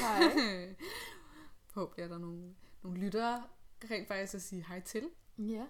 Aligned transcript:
Hej. 0.00 0.74
Forhåbentlig 1.72 2.04
er 2.04 2.08
der 2.08 2.18
nogle, 2.18 2.54
nogle 2.82 2.98
lyttere 3.00 3.44
rent 3.90 4.08
faktisk 4.08 4.34
at 4.34 4.42
sige 4.42 4.64
hej 4.68 4.80
til. 4.80 5.10
Ja. 5.38 5.66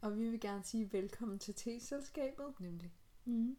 Og 0.00 0.18
vi 0.18 0.28
vil 0.30 0.40
gerne 0.40 0.64
sige 0.64 0.92
velkommen 0.92 1.38
til 1.38 1.54
T-selskabet. 1.54 2.54
Nemlig. 2.60 2.92
Mm. 3.24 3.56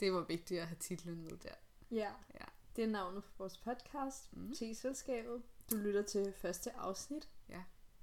Det 0.00 0.12
var 0.12 0.24
vigtigt 0.28 0.60
at 0.60 0.66
have 0.66 0.76
titlen 0.80 1.22
med 1.22 1.30
der. 1.42 1.54
Ja. 1.90 2.12
Ja. 2.34 2.44
Det 2.76 2.84
er 2.84 2.88
navnet 2.88 3.24
på 3.24 3.30
vores 3.38 3.58
podcast, 3.58 4.32
Mm. 4.36 4.52
T-selskabet. 4.54 5.42
Du 5.70 5.76
lytter 5.76 6.02
til 6.02 6.32
første 6.32 6.76
afsnit. 6.76 7.28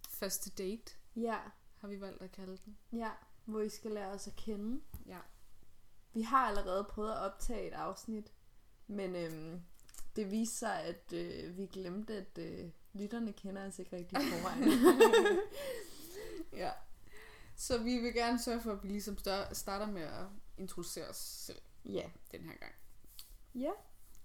Første 0.10 0.50
date 0.50 0.94
Ja. 1.16 1.38
har 1.78 1.88
vi 1.88 2.02
valgt 2.02 2.22
at 2.22 2.32
kalde 2.32 2.58
den. 2.66 2.78
Ja. 2.94 3.10
Hvor 3.46 3.60
I 3.62 3.70
skal 3.70 3.92
lære 3.92 4.08
os 4.12 4.28
at 4.28 4.36
kende. 4.36 4.82
Ja. 5.06 5.20
Vi 6.14 6.22
har 6.22 6.48
allerede 6.48 6.84
prøvet 6.84 7.12
at 7.12 7.18
optage 7.18 7.68
et 7.68 7.74
afsnit. 7.74 8.34
Men 8.88 9.16
øhm, 9.16 9.62
det 10.16 10.32
viste 10.32 10.56
sig, 10.58 10.82
at 10.84 11.14
øh, 11.14 11.58
vi 11.58 11.66
glemte, 11.66 12.14
at 12.18 12.38
øh, 12.38 12.70
lytterne 12.94 13.34
kender 13.34 13.68
os 13.68 13.80
ikke 13.80 13.96
rigtig 13.96 14.18
i 14.18 14.22
forvejen. 14.22 14.64
ja. 16.64 16.72
Så 17.56 17.84
vi 17.84 17.98
vil 17.98 18.14
gerne 18.14 18.40
sørge 18.40 18.62
for, 18.62 18.72
at 18.72 18.84
vi 18.84 18.88
ligesom 18.88 19.18
starter 19.52 19.86
med 19.86 20.02
at 20.02 20.26
introducere 20.58 21.08
os 21.08 21.18
selv 21.18 21.62
ja. 21.86 22.10
den 22.32 22.42
her 22.42 22.58
gang. 22.58 22.74
Ja. 23.56 23.72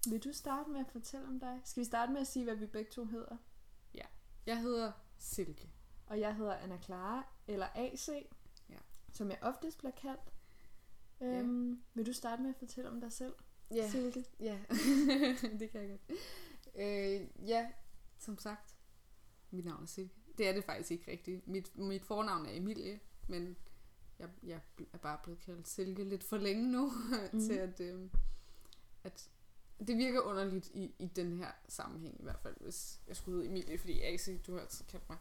Vil 0.09 0.23
du 0.23 0.33
starte 0.33 0.69
med 0.69 0.79
at 0.79 0.91
fortælle 0.91 1.27
om 1.27 1.39
dig? 1.39 1.61
Skal 1.65 1.81
vi 1.81 1.85
starte 1.85 2.11
med 2.11 2.21
at 2.21 2.27
sige, 2.27 2.43
hvad 2.43 2.55
vi 2.55 2.65
begge 2.65 2.91
to 2.91 3.05
hedder? 3.05 3.37
Jeg 4.47 4.61
hedder 4.61 4.91
Silke. 5.17 5.69
Og 6.05 6.19
jeg 6.19 6.35
hedder 6.35 6.53
Anna 6.53 6.77
Clara, 6.81 7.25
eller 7.47 7.67
AC, 7.75 8.09
Ja. 8.69 8.77
som 9.11 9.29
jeg 9.29 9.37
oftest 9.41 9.77
bliver 9.77 9.91
kaldt. 9.91 10.33
Ja. 11.21 11.25
Øhm, 11.25 11.83
vil 11.93 12.05
du 12.05 12.13
starte 12.13 12.41
med 12.41 12.49
at 12.49 12.55
fortælle 12.55 12.89
om 12.89 13.01
dig 13.01 13.11
selv, 13.13 13.33
Ja. 13.71 13.89
Silke? 13.89 14.25
Ja, 14.39 14.57
det 15.59 15.71
kan 15.71 15.81
jeg 15.81 15.89
godt. 15.89 16.19
Øh, 16.75 17.27
ja, 17.49 17.67
som 18.19 18.37
sagt, 18.37 18.75
mit 19.51 19.65
navn 19.65 19.83
er 19.83 19.87
Silke. 19.87 20.15
Det 20.37 20.47
er 20.47 20.53
det 20.53 20.63
faktisk 20.63 20.91
ikke 20.91 21.11
rigtigt. 21.11 21.47
Mit, 21.47 21.77
mit 21.77 22.03
fornavn 22.03 22.45
er 22.45 22.51
Emilie, 22.57 22.99
men 23.27 23.57
jeg, 24.19 24.29
jeg 24.43 24.59
er 24.93 24.97
bare 24.97 25.17
blevet 25.23 25.39
kaldt 25.39 25.67
Silke 25.67 26.03
lidt 26.03 26.23
for 26.23 26.37
længe 26.37 26.71
nu, 26.71 26.91
mm. 27.33 27.39
til 27.47 27.53
at, 27.53 27.79
øh, 27.79 28.09
at 29.03 29.29
det 29.87 29.97
virker 29.97 30.21
underligt 30.21 30.67
i, 30.73 30.91
i 30.99 31.05
den 31.05 31.37
her 31.37 31.51
sammenhæng 31.67 32.19
i 32.19 32.23
hvert 32.23 32.39
fald, 32.39 32.55
hvis 32.59 32.99
jeg 33.07 33.15
skulle 33.15 33.35
hedde 33.37 33.49
Emilie, 33.49 33.77
fordi 33.77 34.01
AC, 34.01 34.29
du 34.47 34.53
har 34.53 34.59
altid 34.61 34.85
kaldt 34.85 35.09
mig 35.09 35.17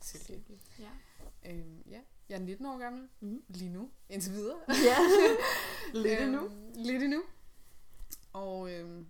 Silke. 0.00 0.58
Ja. 0.78 0.90
Øhm, 1.50 1.82
ja, 1.90 2.00
jeg 2.28 2.34
er 2.36 2.40
19 2.40 2.66
år 2.66 2.78
gammel, 2.78 3.08
Mm. 3.20 3.42
lige 3.48 3.70
nu, 3.72 3.90
indtil 4.08 4.32
videre. 4.32 4.58
ja. 4.68 4.96
Lidt 6.02 6.20
endnu. 6.20 6.44
Øhm, 6.44 6.72
lidt 6.76 7.02
endnu. 7.02 7.22
Og 8.32 8.72
øhm, 8.72 9.06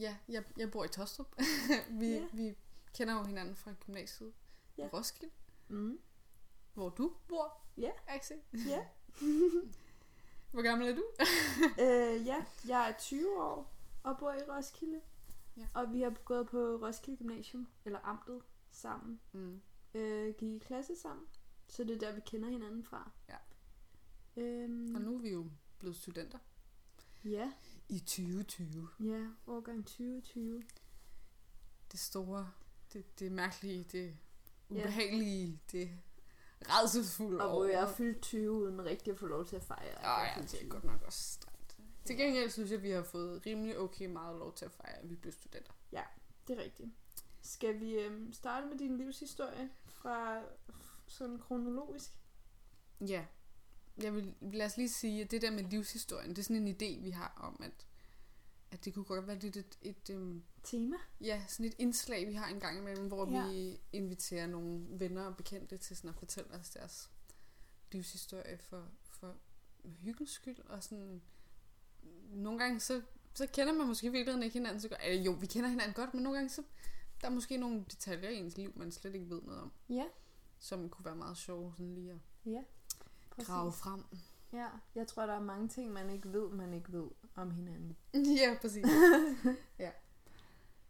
ja, 0.00 0.16
jeg, 0.28 0.44
jeg 0.56 0.70
bor 0.70 0.84
i 0.84 0.88
Tostrup. 0.88 1.36
vi, 2.00 2.06
Ja. 2.08 2.26
vi 2.32 2.54
kender 2.94 3.14
jo 3.18 3.22
hinanden 3.24 3.56
fra 3.56 3.72
gymnasiet. 3.86 4.32
Ja. 4.78 4.84
i 4.86 4.88
Roskilde, 4.88 5.34
Mm. 5.68 5.98
hvor 6.74 6.88
du 6.88 7.12
bor. 7.28 7.60
Ja. 7.76 7.90
Axel. 8.06 8.36
Ja. 8.68 8.86
Hvor 10.50 10.62
gammel 10.62 10.88
er 10.88 10.94
du? 10.94 11.04
øh, 11.84 12.26
ja, 12.26 12.44
jeg 12.68 12.88
er 12.90 12.94
20 12.98 13.42
år 13.42 13.72
og 14.02 14.18
bor 14.18 14.32
i 14.32 14.42
Roskilde. 14.50 15.00
Ja. 15.56 15.66
Og 15.74 15.92
vi 15.92 16.00
har 16.02 16.10
gået 16.24 16.48
på 16.48 16.58
Roskilde 16.58 17.18
Gymnasium, 17.18 17.68
eller 17.84 17.98
Amtet, 17.98 18.42
sammen. 18.70 19.20
Mm. 19.32 19.60
Øh, 19.94 20.34
gik 20.34 20.54
i 20.54 20.58
klasse 20.58 20.96
sammen. 20.96 21.26
Så 21.68 21.84
det 21.84 21.94
er 21.94 21.98
der, 21.98 22.14
vi 22.14 22.20
kender 22.26 22.48
hinanden 22.48 22.84
fra. 22.84 23.10
Ja. 23.28 23.36
Øhm, 24.36 24.94
Og 24.94 25.00
nu 25.00 25.14
er 25.14 25.18
vi 25.18 25.30
jo 25.30 25.46
blevet 25.78 25.96
studenter. 25.96 26.38
Ja, 27.24 27.52
I 27.88 27.98
2020. 27.98 28.88
ja, 29.00 29.26
årgang 29.46 29.86
2020. 29.86 30.62
Det 31.92 32.00
store, 32.00 32.50
det, 32.92 33.18
det 33.20 33.32
mærkelige, 33.32 33.84
det 33.92 34.16
Ja. 34.70 34.74
ubehagelige, 34.74 35.60
det 35.72 35.90
redselsfulde 36.62 37.40
Og 37.44 37.50
hvor 37.50 37.64
jeg 37.64 37.82
er 37.82 37.94
fyldt 37.94 38.22
20 38.22 38.52
uden 38.52 38.84
rigtig 38.84 39.12
at 39.12 39.18
få 39.18 39.26
lov 39.26 39.46
til 39.46 39.56
at 39.56 39.62
fejre. 39.62 39.88
at 39.88 40.02
Ja, 40.02 40.20
ja, 40.22 40.42
det 40.42 40.54
er 40.54 40.58
20. 40.58 40.70
godt 40.70 40.84
nok 40.84 41.02
også 41.02 41.32
strengt. 41.32 41.76
Til 42.04 42.16
gengæld 42.16 42.50
synes 42.50 42.70
jeg, 42.70 42.82
vi 42.82 42.90
har 42.90 43.02
fået 43.02 43.46
rimelig 43.46 43.78
okay 43.78 44.06
meget 44.06 44.38
lov 44.38 44.54
til 44.54 44.64
at 44.64 44.72
fejre, 44.72 44.96
at 44.98 45.10
vi 45.10 45.14
blev 45.16 45.32
studenter. 45.32 45.72
Det 46.48 46.58
er 46.58 46.62
rigtigt. 46.64 46.88
Skal 47.42 47.80
vi 47.80 47.94
øhm, 47.94 48.32
starte 48.32 48.66
med 48.66 48.78
din 48.78 48.96
livshistorie 48.96 49.70
fra 49.86 50.42
sådan 51.06 51.38
kronologisk? 51.38 52.12
Ja. 53.00 53.26
Jeg 53.98 54.14
vil, 54.14 54.34
lad 54.40 54.66
os 54.66 54.76
lige 54.76 54.88
sige, 54.88 55.22
at 55.22 55.30
det 55.30 55.42
der 55.42 55.50
med 55.50 55.64
livshistorien, 55.64 56.30
det 56.30 56.38
er 56.38 56.42
sådan 56.42 56.66
en 56.68 56.74
idé, 56.74 57.02
vi 57.02 57.10
har 57.10 57.34
om, 57.40 57.60
at, 57.64 57.86
at 58.70 58.84
det 58.84 58.94
kunne 58.94 59.04
godt 59.04 59.26
være 59.26 59.38
lidt 59.38 59.56
et, 59.56 59.78
et, 59.82 60.10
øhm, 60.10 60.42
Tema? 60.62 60.96
ja, 61.20 61.44
sådan 61.48 61.66
et 61.66 61.74
indslag, 61.78 62.26
vi 62.28 62.32
har 62.32 62.46
en 62.48 62.60
gang 62.60 62.78
imellem, 62.78 63.06
hvor 63.08 63.30
Ja. 63.30 63.48
vi 63.48 63.80
inviterer 63.92 64.46
nogle 64.46 64.86
venner 64.90 65.24
og 65.24 65.36
bekendte 65.36 65.76
til 65.78 65.96
sådan 65.96 66.10
at 66.10 66.16
fortælle 66.16 66.50
os 66.54 66.70
deres 66.70 67.10
livshistorie 67.92 68.58
for, 68.58 68.88
for 69.04 69.36
hyggens 69.84 70.30
skyld. 70.30 70.58
Og 70.58 70.82
sådan, 70.82 71.22
nogle 72.30 72.58
gange 72.58 72.80
så, 72.80 73.02
så 73.34 73.46
kender 73.46 73.72
man 73.72 73.86
måske 73.86 74.12
virkelig 74.12 74.44
ikke 74.44 74.54
hinanden 74.58 74.80
så 74.80 74.88
godt. 74.88 75.00
Jo, 75.26 75.32
vi 75.32 75.46
kender 75.46 75.68
hinanden 75.68 75.94
godt, 75.94 76.14
men 76.14 76.22
nogle 76.22 76.38
gange 76.38 76.50
så 76.50 76.62
der 77.20 77.26
er 77.26 77.30
måske 77.30 77.56
nogle 77.56 77.84
detaljer 77.90 78.28
i 78.28 78.36
ens 78.36 78.56
liv, 78.56 78.72
man 78.76 78.92
slet 78.92 79.14
ikke 79.14 79.30
ved 79.30 79.42
noget 79.42 79.60
om, 79.60 79.72
Ja, 79.88 80.04
som 80.58 80.88
kunne 80.88 81.04
være 81.04 81.16
meget 81.16 81.36
sjove 81.36 81.72
sådan 81.76 81.94
lige 81.94 82.10
at 82.12 82.18
ja. 82.46 82.62
Præcis. 83.36 83.48
grave 83.48 83.72
frem. 83.72 84.02
Ja, 84.52 84.66
jeg 84.94 85.06
tror, 85.06 85.26
der 85.26 85.32
er 85.34 85.40
mange 85.42 85.68
ting, 85.68 85.92
man 85.92 86.10
ikke 86.10 86.32
ved, 86.32 86.50
man 86.50 86.74
ikke 86.74 86.92
ved 86.92 87.06
om 87.34 87.50
hinanden. 87.50 87.96
ja, 88.40 88.56
præcis. 88.60 88.86
ja. 89.78 89.90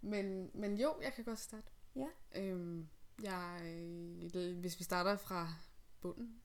Men, 0.00 0.50
men 0.54 0.76
jo, 0.78 0.94
jeg 1.02 1.12
kan 1.12 1.24
godt 1.24 1.38
starte. 1.38 1.66
Ja. 1.96 2.06
Øhm, 2.36 2.88
jeg, 3.22 3.60
øh, 4.34 4.58
hvis 4.58 4.78
vi 4.78 4.84
starter 4.84 5.16
fra 5.16 5.48
bunden, 6.00 6.40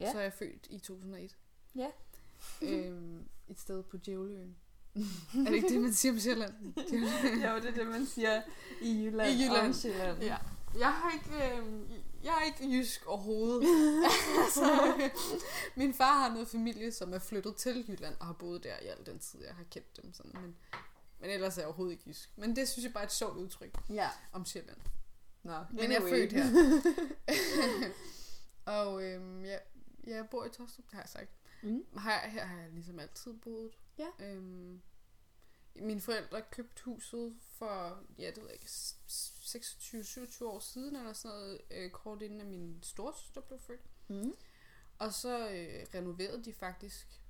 Ja. 0.00 0.12
så 0.12 0.18
er 0.18 0.22
jeg 0.22 0.32
født 0.32 0.66
i 0.70 0.78
2001. 0.78 1.36
Ja. 1.76 1.90
øhm, 2.62 3.28
et 3.48 3.60
sted 3.60 3.82
på 3.82 3.96
Djævleøen. 3.96 4.56
er 4.94 5.00
det 5.34 5.54
ikke 5.54 5.68
det, 5.68 5.80
man 5.80 5.92
siger 5.92 6.12
på 6.12 6.18
Sjælland? 6.20 6.54
jo, 7.44 7.56
det 7.56 7.64
er 7.68 7.74
det, 7.74 7.86
man 7.86 8.06
siger 8.06 8.42
i 8.82 9.04
Jylland, 9.04 9.30
I 9.30 9.44
Jylland. 9.44 9.68
og 9.68 9.74
Sjælland. 9.74 10.18
Ja. 10.22 10.36
Jeg 10.78 10.92
har 10.92 11.10
ikke, 11.12 11.56
øh, 11.58 11.90
jeg 12.24 12.38
er 12.40 12.44
ikke 12.44 12.78
jysk 12.78 13.06
overhovedet. 13.06 13.68
altså, 14.44 15.10
min 15.74 15.94
far 15.94 16.18
har 16.18 16.32
noget 16.32 16.48
familie, 16.48 16.92
som 16.92 17.12
er 17.12 17.18
flyttet 17.18 17.56
til 17.56 17.84
Jylland 17.88 18.16
og 18.20 18.26
har 18.26 18.32
boet 18.32 18.64
der 18.64 18.78
i 18.82 18.86
al 18.86 19.06
den 19.06 19.18
tid, 19.18 19.44
jeg 19.44 19.54
har 19.54 19.64
kendt 19.70 20.02
dem. 20.02 20.12
Sådan. 20.12 20.32
Men, 20.34 20.56
men 21.20 21.30
ellers 21.30 21.56
er 21.56 21.60
jeg 21.60 21.66
overhovedet 21.66 21.92
ikke 21.92 22.04
jysk. 22.06 22.32
Men 22.36 22.56
det 22.56 22.68
synes 22.68 22.84
jeg 22.84 22.92
bare 22.92 23.02
er 23.02 23.06
et 23.06 23.12
sjovt 23.12 23.36
udtryk 23.36 23.74
ja. 23.90 24.08
om 24.32 24.44
Sjælland. 24.44 24.78
Nå, 25.42 25.64
Men 25.70 25.92
jeg 25.92 26.02
er 26.02 26.08
født 26.08 26.32
her. 26.32 26.44
og 28.76 29.04
øhm, 29.04 29.44
jeg, 29.44 29.60
jeg 30.06 30.28
bor 30.30 30.44
i 30.44 30.48
Tostrup, 30.48 30.84
det 30.84 30.94
har 30.94 31.02
jeg 31.02 31.08
sagt. 31.08 31.30
Mm. 31.62 31.84
Her, 31.98 32.28
her 32.28 32.44
har 32.44 32.60
jeg 32.60 32.70
ligesom 32.72 32.98
altid 32.98 33.32
boet. 33.32 33.72
Ja. 33.98 34.06
Øhm, 34.20 34.80
mine 35.74 36.00
forældre 36.00 36.42
købte 36.50 36.82
huset 36.84 37.36
for, 37.40 38.04
ja, 38.18 38.26
det 38.26 38.36
ved 38.36 38.44
jeg 38.44 38.54
ikke, 38.54 38.66
26-27 38.66 40.44
år 40.44 40.58
siden, 40.58 40.96
eller 40.96 41.12
sådan 41.12 41.36
noget, 41.36 41.60
øh, 41.70 41.90
kort 41.90 42.22
inden 42.22 42.40
at 42.40 42.46
min 42.46 42.78
storsøster 42.82 43.40
blev 43.40 43.58
født. 43.58 43.90
Mm. 44.08 44.34
Og 44.98 45.12
så 45.12 45.50
øh, 45.50 45.86
renoverede 45.94 46.44
de 46.44 46.52
faktisk 46.52 47.20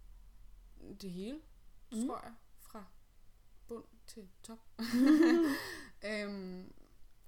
det 1.00 1.10
hele, 1.10 1.40
mm. 1.92 2.06
Tror 2.06 2.20
jeg, 2.24 2.34
fra 2.58 2.84
bund 3.68 3.84
til 4.06 4.28
top. 4.42 4.58
øhm, 6.04 6.72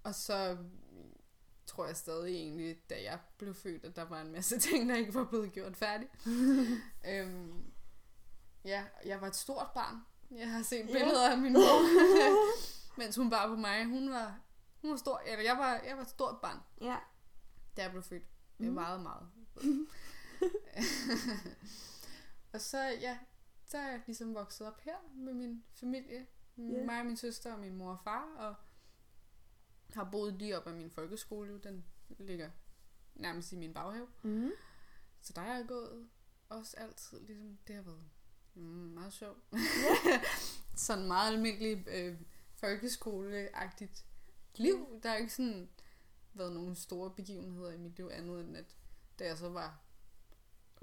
og 0.02 0.14
så 0.14 0.58
tror 1.66 1.86
jeg 1.86 1.96
stadig 1.96 2.34
egentlig, 2.34 2.90
da 2.90 3.02
jeg 3.02 3.18
blev 3.38 3.54
født, 3.54 3.84
at 3.84 3.96
der 3.96 4.02
var 4.02 4.20
en 4.20 4.32
masse 4.32 4.58
ting, 4.70 4.88
der 4.88 4.96
ikke 4.96 5.14
var 5.14 5.24
blevet 5.24 5.52
gjort 5.52 5.76
færdig. 5.76 6.08
øhm, 7.10 7.72
ja, 8.64 8.84
jeg 9.04 9.20
var 9.20 9.26
et 9.26 9.36
stort 9.36 9.68
barn. 9.74 9.96
Jeg 10.36 10.50
har 10.50 10.62
set 10.62 10.78
Ja. 10.88 10.92
billeder 10.92 11.30
af 11.30 11.38
min 11.38 11.52
mor, 11.52 11.78
mens 12.98 13.16
hun 13.16 13.30
var 13.30 13.46
på 13.48 13.56
mig. 13.56 13.84
Hun 13.86 14.10
var, 14.10 14.40
hun 14.82 14.90
var 14.90 14.96
stor, 14.96 15.18
eller 15.26 15.44
jeg 15.44 15.58
var, 15.58 15.72
jeg 15.86 15.96
var 15.96 16.02
et 16.02 16.08
stort 16.10 16.40
barn, 16.42 16.58
Ja. 16.80 16.96
da 17.76 17.82
jeg 17.82 17.90
blev 17.90 18.02
født. 18.02 18.22
Det 18.58 18.68
Mm. 18.68 18.74
meget, 18.74 19.00
meget. 19.02 19.28
og 22.52 22.60
så, 22.60 22.78
ja, 23.00 23.18
så 23.66 23.78
er 23.78 23.88
jeg 23.90 24.02
ligesom 24.06 24.34
vokset 24.34 24.66
op 24.66 24.80
her 24.80 24.96
med 25.14 25.34
min 25.34 25.64
familie. 25.74 26.26
Ja. 26.58 26.84
Mig 26.84 27.00
og 27.00 27.06
min 27.06 27.16
søster 27.16 27.52
og 27.52 27.58
min 27.60 27.74
mor 27.76 27.90
og 27.90 27.98
far, 28.04 28.34
og 28.38 28.54
har 29.94 30.04
boet 30.12 30.34
lige 30.34 30.58
op 30.58 30.66
ad 30.66 30.72
min 30.72 30.90
folkeskole. 30.90 31.60
Den 31.62 31.84
ligger 32.08 32.50
nærmest 33.14 33.52
i 33.52 33.56
min 33.56 33.74
baghave. 33.74 34.08
Mm. 34.22 34.50
Så 35.20 35.32
der 35.32 35.42
er 35.42 35.56
jeg 35.56 35.64
gået 35.68 36.08
også 36.48 36.76
altid, 36.76 37.20
ligesom, 37.20 37.58
det 37.66 37.74
har 37.74 37.82
været 37.82 38.04
mm, 38.54 38.62
meget 38.64 39.12
sjovt. 39.12 39.38
sådan 40.74 41.06
meget 41.06 41.32
almindelig 41.32 41.84
øh, 41.88 42.16
folkeskoleagtigt 42.54 44.04
liv. 44.56 45.00
Der 45.02 45.10
er 45.10 45.16
ikke 45.16 45.32
sådan 45.32 45.68
været 46.34 46.52
nogle 46.52 46.74
store 46.74 47.10
begivenheder 47.10 47.70
i 47.72 47.78
mit 47.78 47.96
liv 47.96 48.08
andet 48.12 48.40
end 48.40 48.56
at 48.56 48.76
da 49.18 49.26
jeg 49.26 49.38
så 49.38 49.48
var 49.48 49.80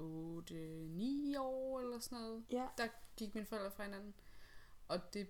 8-9 0.00 1.38
år 1.38 1.80
eller 1.80 1.98
sådan 2.00 2.18
noget, 2.18 2.44
Ja. 2.50 2.66
der 2.78 2.88
gik 3.16 3.34
mine 3.34 3.46
forældre 3.46 3.70
fra 3.70 3.84
hinanden. 3.84 4.14
Og 4.88 5.14
det 5.14 5.28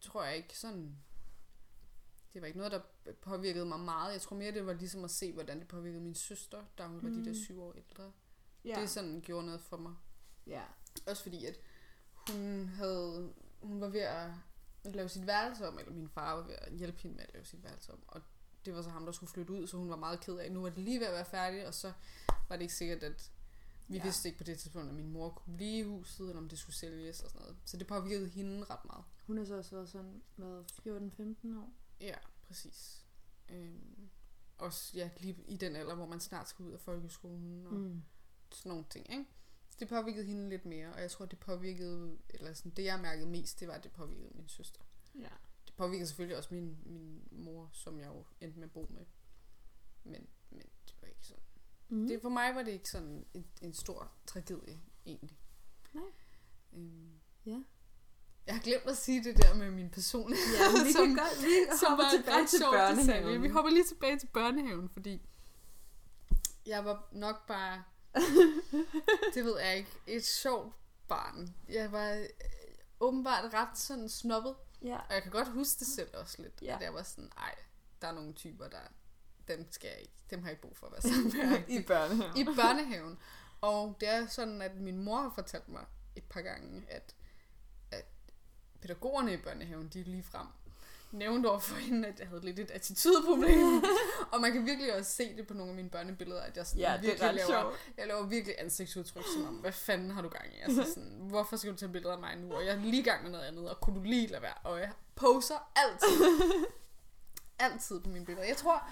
tror 0.00 0.24
jeg 0.24 0.36
ikke 0.36 0.58
sådan 0.58 0.96
det 2.34 2.42
var 2.42 2.46
ikke 2.46 2.58
noget, 2.58 2.72
der 2.72 2.80
påvirkede 3.22 3.66
mig 3.66 3.80
meget. 3.80 4.12
Jeg 4.12 4.20
tror 4.20 4.36
mere, 4.36 4.52
det 4.52 4.66
var 4.66 4.72
ligesom 4.72 5.04
at 5.04 5.10
se, 5.10 5.32
hvordan 5.32 5.58
det 5.60 5.68
påvirkede 5.68 6.02
min 6.02 6.14
søster, 6.14 6.64
da 6.78 6.86
hun 6.86 7.02
var 7.02 7.08
de 7.08 7.24
der 7.24 7.30
Mm. 7.30 7.34
syv 7.34 7.62
år 7.62 7.72
ældre. 7.72 8.12
Ja. 8.64 8.80
Det 8.80 8.90
sådan 8.90 9.20
gjorde 9.20 9.46
noget 9.46 9.60
for 9.60 9.76
mig. 9.76 9.94
ja. 10.46 10.62
Også 11.06 11.22
fordi, 11.22 11.44
at 11.46 11.60
hun 12.30 12.66
havde, 12.68 13.32
hun 13.62 13.80
var 13.80 13.88
ved 13.88 14.00
at 14.00 14.30
lave 14.84 15.08
sit 15.08 15.26
værelse 15.26 15.68
om, 15.68 15.78
eller 15.78 15.92
min 15.92 16.08
far 16.08 16.34
var 16.34 16.42
ved 16.46 16.54
at 16.58 16.72
hjælpe 16.72 16.98
hende 16.98 17.16
med 17.16 17.24
at 17.24 17.32
lave 17.34 17.44
sit 17.44 17.62
værelse 17.64 17.92
om. 17.92 18.02
Og 18.06 18.22
det 18.64 18.74
var 18.74 18.82
så 18.82 18.90
ham, 18.90 19.04
der 19.04 19.12
skulle 19.12 19.30
flytte 19.32 19.52
ud, 19.52 19.66
så 19.66 19.76
hun 19.76 19.90
var 19.90 19.96
meget 19.96 20.20
ked 20.20 20.34
af, 20.36 20.52
nu 20.52 20.60
var 20.62 20.68
det 20.70 20.78
lige 20.78 21.00
ved 21.00 21.06
at 21.06 21.12
være 21.12 21.24
færdigt, 21.24 21.64
og 21.66 21.74
så 21.74 21.92
var 22.48 22.56
det 22.56 22.62
ikke 22.62 22.74
sikkert, 22.74 23.02
at 23.02 23.30
vi 23.88 23.96
Ja. 23.96 24.02
vidste 24.02 24.28
ikke 24.28 24.38
på 24.38 24.44
det 24.44 24.58
tidspunkt, 24.58 24.88
at 24.88 24.94
min 24.94 25.10
mor 25.12 25.28
kunne 25.30 25.56
blive 25.56 25.78
i 25.78 25.82
huset, 25.82 26.28
eller 26.28 26.42
om 26.42 26.48
det 26.48 26.58
skulle 26.58 26.76
sælges 26.76 27.20
og 27.20 27.30
sådan 27.30 27.40
noget. 27.42 27.56
Så 27.64 27.76
det 27.76 27.86
påvirkede 27.86 28.28
hende 28.28 28.64
ret 28.64 28.84
meget. 28.84 29.04
Hun 29.26 29.38
har 29.38 29.44
så 29.44 29.56
også 29.56 29.70
været 29.76 29.88
sådan, 29.88 30.22
hvad, 30.36 30.64
14-15 31.50 31.58
år? 31.58 31.72
Ja, 32.00 32.14
præcis. 32.46 33.04
Øhm, 33.48 34.08
også 34.58 34.92
ja, 34.94 35.10
lige 35.20 35.36
i 35.48 35.56
den 35.56 35.76
alder, 35.76 35.94
hvor 35.94 36.06
man 36.06 36.20
snart 36.20 36.48
skal 36.48 36.64
ud 36.64 36.72
af 36.72 36.80
folkeskolen 36.80 37.66
og 37.66 37.72
Mm. 37.74 38.02
sådan 38.52 38.70
nogle 38.70 38.84
ting, 38.90 39.10
ikke? 39.12 39.24
Det 39.80 39.88
påvirkede 39.88 40.24
hende 40.26 40.48
lidt 40.48 40.64
mere, 40.64 40.92
og 40.92 41.00
jeg 41.00 41.10
tror, 41.10 41.26
det 41.26 41.38
påvirkede, 41.38 42.18
eller 42.30 42.52
sådan, 42.54 42.72
det 42.72 42.84
jeg 42.84 43.00
mærkede 43.00 43.26
mest, 43.28 43.60
det 43.60 43.68
var, 43.68 43.74
at 43.74 43.84
det 43.84 43.92
påvirkede 43.92 44.30
min 44.34 44.48
søster. 44.48 44.80
Ja. 45.14 45.28
Det 45.66 45.74
påvirkede 45.76 46.06
selvfølgelig 46.06 46.36
også 46.36 46.54
min, 46.54 46.78
min 46.86 47.28
mor, 47.30 47.70
som 47.72 47.98
jeg 48.00 48.06
jo 48.06 48.24
endte 48.40 48.58
med 48.58 48.64
at 48.68 48.72
bo 48.72 48.86
med. 48.90 49.04
Men, 50.04 50.26
men 50.50 50.62
det 50.86 50.94
var 51.00 51.08
ikke 51.08 51.26
sådan. 51.26 51.42
Mm. 51.88 52.08
Det, 52.08 52.22
for 52.22 52.28
mig 52.28 52.54
var 52.54 52.62
det 52.62 52.72
ikke 52.72 52.88
sådan 52.90 53.26
en, 53.34 53.46
en 53.62 53.74
stor 53.74 54.12
tragedie, 54.26 54.80
egentlig. 55.06 55.38
Nej. 55.94 56.04
Øhm, 56.72 57.10
Ja. 57.46 57.62
jeg 58.46 58.54
har 58.54 58.62
glemt 58.62 58.84
at 58.86 58.96
sige 58.96 59.24
det 59.24 59.36
der 59.36 59.54
med 59.54 59.70
min 59.70 59.90
personlighed. 59.90 60.46
Ja, 60.58 60.84
vi 60.84 60.92
som- 60.96 61.06
kan 61.06 61.16
godt 61.16 61.42
vi 61.42 61.76
som 61.80 61.88
hopper 61.88 62.04
tilbage 62.16 62.46
til 62.46 62.60
børnehaven. 62.72 63.42
Vi 63.42 63.48
hopper 63.48 63.70
lige 63.70 63.84
tilbage 63.84 64.18
til 64.18 64.26
børnehaven, 64.26 64.88
fordi 64.88 65.22
jeg 66.66 66.84
var 66.84 67.08
nok 67.12 67.46
bare, 67.46 67.84
det 69.34 69.44
ved 69.44 69.60
jeg 69.60 69.76
ikke, 69.76 69.90
et 70.06 70.24
sjovt 70.26 70.74
barn. 71.08 71.54
Jeg 71.68 71.92
var 71.92 72.10
øh, 72.12 72.26
åbenbart 73.00 73.54
ret 73.54 73.78
sådan 73.78 74.08
snobbet, 74.08 74.54
Ja. 74.82 74.96
og 75.08 75.14
jeg 75.14 75.22
kan 75.22 75.32
godt 75.32 75.48
huske 75.48 75.78
det 75.78 75.86
selv 75.86 76.10
også 76.16 76.42
lidt, 76.42 76.62
Ja. 76.62 76.74
at 76.74 76.80
jeg 76.82 76.94
var 76.94 77.02
sådan, 77.02 77.30
ej, 77.36 77.54
der 78.02 78.08
er 78.08 78.12
nogle 78.12 78.32
typer, 78.32 78.68
der, 78.68 78.78
dem 79.48 79.72
skal 79.72 79.88
jeg 79.88 80.00
ikke, 80.00 80.12
dem 80.30 80.40
har 80.42 80.48
jeg 80.48 80.52
ikke 80.52 80.62
brug 80.62 80.76
for 80.76 80.86
at 80.86 80.92
være 80.92 81.02
sammen 81.02 81.32
med. 81.50 81.68
I 81.78 81.82
børnehaven. 81.82 82.36
I 82.36 82.44
børnehaven. 82.44 83.18
Og 83.60 83.96
det 84.00 84.08
er 84.08 84.26
sådan, 84.26 84.62
at 84.62 84.76
min 84.76 84.98
mor 84.98 85.20
har 85.20 85.32
fortalt 85.34 85.68
mig 85.68 85.84
et 86.16 86.24
par 86.24 86.40
gange, 86.42 86.84
at, 86.88 87.14
at 87.90 88.06
pædagogerne 88.80 89.32
i 89.34 89.36
børnehaven, 89.36 89.88
de 89.88 90.02
lige 90.02 90.22
frem 90.22 90.46
nævnte 91.12 91.46
over 91.50 91.58
for 91.58 91.74
hende, 91.76 92.08
at 92.08 92.20
jeg 92.20 92.28
havde 92.28 92.44
lidt 92.44 92.58
et 92.58 92.70
attitudeproblem. 92.70 93.82
og 94.32 94.40
man 94.40 94.52
kan 94.52 94.66
virkelig 94.66 94.94
også 94.94 95.12
se 95.12 95.36
det 95.36 95.46
på 95.46 95.54
nogle 95.54 95.70
af 95.70 95.76
mine 95.76 95.90
børnebilleder, 95.90 96.40
at 96.42 96.56
jeg 96.56 96.66
sådan 96.66 96.80
Ja, 96.80 96.92
det 96.92 97.02
virkelig 97.02 97.28
ret 97.28 97.34
laver, 97.34 97.48
sjovt. 97.48 97.76
jeg 97.96 98.06
laver 98.06 98.22
virkelig 98.26 98.54
ansigtsudtryk, 98.58 99.24
som 99.34 99.46
om, 99.48 99.54
hvad 99.54 99.72
fanden 99.72 100.10
har 100.10 100.22
du 100.22 100.28
gang 100.28 100.54
i? 100.54 100.60
Altså 100.60 100.84
sådan, 100.94 101.18
hvorfor 101.28 101.56
skal 101.56 101.72
du 101.72 101.76
tage 101.76 101.92
billeder 101.92 102.14
af 102.14 102.20
mig 102.20 102.36
nu? 102.36 102.52
Og 102.54 102.66
jeg 102.66 102.74
er 102.74 102.80
lige 102.80 103.00
i 103.00 103.04
gang 103.04 103.22
med 103.22 103.30
noget 103.30 103.44
andet, 103.44 103.70
og 103.70 103.80
kunne 103.80 103.96
du 103.96 104.02
lige 104.02 104.26
lade 104.26 104.42
være? 104.42 104.54
Og 104.64 104.78
jeg 104.80 104.92
poser 105.14 105.70
altid. 105.76 106.56
altid 107.58 108.00
på 108.00 108.08
mine 108.10 108.24
billeder. 108.26 108.46
Jeg 108.46 108.56
tror, 108.56 108.88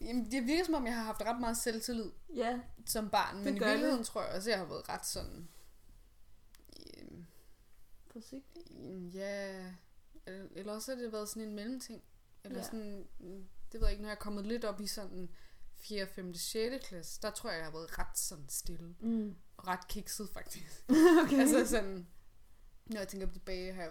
jamen, 0.00 0.30
det 0.30 0.46
virker 0.46 0.64
som 0.64 0.74
om, 0.74 0.86
jeg 0.86 0.94
har 0.94 1.02
haft 1.02 1.22
ret 1.22 1.40
meget 1.40 1.56
selvtillid 1.56 2.10
Ja, 2.34 2.58
som 2.86 3.10
barn, 3.10 3.44
men 3.44 3.56
i 3.56 3.58
gør 3.58 3.66
det. 3.66 3.72
virkeligheden 3.72 4.04
tror 4.04 4.22
jeg 4.22 4.30
også, 4.34 4.50
at 4.50 4.52
jeg 4.52 4.58
har 4.58 4.66
været 4.66 4.88
ret 4.88 5.06
sådan... 5.06 5.48
øhm, 6.96 7.26
forsigtigt. 8.12 8.68
Ja, 9.14 9.64
eller 10.30 10.48
eller 10.56 10.72
også 10.72 10.94
har 10.94 11.00
det 11.02 11.12
været 11.12 11.28
sådan 11.28 11.42
en 11.42 11.54
mellemting. 11.54 12.02
Eller 12.44 12.58
Ja. 12.58 12.64
sådan, 12.64 13.06
mm, 13.18 13.44
det 13.72 13.80
ved 13.80 13.86
jeg 13.88 13.90
ikke, 13.92 14.02
når 14.02 14.08
jeg 14.08 14.14
er 14.16 14.20
kommet 14.20 14.46
lidt 14.46 14.64
op 14.64 14.80
i 14.80 14.86
sådan 14.86 15.30
4., 15.76 16.06
5., 16.06 16.34
6. 16.34 16.86
klasse, 16.88 17.22
der 17.22 17.30
tror 17.30 17.50
jeg, 17.50 17.56
jeg 17.58 17.66
har 17.66 17.72
været 17.72 17.98
ret 17.98 18.18
sådan 18.18 18.48
stille. 18.48 18.94
Mm. 19.00 19.34
Og 19.56 19.66
ret 19.66 19.88
kikset 19.88 20.30
faktisk. 20.32 20.84
okay. 21.24 21.38
altså 21.40 21.66
sådan, 21.66 22.06
når 22.86 22.98
jeg 22.98 23.08
tænker 23.08 23.32
tilbage 23.32 23.72
her, 23.72 23.90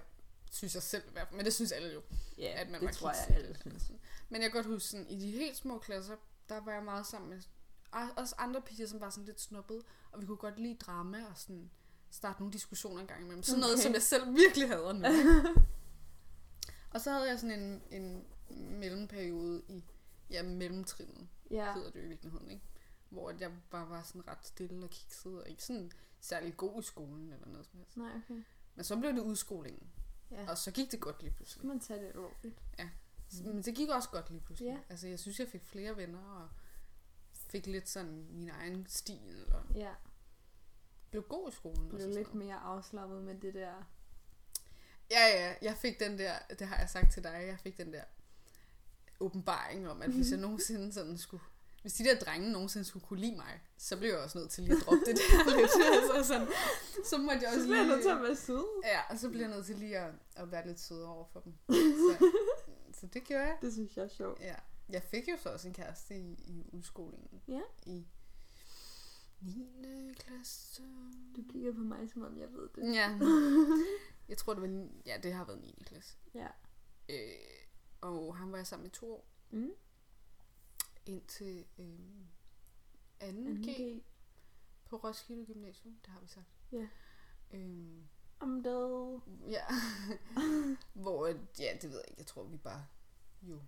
synes 0.51 0.74
jeg 0.75 0.83
selv 0.83 1.03
i 1.07 1.12
hvert 1.12 1.27
fald, 1.27 1.36
men 1.38 1.45
det 1.45 1.53
synes 1.53 1.71
alle 1.71 1.94
jo, 1.94 2.01
ja, 2.38 2.62
at 2.62 2.69
man 2.69 2.81
det 2.81 2.88
var 2.88 2.94
tror 2.94 3.09
jeg 3.09 3.25
kikset. 3.27 3.44
alle 3.44 3.57
synes. 3.62 3.91
Men 4.30 4.41
jeg 4.41 4.51
kan 4.51 4.62
godt 4.62 4.74
huske, 4.74 4.88
sådan, 4.88 5.07
i 5.09 5.19
de 5.19 5.31
helt 5.31 5.57
små 5.57 5.80
klasser, 5.80 6.15
der 6.50 6.57
var 6.62 6.71
jeg 6.74 6.83
meget 6.83 7.06
sammen 7.07 7.30
med 7.30 7.41
og- 7.91 8.09
også 8.18 8.36
andre 8.38 8.62
piger, 8.62 8.88
som 8.88 9.00
var 9.00 9.09
sådan 9.09 9.25
lidt 9.25 9.41
snuppet, 9.41 9.81
og 10.12 10.21
vi 10.21 10.25
kunne 10.25 10.38
godt 10.38 10.59
lide 10.59 10.75
drama 10.75 11.25
og 11.31 11.38
sådan 11.38 11.69
starte 12.12 12.39
nogle 12.39 12.53
diskussioner 12.53 13.01
en 13.01 13.07
gang 13.07 13.21
imellem. 13.21 13.44
Sådan 13.44 13.59
noget, 13.59 13.74
Okay. 13.74 13.83
som 13.83 13.94
jeg 13.94 14.01
selv 14.01 14.36
virkelig 14.36 14.68
hader 14.68 14.94
nu. 14.94 15.06
og 16.91 17.01
så 17.01 17.12
havde 17.12 17.30
jeg 17.30 17.39
sådan 17.39 17.59
en, 17.59 17.81
en 17.91 18.25
mellemperiode 18.80 19.62
i 19.68 19.83
ja, 20.30 20.44
mellemtrinnet, 20.44 21.27
Ja. 21.51 21.74
hedder 21.74 21.91
det 21.91 22.00
jo 22.00 22.06
i 22.06 22.07
virkeligheden, 22.07 22.51
ikke? 22.51 22.63
Hvor 23.09 23.30
at 23.30 23.41
jeg 23.41 23.51
bare 23.69 23.89
var 23.89 24.03
sådan 24.03 24.27
ret 24.27 24.45
stille 24.45 24.83
og 24.83 24.89
kikset, 24.89 25.41
og 25.41 25.50
ikke 25.50 25.63
sådan 25.63 25.91
særlig 26.19 26.57
god 26.57 26.80
i 26.80 26.86
skolen 26.86 27.33
eller 27.33 27.47
noget 27.47 27.65
som 27.65 27.80
helst. 27.80 27.97
Nej, 27.97 28.12
okay. 28.25 28.44
Men 28.75 28.83
så 28.86 28.97
blev 29.00 29.13
det 29.13 29.19
udskolingen, 29.21 29.89
Ja. 30.31 30.50
og 30.50 30.57
så 30.57 30.71
gik 30.71 30.91
det 30.91 31.00
godt 31.01 31.21
lige 31.21 31.31
Så 31.31 31.36
pludselig. 31.36 31.59
skal 31.59 31.68
man 31.68 31.80
tage 31.80 32.00
det 32.01 32.07
alvorligt. 32.07 32.62
Men 33.44 33.62
det 33.63 33.75
gik 33.75 33.89
også 33.89 34.09
godt 34.09 34.30
lige 34.30 34.41
pludselig. 34.41 34.69
Ja. 34.69 34.77
Altså, 34.89 35.07
jeg 35.07 35.19
synes, 35.19 35.39
jeg 35.39 35.47
fik 35.47 35.63
flere 35.65 35.97
venner, 35.97 36.19
og 36.19 36.50
fik 37.33 37.68
lidt 37.68 37.89
sådan 37.89 38.27
min 38.31 38.50
egen 38.50 38.86
stil, 38.88 39.45
og 39.53 39.63
Ja. 39.75 39.94
blev 41.09 41.24
god 41.24 41.50
i 41.50 41.51
skolen. 41.56 41.83
og 41.83 41.89
Blev 41.89 42.07
lidt 42.07 42.18
noget. 42.18 42.33
mere 42.36 42.56
afslappet 42.56 43.24
med 43.24 43.36
det 43.39 43.53
der. 43.53 43.83
Ja, 45.12 45.28
ja, 45.28 45.54
jeg 45.62 45.78
fik 45.78 46.00
den 46.00 46.18
der, 46.18 46.34
det 46.60 46.68
har 46.68 46.78
jeg 46.78 46.90
sagt 46.90 47.14
til 47.14 47.24
dig, 47.24 47.44
jeg 47.48 47.60
fik 47.64 47.78
den 47.78 47.94
der 47.94 48.04
åbenbaring 49.20 49.90
om, 49.90 50.02
at 50.02 50.10
hvis 50.12 50.32
jeg 50.32 50.40
nogensinde 50.40 50.94
sådan 50.94 51.18
skulle, 51.18 51.44
hvis 51.82 51.94
de 51.94 52.04
der 52.04 52.20
drenge 52.20 52.52
nogensinde 52.52 52.86
skulle 52.86 53.06
kunne 53.06 53.20
lide 53.20 53.36
mig, 53.36 53.62
så 53.78 53.98
blev 53.98 54.10
jeg 54.10 54.20
også 54.20 54.38
nødt 54.38 54.50
til 54.52 54.64
lige 54.64 54.76
at 54.78 54.82
droppe 54.86 55.06
det 55.06 55.16
der 55.18 55.56
lidt. 55.58 55.72
Altså 56.16 56.28
sådan, 56.34 56.48
så 57.06 57.18
måtte 57.18 57.40
jeg 57.42 57.48
også 57.50 57.62
Så 57.62 57.68
lige... 57.68 57.88
nødt 57.88 58.02
til 58.02 58.10
at 58.10 58.22
være 58.22 58.36
sød. 58.36 58.82
Ja, 58.84 59.02
og 59.10 59.20
så 59.20 59.30
bliver 59.30 59.48
jeg 59.48 59.56
nødt 59.56 59.66
til 59.66 59.76
lige 59.76 59.98
at, 59.98 60.14
at 60.36 60.52
være 60.52 60.68
lidt 60.68 60.80
sødere 60.80 61.10
over 61.10 61.26
for 61.34 61.40
dem. 61.40 61.54
Så, 62.10 62.32
så 63.00 63.08
det 63.14 63.24
gjorde 63.24 63.44
jeg. 63.44 63.58
Det 63.62 63.74
synes 63.74 63.98
jeg 63.98 64.04
er 64.06 64.10
sjovt. 64.10 64.40
Ja. 64.40 64.56
Jeg 64.90 65.04
fik 65.04 65.28
jo 65.28 65.38
så 65.38 65.50
også 65.50 65.68
en 65.68 65.74
kæreste 65.74 66.16
i, 66.20 66.32
i 66.48 66.66
udskolingen. 66.72 67.42
Ja. 67.48 67.62
I 67.86 68.06
9. 69.42 70.13
klasse. 70.13 70.84
Du 71.36 71.42
kigger 71.51 71.74
på 71.74 71.80
mig, 71.80 72.10
som 72.13 72.22
om 72.22 72.38
jeg 72.38 72.48
ved 72.54 72.70
det. 72.75 72.94
Ja. 72.96 73.18
Jeg 74.29 74.38
tror, 74.38 74.53
det 74.53 74.62
var, 74.62 74.88
ja, 75.05 75.17
det 75.24 75.33
har 75.33 75.45
været 75.45 75.62
9. 75.62 75.83
klasse. 75.86 76.17
Ja. 76.33 76.48
Øh, 77.09 77.65
og 78.01 78.38
han 78.38 78.51
var 78.51 78.57
jeg 78.57 78.67
sammen 78.67 78.86
i 78.88 78.89
to 78.89 79.13
år. 79.13 79.25
Mm. 79.51 79.71
Indtil 81.05 81.65
øh, 81.77 82.00
2. 83.19 83.25
2G. 83.27 83.71
G 83.71 84.03
på 84.86 84.95
Roskilde 84.98 85.45
Gymnasium. 85.45 86.00
Det 86.05 86.07
har 86.13 86.19
vi 86.21 86.27
sagt. 86.27 86.45
Ja. 86.71 86.88
Øh, 87.51 88.01
Om 88.39 88.63
det. 88.63 89.21
ja. 89.51 89.63
Hvor, 91.03 91.27
ja, 91.59 91.77
det 91.81 91.89
ved 91.89 91.98
jeg 91.98 92.05
ikke. 92.07 92.19
Jeg 92.19 92.27
tror, 92.27 92.43
vi 92.43 92.57
bare 92.57 92.86
jo 93.41 93.62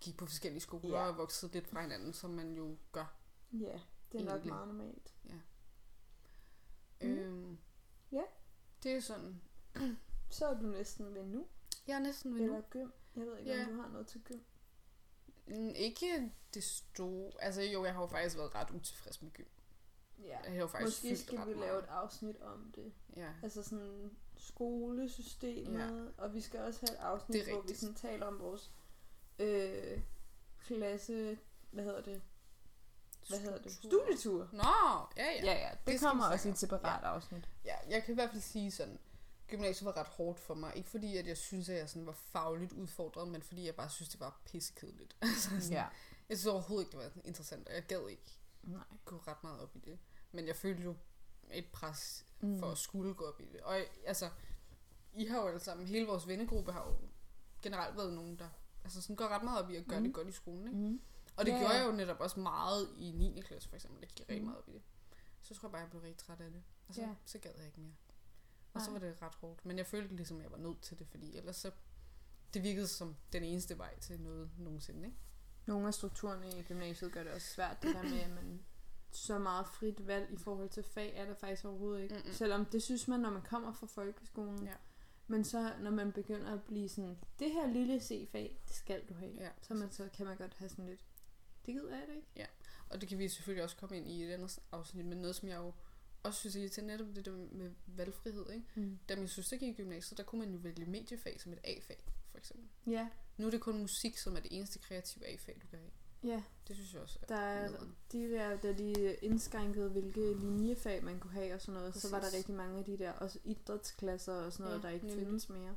gik 0.00 0.16
på 0.16 0.26
forskellige 0.26 0.60
skoler 0.60 0.98
Ja. 1.00 1.08
og 1.08 1.16
voksede 1.18 1.52
lidt 1.52 1.66
fra 1.68 1.80
hinanden, 1.82 2.12
som 2.12 2.30
man 2.30 2.54
jo 2.54 2.76
gør. 2.92 3.16
Ja, 3.52 3.80
det 4.12 4.20
er 4.20 4.24
nok 4.24 4.32
Egentlig. 4.32 4.52
meget 4.52 4.68
normalt. 4.68 5.14
Mm. 5.24 5.30
Mm. 7.00 7.08
Øhm, 7.08 7.58
Ja. 8.12 8.22
Det 8.82 8.92
er 8.96 9.00
sådan. 9.00 9.40
Så 10.30 10.46
er 10.46 10.54
du 10.60 10.66
næsten 10.66 11.14
ved 11.14 11.24
nu. 11.24 11.46
Jeg 11.86 11.94
er 11.94 11.98
næsten 12.00 12.34
ved 12.34 12.40
Eller 12.40 12.56
nu. 12.56 12.62
gym. 12.70 12.88
Jeg 13.16 13.26
ved 13.26 13.38
ikke, 13.38 13.50
Ja. 13.54 13.64
om 13.66 13.72
du 13.72 13.80
har 13.82 13.88
noget 13.88 14.06
til 14.06 14.20
gym. 14.24 14.38
Mm, 15.46 15.68
Ikke 15.76 16.32
det 16.54 16.64
store. 16.64 17.32
Altså 17.38 17.62
jo, 17.62 17.84
jeg 17.84 17.94
har 17.94 18.00
jo 18.00 18.06
faktisk 18.06 18.36
været 18.36 18.54
ret 18.54 18.70
utilfreds 18.70 19.22
med 19.22 19.30
gym. 19.30 19.44
Ja. 20.22 20.38
Jeg 20.44 20.52
har 20.52 20.58
jo 20.60 20.66
faktisk 20.66 20.86
Måske 20.98 21.08
fyldt 21.08 21.20
skal 21.20 21.38
ret 21.38 21.48
vi 21.48 21.54
meget. 21.54 21.66
lave 21.66 21.78
et 21.78 21.86
afsnit 21.88 22.36
om 22.40 22.72
det. 22.74 22.92
Ja. 23.16 23.28
Altså 23.42 23.62
sådan 23.62 24.10
skolesystemet. 24.36 26.12
Og 26.18 26.34
vi 26.34 26.40
skal 26.40 26.60
også 26.60 26.80
have 26.86 26.92
et 26.98 27.00
afsnit, 27.02 27.34
Det 27.34 27.40
er 27.40 27.44
hvor 27.52 27.54
vi 27.54 27.58
rigtigt. 27.60 27.78
sådan 27.80 27.94
taler 27.94 28.26
om 28.26 28.40
vores 28.40 28.70
øh, 29.38 30.00
klasse... 30.60 31.38
Hvad 31.70 31.84
hedder 31.84 32.00
det? 32.02 32.22
Hvad 33.28 33.38
hedder 33.38 33.58
det? 33.62 33.72
Studietur. 33.72 34.48
Nå, 34.52 34.62
ja, 35.16 35.24
ja. 35.24 35.44
Ja, 35.44 35.52
ja. 35.52 35.70
Det, 35.70 35.92
Det 35.92 36.00
kommer 36.00 36.24
også 36.26 36.48
i 36.48 36.50
et 36.50 36.58
separat 36.58 37.02
ja. 37.02 37.08
afsnit. 37.08 37.48
ja. 37.64 37.74
Jeg 37.88 38.02
kan 38.04 38.12
i 38.12 38.14
hvert 38.14 38.30
fald 38.30 38.42
sige 38.42 38.70
sådan, 38.70 38.98
gymnasiet 39.48 39.86
var 39.86 39.96
ret 39.96 40.06
hårdt 40.06 40.40
for 40.40 40.54
mig. 40.54 40.76
Ikke 40.76 40.88
fordi, 40.88 41.16
at 41.16 41.26
jeg 41.26 41.36
synes, 41.36 41.68
at 41.68 41.76
jeg 41.76 41.88
sådan 41.88 42.06
var 42.06 42.12
fagligt 42.12 42.72
udfordret, 42.72 43.28
men 43.28 43.42
fordi 43.42 43.66
jeg 43.66 43.74
bare 43.74 43.90
synes, 43.90 44.08
det 44.08 44.20
var 44.20 44.40
pissekedeligt. 44.44 45.16
altså, 45.22 45.50
sådan, 45.60 45.72
Ja. 45.72 45.86
Jeg 46.28 46.38
synes 46.38 46.46
overhovedet 46.46 46.86
ikke, 46.86 46.98
det 46.98 47.14
var 47.16 47.22
interessant, 47.24 47.68
og 47.68 47.74
jeg 47.74 47.82
gad 47.86 48.08
ikke 48.08 48.38
Nej. 48.62 48.84
gå 49.04 49.16
ret 49.16 49.42
meget 49.44 49.60
op 49.60 49.76
i 49.76 49.78
det. 49.78 49.98
Men 50.32 50.46
jeg 50.46 50.56
følte 50.56 50.82
jo 50.82 50.96
et 51.52 51.66
pres 51.72 52.24
Mm. 52.40 52.58
for 52.58 52.70
at 52.70 52.78
skulle 52.78 53.14
gå 53.14 53.24
op 53.24 53.40
i 53.40 53.46
det. 53.52 53.60
Og 53.60 53.80
altså, 54.06 54.30
I 55.12 55.24
har 55.26 55.40
jo 55.40 55.46
alle 55.46 55.60
sammen, 55.60 55.86
hele 55.86 56.06
vores 56.06 56.28
vennegruppe 56.28 56.72
har 56.72 56.86
jo 56.88 56.96
generelt 57.62 57.96
været 57.96 58.12
nogen, 58.12 58.38
der 58.38 58.48
altså 58.84 59.02
sådan 59.02 59.16
går 59.16 59.28
ret 59.28 59.42
meget 59.42 59.62
op 59.64 59.70
i 59.70 59.76
at 59.76 59.86
gøre 59.86 59.98
mm. 60.00 60.04
Det 60.04 60.14
godt 60.14 60.28
i 60.28 60.32
skolen. 60.32 60.66
Ikke? 60.66 60.78
Mm. 60.78 61.00
Og 61.36 61.46
det 61.46 61.52
Ja, 61.52 61.58
gjorde 61.58 61.74
jeg 61.74 61.86
jo 61.86 61.92
netop 61.92 62.20
også 62.20 62.40
meget 62.40 62.88
i 62.98 63.10
9. 63.12 63.40
klasse 63.40 63.68
for 63.68 63.76
eksempel. 63.76 64.00
Jeg 64.00 64.08
gik 64.08 64.20
rigtig 64.20 64.38
Mm. 64.40 64.44
meget 64.46 64.58
op 64.58 64.68
i 64.68 64.72
det. 64.72 64.82
Så 65.42 65.54
tror 65.54 65.68
jeg 65.68 65.72
bare, 65.72 65.80
jeg 65.82 65.90
blev 65.90 66.02
rigtig 66.02 66.26
træt 66.26 66.40
af 66.40 66.50
det. 66.50 66.62
Og 66.88 66.94
så, 66.94 67.00
Ja. 67.00 67.06
ja. 67.08 67.14
så 67.24 67.38
gad 67.38 67.50
jeg 67.56 67.66
ikke 67.66 67.80
mere. 67.80 67.94
Og 68.78 68.84
så 68.84 68.90
var 68.90 68.98
det 68.98 69.22
ret 69.22 69.34
hårdt. 69.34 69.66
Men 69.66 69.78
jeg 69.78 69.86
følte 69.86 70.16
ligesom, 70.16 70.36
at 70.36 70.42
jeg 70.42 70.52
var 70.52 70.58
nødt 70.58 70.80
til 70.80 70.98
det, 70.98 71.06
fordi 71.06 71.36
ellers 71.36 71.56
så 71.56 71.70
det 72.54 72.62
virkede 72.62 72.86
som 72.86 73.16
den 73.32 73.44
eneste 73.44 73.78
vej 73.78 73.98
til 73.98 74.20
noget 74.20 74.50
nogensinde, 74.58 75.06
ikke? 75.06 75.18
Nogle 75.66 75.86
af 75.86 75.94
strukturerne 75.94 76.58
i 76.58 76.62
gymnasiet 76.62 77.12
gør 77.12 77.22
det 77.22 77.32
også 77.32 77.46
svært, 77.46 77.82
det 77.82 77.94
der 77.94 78.02
med, 78.02 78.20
at 78.20 78.30
man 78.30 78.64
så 79.10 79.38
meget 79.38 79.66
frit 79.66 80.06
valg 80.06 80.32
i 80.32 80.36
forhold 80.36 80.68
til 80.68 80.82
fag 80.82 81.16
er 81.16 81.24
der 81.24 81.34
faktisk 81.34 81.64
overhovedet 81.64 82.02
ikke. 82.02 82.14
Mm-mm. 82.14 82.32
Selvom 82.32 82.64
det 82.64 82.82
synes 82.82 83.08
man, 83.08 83.20
når 83.20 83.30
man 83.30 83.42
kommer 83.42 83.72
fra 83.72 83.86
folkeskolen. 83.86 84.64
Ja. 84.64 84.74
Men 85.26 85.44
så 85.44 85.72
når 85.80 85.90
man 85.90 86.12
begynder 86.12 86.52
at 86.52 86.62
blive 86.62 86.88
sådan, 86.88 87.18
det 87.38 87.52
her 87.52 87.66
lille 87.66 88.00
C-fag, 88.00 88.60
det 88.68 88.76
skal 88.76 89.02
du 89.08 89.14
have. 89.14 89.32
Ja, 89.34 89.50
så, 89.62 89.74
man, 89.74 89.90
så 89.90 90.08
kan 90.12 90.26
man 90.26 90.36
godt 90.36 90.54
have 90.54 90.68
sådan 90.68 90.86
lidt, 90.86 91.04
det 91.66 91.74
gider 91.74 91.96
jeg 91.96 92.04
det 92.08 92.16
ikke. 92.16 92.50
Og 92.90 93.00
det 93.00 93.08
kan 93.08 93.18
vi 93.18 93.28
selvfølgelig 93.28 93.64
også 93.64 93.76
komme 93.76 93.96
ind 93.96 94.08
i 94.08 94.24
et 94.24 94.32
andet 94.32 94.58
afsnit, 94.72 95.06
men 95.06 95.18
noget, 95.18 95.36
som 95.36 95.48
jeg 95.48 95.56
jo 95.56 95.72
også 96.22 96.40
synes 96.40 96.56
er 96.56 96.68
til 96.68 96.84
netop 96.84 97.06
det 97.16 97.24
der 97.24 97.32
med 97.52 97.70
valgfrihed, 97.86 98.50
ikke? 98.50 98.64
Mm. 98.74 98.98
Da 99.08 99.16
min 99.16 99.28
søster 99.28 99.56
gik 99.56 99.68
i 99.68 99.82
gymnasiet, 99.82 100.18
der 100.18 100.24
kunne 100.24 100.38
man 100.44 100.50
jo 100.52 100.58
vælge 100.58 100.86
mediefag 100.86 101.40
som 101.40 101.52
et 101.52 101.58
A-fag, 101.64 102.04
for 102.30 102.38
eksempel. 102.38 102.68
Ja, 102.86 103.08
Nu 103.36 103.46
er 103.46 103.50
det 103.50 103.60
kun 103.60 103.78
musik, 103.78 104.16
som 104.18 104.36
er 104.36 104.40
det 104.40 104.48
eneste 104.56 104.78
kreative 104.78 105.26
A-fag, 105.26 105.58
du 105.62 105.66
kan 105.66 105.78
have. 105.78 105.90
ja. 106.34 106.42
Det 106.68 106.76
synes 106.76 106.92
jeg 106.94 107.02
også 107.02 107.18
er 107.22 107.26
Der 107.26 107.36
er, 107.36 107.68
nederen. 107.70 107.96
de 108.12 108.30
der, 108.30 108.56
da 108.56 108.72
de 108.72 109.14
indskrænkede, 109.22 109.90
hvilke 109.90 110.34
linjefag 110.34 111.04
man 111.04 111.20
kunne 111.20 111.32
have 111.32 111.54
og 111.54 111.60
sådan 111.60 111.74
noget, 111.80 111.94
så 111.96 112.10
var 112.10 112.16
der 112.18 112.24
Præcis. 112.24 112.38
rigtig 112.38 112.54
mange 112.54 112.78
af 112.78 112.84
de 112.84 112.98
der, 112.98 113.12
også 113.12 113.38
idrætsklasser 113.44 114.32
og 114.32 114.52
sådan 114.52 114.64
noget, 114.64 114.78
Ja, 114.82 114.88
der 114.88 114.94
ikke 114.94 115.06
nemlig. 115.06 115.26
findes 115.26 115.48
mere. 115.48 115.76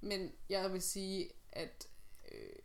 Men 0.00 0.32
jeg 0.48 0.72
vil 0.72 0.82
sige, 0.82 1.30
at 1.52 1.88
øh, 2.32 2.56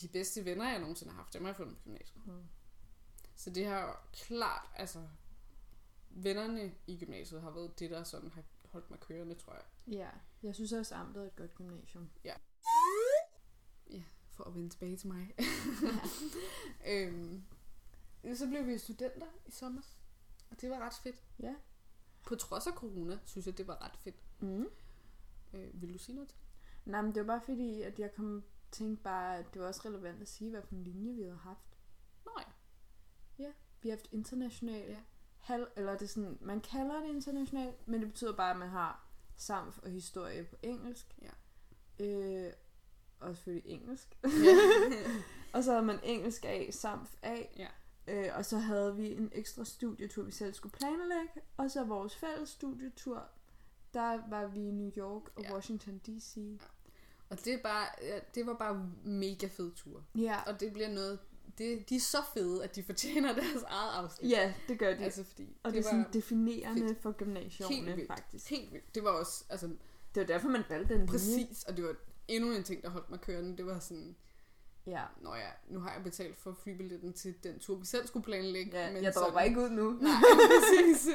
de 0.00 0.08
bedste 0.08 0.44
venner, 0.44 0.70
jeg 0.70 0.78
nogensinde 0.80 1.12
har 1.12 1.16
haft, 1.22 1.34
dem 1.34 1.42
har 1.42 1.48
jeg 1.48 1.56
fundet 1.56 1.76
på 1.76 1.82
gymnasiet. 1.84 2.26
Mm. 2.26 2.32
Så 3.36 3.50
det 3.50 3.66
har 3.66 4.08
klart, 4.12 4.68
altså, 4.76 5.08
vennerne 6.10 6.74
i 6.86 6.98
gymnasiet 6.98 7.42
har 7.42 7.50
været 7.50 7.78
det, 7.78 7.90
der 7.90 8.04
sådan 8.04 8.30
har 8.30 8.42
holdt 8.64 8.90
mig 8.90 9.00
kørende, 9.00 9.34
tror 9.34 9.52
jeg. 9.52 9.64
Ja, 9.86 10.10
jeg 10.42 10.54
synes 10.54 10.72
også, 10.72 10.94
Amtet 10.94 11.22
er 11.22 11.26
et 11.26 11.36
godt 11.36 11.54
gymnasium. 11.54 12.10
For 14.36 14.44
at 14.44 14.54
vende 14.54 14.70
tilbage 14.70 14.96
til 14.96 15.08
mig. 15.08 15.34
øhm, 16.92 17.44
så 18.34 18.46
blev 18.48 18.66
vi 18.66 18.78
studenter 18.78 19.26
i 19.46 19.50
sommer, 19.50 19.82
og 20.50 20.60
det 20.60 20.70
var 20.70 20.78
ret 20.78 20.94
fedt. 21.02 21.22
Ja. 21.40 21.54
På 22.26 22.34
trods 22.34 22.66
af 22.66 22.72
corona, 22.72 23.18
synes 23.24 23.46
jeg, 23.46 23.58
det 23.58 23.66
var 23.66 23.84
ret 23.84 23.96
fedt. 23.96 24.16
Mm. 24.40 24.68
Øh, 25.52 25.82
vil 25.82 25.92
du 25.92 25.98
sige 25.98 26.14
noget 26.14 26.28
til? 26.28 26.38
Nej, 26.84 27.02
men 27.02 27.14
det 27.14 27.26
var 27.26 27.26
bare 27.26 27.44
fordi, 27.44 27.82
at 27.82 27.98
jeg 27.98 28.14
kom 28.14 28.44
tænkte 28.72 29.02
bare, 29.02 29.38
at 29.38 29.46
det 29.54 29.62
var 29.62 29.68
også 29.68 29.82
relevant 29.84 30.22
at 30.22 30.28
sige, 30.28 30.50
hvad 30.50 30.62
for 30.62 30.74
en 30.74 30.84
linje 30.84 31.12
vi 31.14 31.22
havde 31.22 31.36
haft. 31.36 31.78
Nå 32.24 32.32
ja. 32.38 32.52
Vi 33.82 33.88
har 33.88 33.96
haft 33.96 34.08
international 34.12 34.80
Ja. 34.88 34.96
halv, 35.38 35.66
eller 35.76 35.92
det 35.92 36.02
er 36.02 36.06
sådan, 36.06 36.38
man 36.40 36.60
kalder 36.60 37.00
det 37.00 37.08
international, 37.08 37.72
men 37.86 38.00
det 38.00 38.08
betyder 38.08 38.36
bare, 38.36 38.50
at 38.50 38.56
man 38.56 38.68
har 38.68 39.06
samf 39.36 39.78
og 39.78 39.90
historie 39.90 40.44
på 40.44 40.56
engelsk. 40.62 41.06
Ja. 41.22 41.30
Øh, 42.04 42.52
og 43.20 43.36
selvfølgelig 43.36 43.70
engelsk. 43.70 44.18
ja. 44.24 44.56
Og 45.52 45.64
så 45.64 45.70
havde 45.72 45.84
man 45.86 45.98
engelsk 46.04 46.44
A, 46.44 46.70
samf 46.70 47.14
A. 47.22 47.42
Ja. 47.56 47.68
Øh, 48.08 48.36
og 48.36 48.44
så 48.44 48.58
havde 48.58 48.96
vi 48.96 49.12
en 49.12 49.30
ekstra 49.34 49.64
studietur, 49.64 50.22
vi 50.22 50.32
selv 50.32 50.54
skulle 50.54 50.72
planlægge. 50.72 51.40
Og 51.56 51.70
så 51.70 51.84
vores 51.84 52.16
fælles 52.16 52.48
studietur, 52.48 53.28
der 53.94 54.28
var 54.30 54.46
vi 54.46 54.60
i 54.68 54.70
New 54.70 54.90
York 54.96 55.22
og 55.36 55.42
Ja. 55.42 55.54
Washington 55.54 55.98
D.C. 55.98 56.60
Og 57.30 57.44
det, 57.44 57.54
er 57.54 57.62
bare, 57.62 57.86
ja, 58.02 58.18
det 58.34 58.46
var 58.46 58.54
bare 58.54 58.90
mega 59.04 59.46
fed 59.46 59.72
tur. 59.74 60.02
Ja. 60.14 60.36
Og 60.46 60.60
det 60.60 60.72
bliver 60.72 60.88
noget... 60.88 61.18
Det, 61.58 61.88
de 61.88 61.96
er 61.96 62.00
så 62.00 62.18
fede, 62.34 62.64
at 62.64 62.76
de 62.76 62.82
fortjener 62.82 63.34
deres 63.40 63.62
eget 63.68 63.90
afsnit. 64.04 64.30
ja, 64.30 64.54
det 64.68 64.78
gør 64.78 64.94
de. 64.94 65.04
Altså 65.04 65.24
fordi 65.24 65.56
og 65.62 65.72
det, 65.72 65.78
det 65.78 65.86
er 65.86 65.90
sådan 65.90 66.06
definerende 66.12 66.88
fedt. 66.88 67.02
for 67.02 67.08
helt 67.10 67.18
gymnasierne, 67.18 67.96
vildt. 67.96 68.06
faktisk. 68.08 68.50
helt 68.50 68.72
vildt. 68.72 68.94
Det 68.94 69.04
var 69.04 69.10
også, 69.10 69.44
altså 69.48 69.66
Det 69.66 70.20
var 70.20 70.24
derfor, 70.24 70.48
man 70.48 70.62
valgte 70.68 70.88
den 70.94 71.00
linje. 71.00 71.12
præcis, 71.12 71.62
og 71.68 71.76
det 71.76 71.84
var 71.84 71.94
endnu 72.28 72.52
en 72.52 72.62
ting, 72.62 72.82
der 72.82 72.88
holdt 72.88 73.10
mig 73.10 73.20
kørende. 73.20 73.56
Det 73.56 73.66
var 73.66 73.78
sådan, 73.78 74.16
Ja. 74.86 75.02
Nå 75.22 75.34
ja, 75.34 75.48
nu 75.68 75.80
har 75.80 75.92
jeg 75.94 76.02
betalt 76.02 76.36
for 76.36 76.56
flybilletten 76.62 77.12
til 77.12 77.34
den 77.44 77.58
tur, 77.58 77.76
vi 77.76 77.86
selv 77.86 78.06
skulle 78.06 78.24
planlægge. 78.24 78.78
ja 78.78 78.92
men 78.92 79.02
jeg 79.04 79.12
dropper 79.14 79.38
sådan- 79.40 79.48
ikke 79.48 79.60
ud 79.60 79.70
nu. 79.70 79.90
Nej, 80.02 80.12
præcis. 80.48 81.08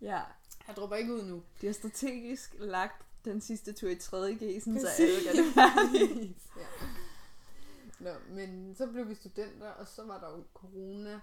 Ja. 0.00 0.20
Jeg 0.68 0.76
dropper 0.76 0.96
ikke 0.96 1.14
ud 1.14 1.22
nu. 1.22 1.42
De 1.60 1.66
har 1.66 1.72
strategisk 1.72 2.54
lagt 2.58 3.04
den 3.24 3.40
sidste 3.40 3.72
tur 3.72 3.88
i 3.88 3.94
3.G, 3.94 4.62
sådan, 4.62 4.80
så 4.80 4.88
alle 4.98 5.54
gør 5.54 5.88
det 5.92 6.34
ja. 6.56 6.66
Nå, 8.00 8.10
men 8.30 8.74
så 8.74 8.86
blev 8.86 9.08
vi 9.08 9.14
studenter, 9.14 9.68
og 9.70 9.86
så 9.88 10.04
var 10.06 10.20
der 10.20 10.30
jo 10.36 10.44
corona. 10.54 11.20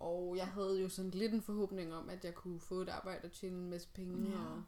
Og 0.00 0.36
jeg 0.36 0.46
havde 0.46 0.80
jo 0.82 0.88
sådan 0.88 1.10
lidt 1.10 1.34
en 1.34 1.42
forhåbning 1.42 1.94
om, 1.94 2.08
at 2.08 2.24
jeg 2.24 2.34
kunne 2.34 2.60
få 2.60 2.74
et 2.80 2.88
arbejde 2.88 3.24
og 3.24 3.32
tjene 3.32 3.56
en 3.56 3.70
masse 3.70 3.88
penge. 3.94 4.30
Ja. 4.30 4.38
Og 4.44 4.62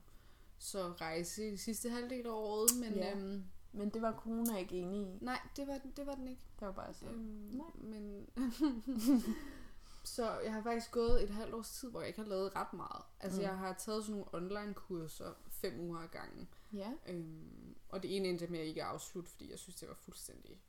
så 0.58 0.88
rejse 0.88 1.48
i 1.48 1.50
de 1.50 1.58
sidste 1.58 1.90
halvdel 1.90 2.26
af 2.26 2.30
året. 2.30 2.70
Men 2.80 2.92
Ja. 2.94 3.16
øhm, 3.16 3.44
Men 3.72 3.90
det 3.90 4.02
var 4.02 4.12
corona 4.12 4.56
ikke 4.58 4.76
enig 4.80 5.00
i. 5.14 5.18
nej, 5.20 5.38
det 5.56 5.66
var, 5.66 5.80
det 5.96 6.06
var 6.06 6.14
den 6.14 6.28
ikke. 6.28 6.42
Det 6.60 6.66
var 6.66 6.72
bare 6.72 6.94
sådan. 6.94 7.14
Øhm, 7.14 7.50
Nej. 7.52 7.66
men 7.74 8.26
så 10.04 10.38
jeg 10.40 10.52
har 10.52 10.62
faktisk 10.62 10.90
gået 10.90 11.22
et 11.22 11.30
halvt 11.30 11.54
års 11.54 11.70
tid, 11.70 11.90
hvor 11.90 12.00
jeg 12.00 12.08
ikke 12.08 12.20
har 12.20 12.28
lavet 12.28 12.56
ret 12.56 12.72
meget. 12.72 13.02
Altså 13.20 13.38
Mm. 13.40 13.42
jeg 13.46 13.58
har 13.58 13.72
taget 13.72 14.04
sådan 14.04 14.20
nogle 14.20 14.34
online 14.54 14.74
kurser 14.74 15.32
fem 15.48 15.80
uger 15.80 15.98
ad 15.98 16.08
gangen. 16.08 16.48
Ja. 16.72 16.92
Øhm, 17.08 17.74
og 17.88 18.02
det 18.02 18.16
ene 18.16 18.28
endte 18.28 18.46
med 18.46 18.58
at 18.58 18.66
ikke 18.66 18.84
afslutte, 18.84 19.30
fordi 19.30 19.50
jeg 19.50 19.58
synes, 19.58 19.76
det 19.76 19.88
var 19.88 19.94
fuldstændig 19.94 20.60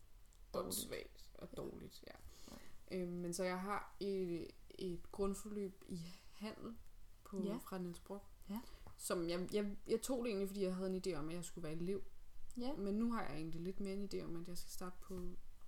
Dårligt. 0.53 1.29
og 1.33 1.57
dårligt. 1.57 2.03
Ja. 2.07 2.13
Øhm, 2.97 3.11
men 3.11 3.33
så 3.33 3.43
jeg 3.43 3.59
har 3.59 3.95
et, 3.99 4.47
et 4.69 5.11
grundforløb 5.11 5.83
i 5.87 5.99
handel 6.33 6.75
på, 7.23 7.37
Ja. 7.37 7.43
ja. 7.51 7.57
fra 7.57 7.77
Niels 7.77 7.99
Brock. 7.99 8.23
Ja. 8.49 8.59
Som 8.97 9.29
jeg, 9.29 9.47
jeg, 9.53 9.77
jeg 9.87 10.01
tog 10.01 10.23
det 10.23 10.29
egentlig, 10.29 10.49
fordi 10.49 10.63
jeg 10.63 10.75
havde 10.75 10.89
en 10.95 11.03
idé 11.07 11.13
om, 11.19 11.29
at 11.29 11.35
jeg 11.35 11.43
skulle 11.45 11.63
være 11.63 11.73
elev. 11.73 12.03
Ja. 12.57 12.73
Men 12.73 12.93
nu 12.93 13.11
har 13.11 13.21
jeg 13.23 13.35
egentlig 13.35 13.61
lidt 13.61 13.79
mere 13.79 13.93
en 13.93 14.09
idé 14.13 14.23
om, 14.23 14.41
at 14.41 14.47
jeg 14.47 14.57
skal 14.57 14.71
starte 14.71 14.95
på 15.01 15.21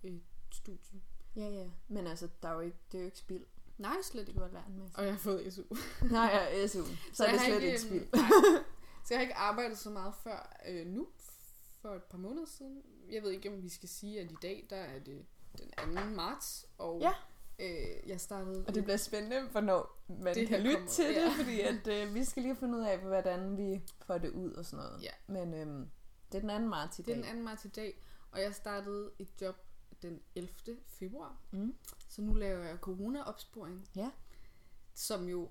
et 0.03 0.21
studie. 0.51 1.01
Ja, 1.35 1.49
ja. 1.49 1.69
Men 1.87 2.07
altså, 2.07 2.29
der 2.43 2.49
er 2.49 2.53
jo 2.53 2.59
ikke, 2.59 2.77
det 2.91 2.97
er 2.97 3.01
jo 3.01 3.05
ikke 3.05 3.17
spild. 3.17 3.45
Nej, 3.77 3.95
slet 4.03 4.25
Du 4.27 4.31
ikke. 4.31 4.41
har 4.41 4.47
lært 4.47 4.67
en 4.67 4.77
masse. 4.77 4.97
Og 4.97 5.03
jeg 5.05 5.13
har 5.13 5.19
fået 5.19 5.53
SU. 5.53 5.63
Nej, 6.11 6.25
ja, 6.53 6.67
SU. 6.67 6.83
Så, 7.13 7.23
er 7.25 7.29
jeg 7.29 7.33
det 7.39 7.45
slet 7.45 7.55
ikke, 7.55 7.67
ikke 7.67 7.81
spild. 7.81 8.07
nej. 8.13 8.29
Så 9.05 9.13
jeg 9.13 9.17
har 9.17 9.21
ikke 9.21 9.35
arbejdet 9.35 9.77
så 9.77 9.89
meget 9.89 10.13
før 10.23 10.57
øh, 10.67 10.87
nu, 10.87 11.07
for 11.85 11.95
et 11.95 12.03
par 12.03 12.17
måneder 12.17 12.45
siden. 12.45 12.81
Jeg 13.11 13.23
ved 13.23 13.31
ikke, 13.31 13.49
om 13.49 13.63
vi 13.63 13.69
skal 13.69 13.89
sige, 13.89 14.19
at 14.21 14.31
i 14.31 14.35
dag, 14.41 14.67
der 14.69 14.75
er 14.75 14.99
det 14.99 15.25
den 15.57 15.95
2. 15.95 16.01
marts, 16.15 16.65
og 16.77 17.01
Ja. 17.01 17.13
øh, 17.59 18.09
jeg 18.09 18.21
startede... 18.21 18.65
Og 18.67 18.75
det 18.75 18.83
bliver 18.83 18.97
spændende, 18.97 19.47
hvornår 19.51 20.03
man 20.07 20.25
Det 20.27 20.35
det 20.35 20.47
kan 20.47 20.59
lytte 20.61 20.73
kommer- 20.75 20.89
til 20.91 21.05
det, 21.05 21.15
ja. 21.15 21.29
fordi 21.37 21.59
at, 21.61 21.87
øh, 21.87 22.13
vi 22.15 22.23
skal 22.23 22.43
lige 22.43 22.55
fundet 22.55 22.79
ud 22.79 22.83
af, 22.83 22.99
hvordan 22.99 23.57
vi 23.57 23.81
får 24.05 24.17
det 24.17 24.29
ud 24.29 24.51
og 24.53 24.65
sådan 24.65 24.85
noget. 24.85 25.03
Ja. 25.03 25.09
Men 25.27 25.53
øhm, 25.53 25.89
det 26.31 26.37
er 26.37 26.41
den 26.41 26.49
anden 26.49 26.69
marts 26.69 26.99
i 26.99 27.01
Det 27.01 27.11
er 27.17 27.21
dag. 27.21 27.29
den 27.29 27.37
2. 27.39 27.43
marts 27.43 27.65
i 27.65 27.69
dag, 27.69 28.01
og 28.31 28.41
jeg 28.41 28.55
startede 28.55 29.11
et 29.19 29.27
job 29.41 29.55
den 30.01 30.21
11. 30.35 30.77
februar. 30.87 31.37
Mm. 31.51 31.75
Så 32.09 32.21
nu 32.21 32.33
laver 32.33 32.63
jeg 32.63 32.77
corona-opsporing. 32.81 33.87
Ja. 33.95 34.11
Som 34.93 35.29
jo 35.29 35.49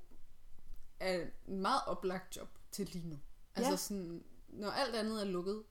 er 1.01 1.27
en 1.49 1.61
meget 1.61 1.81
oplagt 1.87 2.37
job 2.37 2.49
til 2.73 2.87
lige 2.89 3.09
nu. 3.09 3.19
Altså 3.55 3.71
Ja. 3.71 3.77
sådan, 3.77 4.25
når 4.49 4.71
alt 4.71 4.95
andet 4.95 5.21
er 5.21 5.25
lukket, 5.25 5.63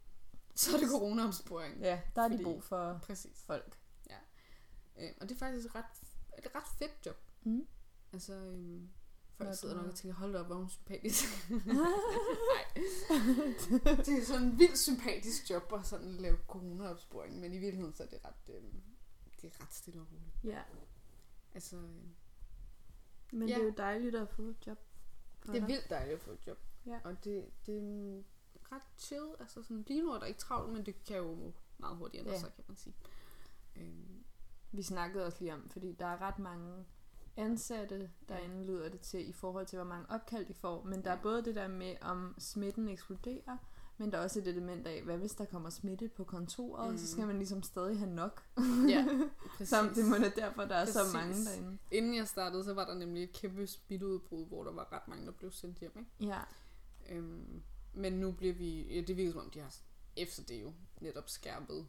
så 0.56 0.76
er 0.76 0.80
det 0.80 0.90
corona-opsporing. 0.90 1.80
Ja, 1.80 2.02
der 2.16 2.22
er 2.22 2.28
de 2.28 2.34
Fordi- 2.34 2.44
brug 2.44 2.64
for 2.64 3.00
Præcis. 3.04 3.44
folk. 3.46 3.78
Øh, 5.00 5.10
og 5.22 5.30
det 5.30 5.36
er 5.36 5.40
faktisk 5.40 5.66
et 5.66 5.76
ret, 5.76 5.86
et 6.38 6.56
ret 6.56 6.68
fedt 6.80 7.06
job. 7.06 7.16
Mm. 7.44 7.68
Altså, 8.14 8.34
øhm, 8.34 8.90
folk 9.38 9.48
Når 9.48 9.56
sidder 9.56 9.76
nok 9.76 9.86
og 9.86 9.96
tænker, 9.96 10.16
hold 10.16 10.36
op, 10.36 10.46
hvor 10.46 10.56
hun 10.56 10.70
sympatisk. 10.70 11.24
Nej. 11.50 11.94
det 14.06 14.08
er 14.20 14.26
sådan 14.26 14.44
en 14.48 14.60
vildt 14.60 14.78
sympatisk 14.80 15.50
job 15.50 15.74
at 15.74 15.86
sådan 15.86 16.18
lave 16.18 16.38
corona-opsporing, 16.48 17.40
men 17.40 17.54
i 17.54 17.58
virkeligheden 17.58 17.94
så 17.94 18.04
er 18.04 18.08
det 18.08 18.20
ret, 18.26 18.56
øhm, 18.56 18.82
det 19.42 19.54
er 19.54 19.64
ret 19.64 19.74
stille 19.74 20.02
og 20.02 20.08
roligt. 20.12 20.56
Ja. 20.56 20.62
Altså, 21.54 21.76
øhm, 21.76 22.14
Men 23.32 23.50
Ja. 23.50 23.56
det 23.56 23.62
er 23.62 23.66
jo 23.66 23.74
dejligt 23.78 24.16
at 24.16 24.30
få 24.30 24.42
et 24.44 24.68
job. 24.68 24.78
det 25.44 25.50
er 25.50 25.54
dig. 25.54 25.68
vildt 25.68 25.90
dejligt 25.90 26.16
at 26.16 26.22
få 26.22 26.32
et 26.32 26.48
job. 26.48 26.58
Ja. 26.86 27.00
Og 27.04 27.24
det, 27.24 27.46
det 27.66 28.24
ret 28.72 28.82
chill. 28.98 29.26
Altså 29.40 29.64
sådan, 29.64 29.84
lige 29.88 30.02
nu 30.02 30.12
er 30.12 30.20
der 30.20 30.26
ikke 30.26 30.40
travlt, 30.40 30.74
men 30.74 30.86
det 30.86 31.04
kan 31.04 31.18
jo 31.18 31.54
meget 31.78 31.98
hurtigt 31.98 32.22
ændre 32.22 32.32
Ja. 32.34 32.40
sig, 32.40 32.52
kan 32.56 32.64
man 32.68 32.78
sige. 32.78 32.96
Øhm, 33.76 34.24
Vi 34.72 34.82
snakkede 34.84 35.26
også 35.26 35.38
lige 35.42 35.54
om, 35.54 35.70
fordi 35.70 35.92
der 35.92 36.06
er 36.06 36.22
ret 36.22 36.40
mange 36.40 36.86
ansatte, 37.38 38.10
derinde 38.30 38.66
lyder 38.66 38.90
det 38.90 39.00
til, 39.00 39.30
i 39.30 39.32
forhold 39.32 39.66
til, 39.66 39.78
hvor 39.78 39.86
mange 39.88 40.06
opkald 40.10 40.46
de 40.46 40.54
får. 40.54 40.84
Men 40.84 41.04
der 41.04 41.12
er 41.12 41.16
Ja. 41.16 41.22
både 41.22 41.46
det 41.46 41.56
der 41.56 41.68
med, 41.68 41.96
om 42.02 42.36
smitten 42.38 42.88
eksploderer, 42.90 43.58
men 43.98 44.12
der 44.12 44.18
er 44.18 44.24
også 44.24 44.40
et 44.40 44.48
element 44.48 44.88
af, 44.88 45.04
hvad 45.04 45.18
hvis 45.18 45.32
der 45.34 45.46
kommer 45.46 45.70
smitte 45.70 46.10
på 46.10 46.24
kontoret, 46.24 46.92
mm. 46.92 46.98
så 46.98 47.04
Mm. 47.04 47.08
skal 47.08 47.28
man 47.28 47.38
ligesom 47.38 47.64
stadig 47.64 47.98
have 48.00 48.12
nok. 48.12 48.44
ja, 48.90 49.08
præcis. 49.48 49.70
Så 49.74 49.90
det 49.96 50.06
må 50.10 50.16
det 50.16 50.36
derfor, 50.36 50.66
der 50.66 50.76
er 50.76 50.86
så 50.86 51.00
Præcis. 51.00 51.14
mange 51.14 51.46
derinde. 51.46 51.78
Inden 51.92 52.16
jeg 52.16 52.28
startede, 52.28 52.64
så 52.64 52.74
var 52.74 52.86
der 52.86 52.94
nemlig 52.96 53.24
et 53.24 53.34
kæmpe 53.34 53.68
smitteudbrud, 53.68 54.46
hvor 54.46 54.64
der 54.64 54.72
var 54.72 54.92
ret 54.92 55.08
mange, 55.08 55.26
der 55.26 55.32
blev 55.32 55.52
sendt 55.52 55.78
hjem. 55.80 55.92
Ikke? 56.00 56.34
Ja, 56.34 56.40
Øhm, 57.10 57.64
men 57.94 58.14
nu 58.14 58.32
bliver 58.32 58.54
vi, 58.54 58.96
ja, 58.96 59.02
det 59.02 59.18
virker 59.18 59.32
som 59.32 59.42
om, 59.42 59.50
de 59.52 59.60
har 59.60 59.76
efter 60.16 60.44
det 60.44 60.62
jo 60.62 60.74
netop 61.02 61.30
skærpet, 61.30 61.88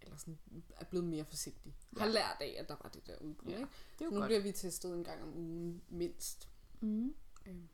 eller 0.00 0.16
sådan 0.16 0.38
er 0.76 0.84
blevet 0.84 1.06
mere 1.06 1.24
forsigtige. 1.24 1.74
Ja. 1.96 2.00
Har 2.00 2.06
lært 2.06 2.36
af, 2.40 2.56
at 2.58 2.68
der 2.68 2.76
var 2.82 2.88
det 2.88 3.06
der 3.06 3.18
udbrud. 3.18 3.50
Ja, 3.52 3.58
Ikke? 3.58 3.70
det 3.98 4.10
nu 4.12 4.16
godt. 4.18 4.26
bliver 4.28 4.40
vi 4.40 4.52
testet 4.52 4.94
en 4.94 5.04
gang 5.04 5.22
om 5.22 5.28
ugen 5.36 5.82
mindst, 5.88 6.48
Mm. 6.80 7.14
øhm, 7.46 7.68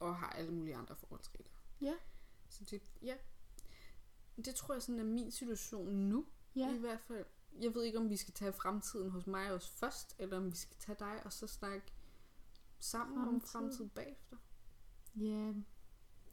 og 0.00 0.16
har 0.16 0.30
alle 0.30 0.50
mulige 0.52 0.76
andre 0.76 0.96
forholdsregler. 0.96 1.50
Ja. 1.80 1.94
Så 2.48 2.64
det, 2.64 2.82
ja. 3.02 3.14
det 4.44 4.54
tror 4.54 4.74
jeg 4.74 4.82
sådan 4.82 4.98
er 5.00 5.04
min 5.04 5.30
situation 5.30 5.88
nu, 5.88 6.26
Ja. 6.56 6.74
i 6.74 6.78
hvert 6.78 7.00
fald. 7.00 7.24
Jeg 7.60 7.74
ved 7.74 7.82
ikke, 7.82 7.98
om 7.98 8.10
vi 8.10 8.16
skal 8.16 8.34
tage 8.34 8.52
fremtiden 8.52 9.10
hos 9.10 9.26
mig 9.26 9.52
også 9.52 9.72
først, 9.72 10.14
eller 10.18 10.36
om 10.36 10.52
vi 10.52 10.56
skal 10.56 10.76
tage 10.80 10.96
dig 10.98 11.22
og 11.24 11.32
så 11.32 11.46
snakke 11.46 11.92
sammen 12.78 13.18
om 13.18 13.24
Fremtid. 13.40 13.48
fremtiden 13.48 13.88
bagefter. 13.88 14.36
Ja. 15.16 15.52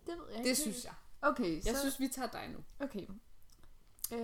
Det 0.06 0.18
ved 0.18 0.28
jeg 0.30 0.38
ikke. 0.38 0.50
Det 0.50 0.58
synes 0.58 0.86
jeg. 0.86 0.94
Okay, 1.22 1.66
Jeg 1.66 1.76
så... 1.76 1.80
synes, 1.80 2.00
vi 2.00 2.08
tager 2.08 2.30
dig 2.30 2.50
nu. 2.50 2.60
Okay. 2.80 3.08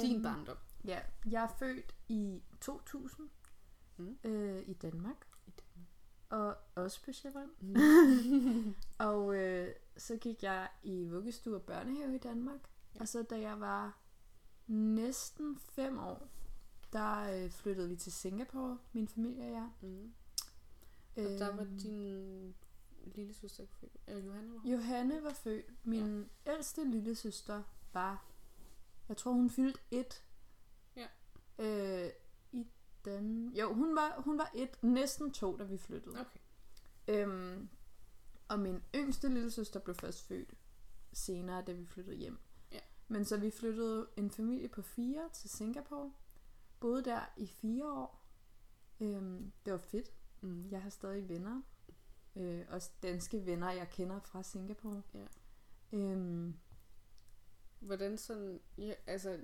Din 0.01 0.15
Øhm, 0.15 0.23
barndom. 0.23 0.57
Ja, 0.85 0.99
jeg 1.31 1.43
er 1.43 1.47
født 1.59 1.95
i 2.09 2.41
2000 2.61 3.29
Mm. 3.99 4.17
øh, 4.23 4.63
i 4.67 4.73
Danmark. 4.73 5.27
I 5.47 5.51
Danmark. 5.51 5.89
Og 6.29 6.57
også 6.83 7.03
på 7.03 7.11
Sjælland. 7.11 7.49
Mm. 7.59 8.75
Og 9.07 9.35
øh, 9.35 9.73
så 9.97 10.17
gik 10.17 10.43
jeg 10.43 10.67
i 10.83 11.05
vuggestue 11.05 11.55
og 11.55 11.61
børnehave 11.61 12.15
i 12.15 12.19
Danmark. 12.19 12.59
Ja. 12.95 12.99
Og 13.01 13.07
så 13.07 13.23
da 13.23 13.39
jeg 13.39 13.59
var 13.59 13.97
næsten 14.67 15.57
fem 15.59 15.99
år, 15.99 16.27
der 16.93 17.43
øh, 17.43 17.51
flyttede 17.51 17.89
vi 17.89 17.95
til 17.95 18.11
Singapore, 18.11 18.77
min 18.93 19.07
familie 19.07 19.43
og 19.45 19.51
jeg. 19.51 19.69
Mm. 19.81 20.13
Og 21.15 21.23
der 21.23 21.55
var 21.55 21.63
Øhm, 21.63 21.79
din 21.79 22.55
lille 23.15 23.33
søster 23.33 23.61
ikke 23.61 23.75
født. 23.75 23.97
Eller 24.07 24.23
Johanne 24.23 24.53
var? 24.53 24.61
Johanne 24.65 25.23
var 25.23 25.33
født. 25.33 25.85
Min 25.85 26.29
ja. 26.45 26.51
ældste 26.51 26.91
lille 26.91 27.15
søster 27.15 27.63
var, 27.93 28.25
jeg 29.09 29.17
tror 29.17 29.31
hun 29.31 29.49
fyldte 29.49 29.79
et. 29.91 30.23
Ja. 30.95 31.07
Øh, 31.59 32.11
I 32.51 32.67
den, 33.05 33.53
jo, 33.53 33.73
hun 33.73 33.95
var, 33.95 34.21
hun 34.21 34.37
var 34.37 34.51
et, 34.55 34.83
næsten 34.83 35.31
to, 35.31 35.57
da 35.57 35.63
vi 35.63 35.77
flyttede. 35.77 36.19
Okay. 36.19 36.39
Øhm, 37.07 37.69
og 38.47 38.59
min 38.59 38.83
yngste 38.95 39.29
lille 39.29 39.51
søster 39.51 39.79
blev 39.79 39.95
først 39.95 40.27
født 40.27 40.53
senere, 41.13 41.63
da 41.67 41.71
vi 41.71 41.85
flyttede 41.85 42.15
hjem. 42.15 42.39
Ja. 42.71 42.79
Men 43.07 43.25
så 43.25 43.37
vi 43.37 43.51
flyttede 43.51 44.07
en 44.17 44.31
familie 44.31 44.67
på 44.67 44.81
fire 44.81 45.29
til 45.33 45.49
Singapore. 45.49 46.13
Boede 46.79 47.03
der 47.03 47.21
i 47.37 47.47
fire 47.47 47.91
år. 47.91 48.23
Øhm, 48.99 49.51
det 49.65 49.73
var 49.73 49.79
fedt. 49.79 50.13
Mm. 50.41 50.67
Jeg 50.71 50.81
har 50.81 50.89
stadig 50.89 51.29
venner. 51.29 51.61
Øh, 52.37 52.65
også 52.69 52.91
danske 53.03 53.45
venner, 53.45 53.71
jeg 53.71 53.89
kender 53.89 54.19
fra 54.19 54.43
Singapore. 54.43 55.01
Ja. 55.13 55.25
Øhm, 55.97 56.53
Hvordan 57.79 58.17
sådan... 58.17 58.59
Ja, 58.77 58.93
altså, 59.07 59.39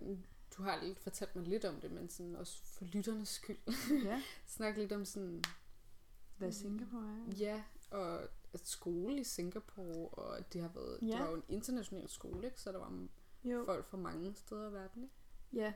du 0.58 0.64
har 0.64 0.84
lidt 0.84 1.00
fortalt 1.00 1.36
mig 1.36 1.46
lidt 1.46 1.66
om 1.66 1.82
det, 1.82 1.92
men 1.92 2.10
sådan 2.10 2.36
også 2.36 2.64
for 2.64 2.86
lytternes 2.86 3.30
skyld. 3.30 3.58
ja, 4.10 4.22
Snak 4.46 4.78
lidt 4.78 4.92
om 4.92 5.06
sådan... 5.06 5.44
hvad 6.38 6.52
Singapore 6.52 7.18
er. 7.28 7.36
Ja, 7.38 7.64
og 7.92 8.22
at 8.54 8.68
skole 8.68 9.20
i 9.20 9.24
Singapore, 9.24 10.08
og 10.08 10.54
det 10.54 10.62
har 10.62 10.70
været... 10.70 11.00
Ja. 11.02 11.08
Det 11.08 11.20
var 11.20 11.30
jo 11.30 11.36
en 11.36 11.44
international 11.48 12.10
skole, 12.10 12.46
ikke? 12.46 12.62
Så 12.62 12.72
der 12.72 12.78
var 12.78 13.08
Jo, 13.44 13.64
folk 13.66 13.86
fra 13.86 13.98
mange 13.98 14.34
steder 14.36 14.70
i 14.70 14.74
verden, 14.74 15.04
ikke? 15.04 15.16
ja. 15.54 15.74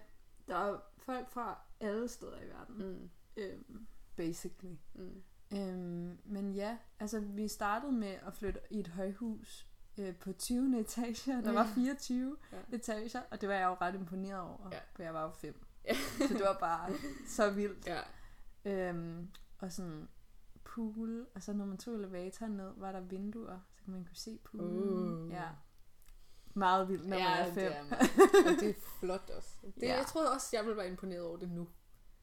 Der 0.47 0.55
er 0.55 0.79
folk 0.97 1.29
fra 1.29 1.61
alle 1.79 2.07
steder 2.07 2.41
i 2.41 2.47
verden. 2.47 2.75
Mm. 2.77 3.09
Øhm, 3.37 3.87
basically. 4.15 4.75
Mm. 4.93 5.23
Øhm, 5.53 6.17
men 6.25 6.51
ja, 6.53 6.77
altså 6.99 7.19
vi 7.19 7.47
startede 7.47 7.91
med 7.91 8.15
at 8.27 8.33
flytte 8.33 8.59
i 8.69 8.79
et 8.79 8.87
højhus 8.87 9.67
øh, 9.97 10.15
på 10.15 10.33
20. 10.33 10.79
etage. 10.79 11.31
Der 11.41 11.51
var 11.51 11.63
Ja. 11.65 11.73
24 11.75 12.37
Ja. 12.51 12.75
etager, 12.75 13.21
og 13.31 13.41
det 13.41 13.49
var 13.49 13.55
jeg 13.55 13.65
jo 13.67 13.73
ret 13.81 13.95
imponeret 13.95 14.41
over, 14.41 14.69
Ja. 14.71 14.79
for 14.95 15.03
jeg 15.03 15.13
var 15.13 15.23
jo 15.23 15.31
fem. 15.31 15.65
Ja. 15.85 15.93
Så 15.93 16.33
det 16.33 16.41
var 16.41 16.57
bare 16.59 16.89
så 17.37 17.49
vildt. 17.51 17.87
Ja. 17.87 17.99
Øhm, 18.65 19.27
og 19.59 19.71
sådan 19.71 20.07
pool, 20.63 21.25
og 21.35 21.43
så 21.43 21.53
når 21.53 21.65
man 21.65 21.77
tog 21.77 21.95
elevatoren 21.95 22.51
ned, 22.51 22.71
var 22.77 22.91
der 22.91 22.99
vinduer, 23.01 23.59
så 23.85 23.91
man 23.91 24.05
kunne 24.05 24.15
se 24.15 24.39
poolen. 24.43 25.23
Uh. 25.25 25.31
Ja. 25.31 25.47
Meget 26.53 26.87
vildt, 26.89 27.07
når 27.07 27.17
ja, 27.17 27.29
man 27.29 27.39
er 27.39 27.53
fem. 27.53 27.55
det 27.55 27.77
er 27.77 27.83
meget. 27.83 28.55
Og 28.55 28.61
det 28.61 28.69
er 28.69 28.73
flot 28.99 29.29
også. 29.37 29.49
Det, 29.61 29.73
ja. 29.83 29.95
Jeg 29.97 30.05
tror 30.05 30.33
også, 30.33 30.47
jeg 30.53 30.65
vil 30.65 30.77
være 30.77 30.87
imponeret 30.89 31.21
over 31.21 31.37
det 31.37 31.49
nu. 31.51 31.67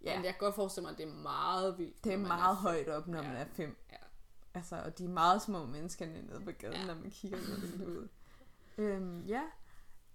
Ja. 0.05 0.17
Men 0.17 0.25
jeg 0.25 0.33
kan 0.35 0.39
godt 0.41 0.55
forestille 0.55 0.83
mig, 0.85 0.93
at 0.93 0.99
det 0.99 1.09
er 1.09 1.13
meget 1.15 1.79
vildt. 1.79 2.05
det 2.05 2.13
er 2.13 2.17
meget 2.19 2.57
fem. 2.59 2.63
højt 2.63 2.89
op, 2.89 3.07
når 3.09 3.19
Ja. 3.23 3.29
man 3.29 3.37
er 3.37 3.45
fem. 3.45 3.77
Ja. 3.93 3.97
Altså, 4.55 4.77
og 4.77 4.99
de 4.99 5.05
er 5.05 5.09
meget 5.09 5.43
små 5.43 5.67
mennesker 5.67 6.07
nede 6.07 6.41
på 6.45 6.51
gaden, 6.59 6.77
Ja. 6.77 6.87
når 6.87 6.95
man 6.95 7.11
kigger 7.11 7.39
ud 7.39 7.43
af 7.57 7.63
vinduet. 7.73 8.09
øhm, 8.79 9.25
ja. 9.27 9.43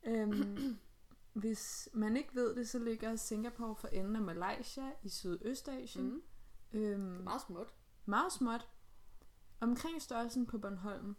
Øhm, 0.03 0.77
hvis 1.33 1.89
man 1.93 2.17
ikke 2.17 2.35
ved 2.35 2.55
det, 2.55 2.69
så 2.69 2.79
ligger 2.79 3.15
Singapore 3.15 3.75
for 3.75 3.87
enden 3.87 4.15
af 4.15 4.21
Malaysia 4.21 4.91
i 5.03 5.09
Sydøstasien. 5.09 6.05
Mm. 6.13 6.21
Øhm, 6.79 6.99
Meget 7.01 7.41
småt. 7.47 7.73
meget 8.05 8.31
småt. 8.33 8.67
Omkring 9.61 10.01
størrelsen 10.01 10.45
på 10.45 10.57
Bornholm. 10.57 11.15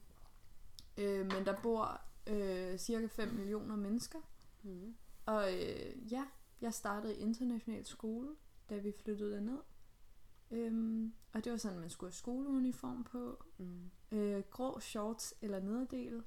Øh, 0.96 1.26
men 1.26 1.46
der 1.46 1.54
bor 1.62 2.00
øh, 2.26 2.78
cirka 2.78 3.06
5 3.06 3.28
millioner 3.34 3.76
mennesker. 3.76 4.18
Mm. 4.62 4.94
Og 5.26 5.54
øh, 5.54 6.12
ja, 6.12 6.24
jeg 6.60 6.74
startede 6.74 7.16
i 7.16 7.18
international 7.20 7.86
skole, 7.86 8.28
da 8.70 8.78
vi 8.78 8.92
flyttede 9.02 9.32
derned. 9.34 9.58
Øhm, 10.50 11.14
og 11.32 11.44
det 11.44 11.52
var 11.52 11.58
sådan, 11.58 11.76
at 11.76 11.80
man 11.80 11.90
skulle 11.90 12.08
have 12.08 12.16
skoleuniform 12.16 13.04
på, 13.04 13.44
Mm. 13.58 13.90
øh, 14.12 14.42
grå 14.50 14.80
shorts 14.80 15.34
eller 15.42 15.60
nederdel, 15.60 16.22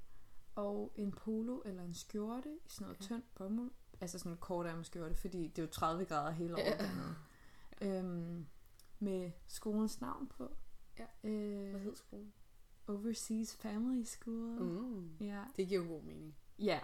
og 0.55 0.91
en 0.95 1.11
polo 1.11 1.61
eller 1.65 1.83
en 1.83 1.93
skjorte 1.93 2.49
i 2.65 2.69
sådan 2.69 2.85
noget 2.85 2.97
ja. 3.01 3.05
tyndt 3.05 3.35
bomuld. 3.35 3.71
Altså 4.01 4.19
sådan 4.19 4.31
en 4.31 4.37
kort 4.37 4.85
skjorte, 4.85 5.15
fordi 5.15 5.47
det 5.47 5.59
er 5.59 5.63
jo 5.63 5.69
30 5.71 6.05
grader 6.05 6.31
hele 6.31 6.53
året 6.55 6.63
ja. 6.63 6.77
dernede. 6.77 7.15
Øhm, 7.81 8.45
med 8.99 9.31
skolens 9.47 10.01
navn 10.01 10.27
på. 10.27 10.55
Ja. 10.99 11.05
Øh, 11.29 11.69
Hvad 11.69 11.79
hed 11.79 11.95
skolen? 11.95 12.33
Overseas 12.87 13.55
Family 13.55 14.03
School. 14.03 14.61
Mm. 14.61 15.15
Ja. 15.21 15.43
Det 15.57 15.67
giver 15.67 15.83
jo 15.83 15.87
god 15.89 16.01
mening. 16.03 16.35
Ja. 16.59 16.79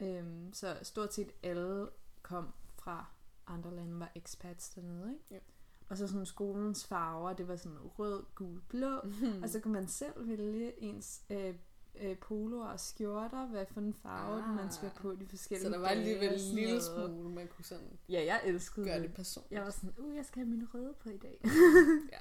Øhm, 0.00 0.52
så 0.52 0.78
stort 0.82 1.14
set 1.14 1.32
alle 1.42 1.88
kom 2.22 2.52
fra 2.68 3.06
andre 3.46 3.74
lande, 3.76 4.00
var 4.00 4.12
expats 4.14 4.68
dernede, 4.70 5.12
ikke? 5.12 5.34
Jo. 5.34 5.40
Og 5.88 5.98
så 5.98 6.06
sådan 6.06 6.26
skolens 6.26 6.86
farver, 6.86 7.32
det 7.32 7.48
var 7.48 7.56
sådan 7.56 7.78
rød, 7.78 8.24
gul, 8.34 8.60
blå. 8.68 9.00
Mm. 9.04 9.42
Og 9.42 9.48
så 9.48 9.60
kunne 9.60 9.72
man 9.74 9.88
selv 9.88 10.28
vælge 10.28 10.82
ens 10.82 11.22
øh, 11.30 11.54
øh, 12.00 12.18
poloer 12.18 12.66
og 12.68 12.80
skjorter, 12.80 13.46
hvad 13.46 13.66
for 13.66 13.80
en 13.80 13.94
farve 13.94 14.42
Ah. 14.42 14.54
man 14.56 14.72
skulle 14.72 14.92
på 14.96 15.14
de 15.14 15.26
forskellige 15.26 15.66
Så 15.66 15.72
der 15.72 15.78
var 15.78 15.88
alligevel 15.88 16.32
en 16.32 16.54
lille 16.54 16.82
smule, 16.82 17.28
man 17.34 17.48
kunne 17.48 17.64
sådan 17.64 17.98
Ja, 18.08 18.24
jeg 18.26 18.40
elskede 18.44 18.86
gøre 18.86 18.94
det. 19.00 19.02
det 19.08 19.14
personligt. 19.14 19.52
Jeg 19.52 19.62
var 19.62 19.70
sådan, 19.70 19.94
uh, 19.98 20.16
jeg 20.16 20.24
skal 20.26 20.38
have 20.42 20.50
mine 20.50 20.68
røde 20.74 20.94
på 21.00 21.08
i 21.08 21.16
dag. 21.18 21.40
Ja. 22.12 22.18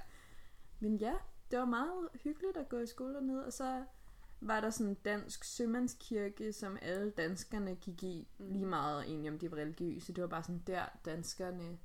Men 0.80 0.96
ja, 0.96 1.14
det 1.52 1.60
var 1.60 1.66
meget 1.66 2.10
hyggeligt 2.24 2.58
at 2.58 2.70
gå 2.70 2.78
i 2.78 2.86
skole 2.88 3.14
dernede, 3.14 3.46
og 3.46 3.54
så 3.54 3.84
var 4.42 4.62
der 4.62 4.70
sådan 4.70 4.88
en 4.90 4.98
dansk 5.06 5.44
sømandskirke, 5.44 6.54
som 6.54 6.78
alle 6.82 7.12
danskerne 7.12 7.76
gik 7.76 8.04
i, 8.04 8.28
Mm. 8.40 8.52
lige 8.52 8.66
meget 8.66 9.04
egentlig 9.06 9.32
om 9.32 9.40
de 9.40 9.52
var 9.52 9.58
religiøse. 9.58 10.14
Det 10.14 10.22
var 10.22 10.28
bare 10.28 10.44
sådan 10.44 10.64
der, 10.68 10.86
danskerne 11.06 11.78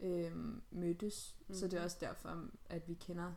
øhm, 0.00 0.62
mødtes. 0.70 1.36
Mm. 1.48 1.54
Så 1.54 1.64
det 1.66 1.72
er 1.74 1.78
Mhm. 1.78 1.84
også 1.84 1.96
derfor, 2.00 2.44
at 2.70 2.88
vi 2.88 2.94
kender 2.94 3.32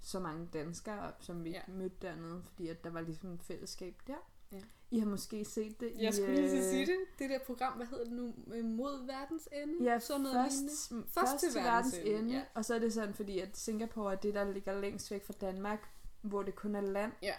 så 0.00 0.20
mange 0.20 0.48
danskere, 0.52 1.12
som 1.20 1.44
vi 1.44 1.50
Ja. 1.50 1.60
mødte 1.68 1.96
dernede, 2.02 2.42
fordi 2.46 2.68
at 2.68 2.84
der 2.84 2.90
var 2.90 3.00
ligesom 3.00 3.32
et 3.32 3.42
fællesskab 3.42 3.94
der. 4.06 4.28
Ja. 4.52 4.60
I 4.90 4.98
har 4.98 5.06
måske 5.06 5.44
set 5.44 5.80
det 5.80 5.92
i... 5.94 6.02
Jeg 6.04 6.14
skulle 6.14 6.34
lige 6.34 6.50
at 6.50 6.56
øh, 6.56 6.62
sige 6.64 6.86
det. 6.86 6.96
Det 7.18 7.30
der 7.30 7.38
program, 7.46 7.72
hvad 7.76 7.86
hedder 7.86 8.04
det 8.04 8.12
nu? 8.12 8.34
Øh, 8.54 8.64
Mod 8.64 9.06
verdens 9.06 9.48
ende? 9.52 9.84
Ja, 9.84 9.98
Sådan 9.98 10.20
noget 10.22 10.34
først, 10.36 10.56
lignende. 10.56 11.08
først, 11.12 11.30
først 11.30 11.38
til 11.52 11.62
verdens 11.62 11.94
ende, 11.98 12.30
ja. 12.32 12.36
ja. 12.38 12.44
og 12.54 12.64
så 12.64 12.74
er 12.74 12.78
det 12.78 12.92
sådan, 12.92 13.14
fordi 13.14 13.38
at 13.38 13.56
Singapore 13.56 14.12
er 14.12 14.16
det, 14.16 14.34
der 14.34 14.52
ligger 14.52 14.80
længst 14.80 15.10
væk 15.10 15.24
fra 15.24 15.34
Danmark, 15.40 15.88
hvor 16.22 16.42
det 16.42 16.54
kun 16.54 16.74
er 16.74 16.80
land. 16.80 17.12
Ja. 17.22 17.34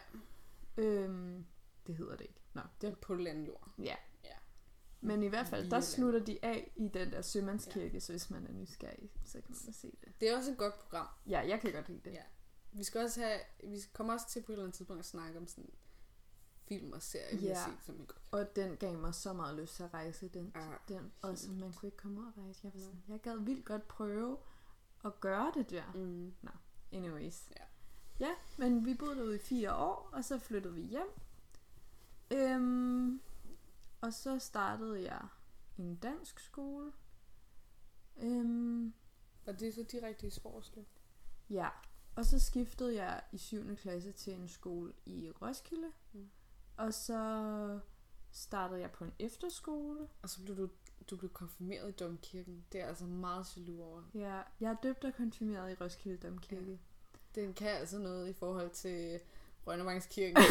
Øhm, 0.77 1.45
det 1.87 1.95
hedder 1.95 2.15
det 2.15 2.21
ikke. 2.25 2.41
Nå, 2.53 2.61
Det 2.81 2.89
er 2.89 2.95
på 2.95 3.13
landjord. 3.15 3.69
ja. 3.79 3.95
Ja. 4.23 4.29
Men 5.01 5.23
i 5.23 5.27
hvert 5.27 5.47
fald, 5.47 5.69
der 5.69 5.79
slutter 5.79 6.19
de 6.25 6.39
af 6.45 6.71
i 6.75 6.87
den 6.87 7.11
der 7.11 7.21
sømandskirke, 7.21 7.93
ja. 7.93 7.99
så 7.99 8.13
hvis 8.13 8.29
man 8.29 8.47
er 8.47 8.51
nysgerrig, 8.53 9.11
så 9.25 9.41
kan 9.41 9.55
man 9.65 9.73
se 9.73 9.97
det. 10.05 10.13
Det 10.21 10.29
er 10.29 10.37
også 10.37 10.51
et 10.51 10.57
godt 10.57 10.79
program. 10.79 11.07
Ja, 11.27 11.39
jeg 11.39 11.61
kan 11.61 11.73
godt 11.73 11.89
lide 11.89 12.01
det. 12.05 12.11
Ja. 12.11 12.23
Vi 12.71 12.83
skal 12.83 13.01
også 13.01 13.21
have, 13.21 13.39
vi 13.63 13.77
kommer 13.93 14.13
også 14.13 14.27
til 14.29 14.41
på 14.41 14.51
et 14.51 14.53
eller 14.53 14.63
andet 14.63 14.75
tidspunkt 14.75 14.99
at 14.99 15.05
snakke 15.05 15.39
om 15.39 15.47
sådan 15.47 15.69
film 16.67 16.91
og 16.93 17.01
serier, 17.01 17.41
Ja. 17.41 17.55
set, 17.65 17.77
som 17.85 17.99
vi 17.99 18.05
godt 18.05 18.21
Og 18.31 18.55
den 18.55 18.77
gav 18.77 18.97
mig 18.97 19.13
så 19.15 19.33
meget 19.33 19.55
lyst 19.59 19.75
til 19.75 19.83
at 19.83 19.93
rejse, 19.93 20.27
den. 20.27 20.51
Ah, 20.55 20.73
den 20.87 21.11
og 21.21 21.37
så 21.37 21.51
man 21.51 21.73
kunne 21.73 21.87
ikke 21.87 21.97
komme 21.97 22.19
ud 22.21 22.25
og 22.25 22.33
rejse. 22.43 22.59
Jeg, 22.63 22.71
var 22.73 22.79
sådan, 22.79 23.03
jeg 23.07 23.19
gad 23.21 23.37
vildt 23.37 23.65
godt 23.65 23.87
prøve 23.87 24.37
at 25.05 25.19
gøre 25.19 25.51
det 25.55 25.69
der. 25.69 25.91
Mm. 25.95 26.33
Anyways. 26.91 27.49
Ja. 27.59 27.63
Ja, 28.19 28.29
men 28.57 28.85
vi 28.85 28.93
boede 28.93 29.15
derude 29.15 29.35
i 29.35 29.39
fire 29.39 29.75
år, 29.75 30.09
og 30.13 30.23
så 30.23 30.39
flyttede 30.39 30.73
vi 30.73 30.81
hjem. 30.81 31.07
Øhm, 32.31 33.21
og 34.01 34.13
så 34.13 34.39
startede 34.39 35.01
jeg 35.03 35.27
en 35.77 35.95
dansk 35.95 36.39
skole. 36.39 36.91
Øhm, 38.17 38.93
Og 39.45 39.59
det 39.59 39.67
er 39.67 39.71
så 39.71 39.83
direkte 39.83 40.27
i 40.27 40.29
Svorslev. 40.29 40.85
ja, 41.49 41.69
og 42.15 42.25
så 42.25 42.39
skiftede 42.39 42.95
jeg 43.03 43.23
i 43.31 43.37
7. 43.37 43.75
klasse 43.75 44.11
til 44.11 44.33
en 44.33 44.47
skole 44.47 44.93
i 45.05 45.31
Roskilde. 45.41 45.91
Mm. 46.13 46.29
Og 46.77 46.93
så 46.93 47.79
startede 48.31 48.79
jeg 48.79 48.91
på 48.91 49.03
en 49.03 49.13
efterskole. 49.19 50.07
Og 50.21 50.29
så 50.29 50.43
blev 50.43 50.57
du, 50.57 50.69
du 51.09 51.17
blev 51.17 51.29
konfirmeret 51.33 51.89
i 51.89 51.91
Domkirken. 52.03 52.65
Det 52.71 52.81
er 52.81 52.85
altså 52.87 53.05
meget 53.05 53.57
jaloux 53.57 53.79
over. 53.79 54.03
Ja, 54.13 54.41
jeg 54.59 54.71
er 54.71 54.75
døbt 54.83 55.03
og 55.05 55.13
konfirmeret 55.13 55.71
i 55.71 55.75
Roskilde 55.83 56.27
Domkirke. 56.27 56.71
Ja. 56.71 56.77
Den 57.35 57.53
kan 57.53 57.67
altså 57.67 57.99
noget 57.99 58.29
i 58.29 58.33
forhold 58.33 58.69
til 58.69 59.19
Rønnevangskirken. 59.67 60.43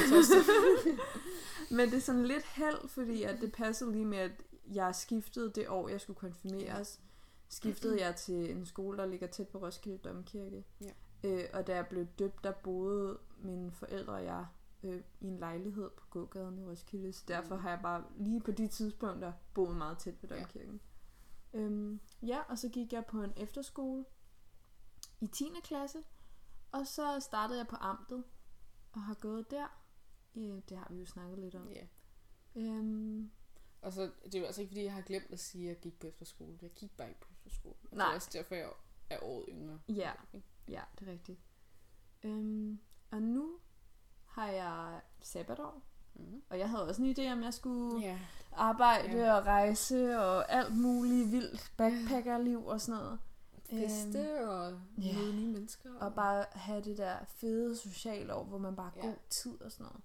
Men 1.77 1.91
det 1.91 1.97
er 1.97 2.01
sådan 2.01 2.27
lidt 2.27 2.45
held, 2.45 2.89
fordi 2.89 3.23
at 3.23 3.41
det 3.41 3.53
passede 3.53 3.93
lige 3.93 4.05
med, 4.07 4.19
at 4.19 4.31
jeg 4.73 4.95
skiftede 4.95 5.53
det 5.55 5.69
år, 5.69 5.89
jeg 5.89 6.01
skulle 6.01 6.17
konfirmeres, 6.19 7.01
skiftede 7.49 8.01
jeg 8.01 8.17
til 8.17 8.51
en 8.51 8.67
skole, 8.67 8.99
der 8.99 9.07
ligger 9.07 9.27
tæt 9.27 9.49
på 9.49 9.59
Roskilde 9.59 9.99
Domkirke. 9.99 10.65
Ja. 10.81 10.91
Øh, 11.25 11.45
og 11.53 11.67
da 11.67 11.75
jeg 11.75 11.87
blev 11.87 12.07
døbt, 12.19 12.45
der 12.45 12.53
boede 12.53 13.19
mine 13.39 13.73
forældre 13.73 14.13
og 14.13 14.25
jeg 14.25 14.47
øh, 14.83 15.01
i 15.21 15.27
en 15.27 15.39
lejlighed 15.39 15.91
på 15.97 16.05
gågaden 16.11 16.59
i 16.59 16.65
Roskilde. 16.65 17.13
Så 17.13 17.25
derfor 17.29 17.55
Mm. 17.57 17.61
har 17.63 17.71
jeg 17.71 17.79
bare 17.83 18.05
lige 18.19 18.41
på 18.41 18.51
de 18.51 18.69
tidspunkter 18.69 19.33
boet 19.55 19.77
meget 19.77 19.99
tæt 19.99 20.15
på 20.21 20.27
Ja. 20.31 20.37
Domkirken. 20.37 20.81
Ja. 21.55 21.59
Øhm, 21.59 22.01
ja, 22.23 22.39
og 22.49 22.59
så 22.59 22.69
gik 22.69 22.93
jeg 22.93 23.07
på 23.07 23.23
en 23.23 23.33
efterskole 23.37 24.05
i 25.21 25.27
10. 25.27 25.45
klasse. 25.65 25.99
Og 26.73 26.87
så 26.87 27.21
startede 27.21 27.59
jeg 27.59 27.67
på 27.67 27.77
amtet 27.77 28.25
og 28.93 29.03
har 29.03 29.15
gået 29.15 29.51
der. 29.51 29.67
Øh, 30.35 30.63
det 30.69 30.77
har 30.77 30.87
vi 30.91 30.99
jo 30.99 31.07
snakket 31.07 31.39
lidt 31.39 31.55
om. 31.55 31.69
Ja. 31.71 31.87
Øhm, 32.57 33.31
Og 33.83 33.93
så, 33.93 34.11
det 34.25 34.35
er 34.35 34.39
jo 34.39 34.45
altså 34.47 34.61
ikke, 34.61 34.71
fordi 34.71 34.85
jeg 34.85 34.93
har 34.95 35.01
glemt 35.03 35.31
at 35.33 35.41
sige, 35.41 35.65
at 35.65 35.75
jeg 35.75 35.81
gik 35.83 35.99
på 36.01 36.07
efterskole. 36.07 36.59
Jeg 36.63 36.71
gik 36.71 36.97
bare 36.97 37.09
ikke 37.09 37.21
på 37.21 37.29
efterskole. 37.33 37.75
Og 37.83 37.89
Det 37.91 37.99
Nej. 37.99 38.11
er 38.11 38.15
også 38.15 38.31
derfor, 38.33 38.55
jeg 38.55 38.71
er 39.11 39.19
året 39.23 39.45
yngre. 39.49 39.79
Ja. 39.89 40.13
Ja, 40.69 40.83
det 40.99 41.09
er 41.09 41.13
rigtigt. 41.13 41.41
Øhm, 42.23 42.81
og 43.11 43.23
nu 43.23 43.59
har 44.27 44.47
jeg 44.49 45.01
sabbatår, 45.21 45.83
Mm. 46.15 46.43
og 46.51 46.59
jeg 46.59 46.71
havde 46.71 46.89
også 46.89 47.03
en 47.03 47.15
idé 47.19 47.33
om, 47.33 47.43
jeg 47.43 47.55
skulle 47.55 48.01
Ja. 48.07 48.19
arbejde 48.53 49.19
Ja. 49.19 49.35
og 49.35 49.47
rejse 49.47 50.19
og 50.21 50.53
alt 50.53 50.77
muligt 50.77 51.31
vildt 51.33 51.73
backpackerliv 51.77 52.67
og 52.67 52.81
sådan 52.81 53.01
noget. 53.03 53.19
Feste 53.81 54.49
og 54.49 54.81
ja. 55.03 55.19
møde 55.19 55.35
nye 55.37 55.49
mennesker. 55.53 55.95
Og 56.01 56.15
bare 56.15 56.47
have 56.53 56.83
det 56.85 56.99
der 56.99 57.25
fede 57.25 57.77
sociale 57.77 58.35
år, 58.35 58.45
hvor 58.45 58.59
man 58.59 58.77
bare 58.77 58.91
har 58.95 59.01
Ja. 59.01 59.07
god 59.07 59.17
tid 59.31 59.61
og 59.63 59.73
sådan 59.73 59.85
noget. 59.87 60.03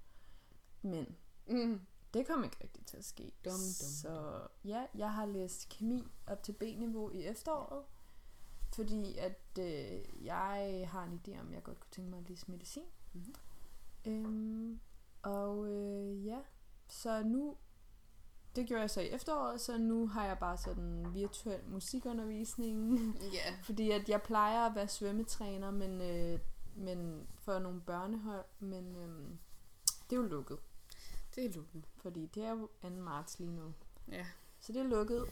Men 0.81 1.15
Mm. 1.47 1.81
det 2.13 2.27
kom 2.27 2.43
ikke 2.43 2.57
rigtigt 2.63 2.87
til 2.87 2.97
at 2.97 3.05
ske. 3.05 3.23
Dum, 3.45 3.51
dum, 3.53 3.59
Så 3.59 4.41
ja, 4.65 4.85
jeg 4.95 5.13
har 5.13 5.25
læst 5.25 5.69
kemi 5.69 6.03
op 6.27 6.43
til 6.43 6.51
B-niveau 6.53 7.09
i 7.11 7.23
efteråret. 7.25 7.83
Fordi 8.75 9.17
at 9.17 9.41
øh, 9.59 10.25
jeg 10.25 10.87
har 10.91 11.03
en 11.03 11.21
idé 11.27 11.39
om, 11.39 11.47
at 11.47 11.53
jeg 11.53 11.63
godt 11.63 11.79
kunne 11.79 11.91
tænke 11.91 12.09
mig 12.09 12.19
at 12.19 12.29
læse 12.29 12.51
medicin. 12.51 12.83
Mhm. 13.13 13.35
Øhm, 14.05 14.79
og 15.21 15.67
øh, 15.67 16.25
ja, 16.25 16.39
så 16.87 17.23
nu, 17.23 17.57
det 18.57 18.67
gjorde 18.67 18.81
jeg 18.81 18.89
så 18.89 19.01
i 19.01 19.09
efteråret, 19.09 19.61
så 19.61 19.77
nu 19.77 20.07
har 20.07 20.25
jeg 20.25 20.37
bare 20.39 20.57
sådan 20.57 21.13
virtuel 21.13 21.59
musikundervisning. 21.67 22.97
Ja. 23.33 23.55
fordi 23.67 23.91
at 23.91 24.09
jeg 24.09 24.21
plejer 24.21 24.65
at 24.69 24.75
være 24.75 24.87
svømmetræner, 24.87 25.71
men, 25.71 26.01
øh, 26.01 26.39
men 26.75 27.27
for 27.35 27.59
nogle 27.59 27.81
børnehold, 27.81 28.45
men 28.59 28.95
øh, 28.95 29.29
det 30.09 30.15
er 30.15 30.21
jo 30.21 30.27
lukket, 30.27 30.57
Det 31.35 31.45
er 31.45 31.49
lukket. 31.53 31.83
fordi 31.97 32.25
det 32.25 32.43
er 32.43 32.49
jo 32.51 32.69
2. 32.81 32.89
marts 32.89 33.39
lige 33.39 33.51
nu. 33.51 33.73
Ja. 34.11 34.25
Så 34.59 34.73
det 34.73 34.79
er 34.79 34.83
lukket. 34.87 35.25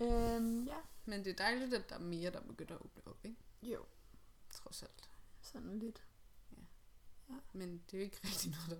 Øhm, 0.00 0.64
ja, 0.64 0.76
Men 1.04 1.24
det 1.24 1.30
er 1.30 1.36
dejligt, 1.36 1.74
at 1.74 1.88
der 1.90 1.94
er 1.96 2.00
mere, 2.00 2.30
der 2.30 2.40
begynder 2.40 2.74
at 2.74 2.80
åbne 2.80 3.02
op, 3.06 3.18
ikke? 3.24 3.36
jo, 3.62 3.84
Trods 4.50 4.82
alt. 4.82 5.08
sådan 5.42 5.78
lidt. 5.78 6.02
Men 7.52 7.82
det 7.86 7.94
er 7.94 7.98
jo 7.98 8.04
ikke 8.04 8.18
rigtig 8.24 8.50
noget, 8.50 8.70
der 8.70 8.76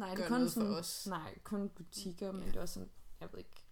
Nej, 0.00 0.14
det 0.14 0.24
er 0.24 0.28
kun 0.28 0.36
noget 0.38 0.52
for 0.52 0.60
sådan, 0.60 0.74
os. 0.76 1.06
Nej, 1.06 1.38
kun 1.44 1.68
butikker, 1.68 2.32
men 2.32 2.40
Ja. 2.42 2.46
det 2.48 2.56
er 2.56 2.60
også 2.60 2.74
sådan, 2.74 2.90
jeg 3.24 3.32
ved 3.32 3.38
ikke, 3.38 3.64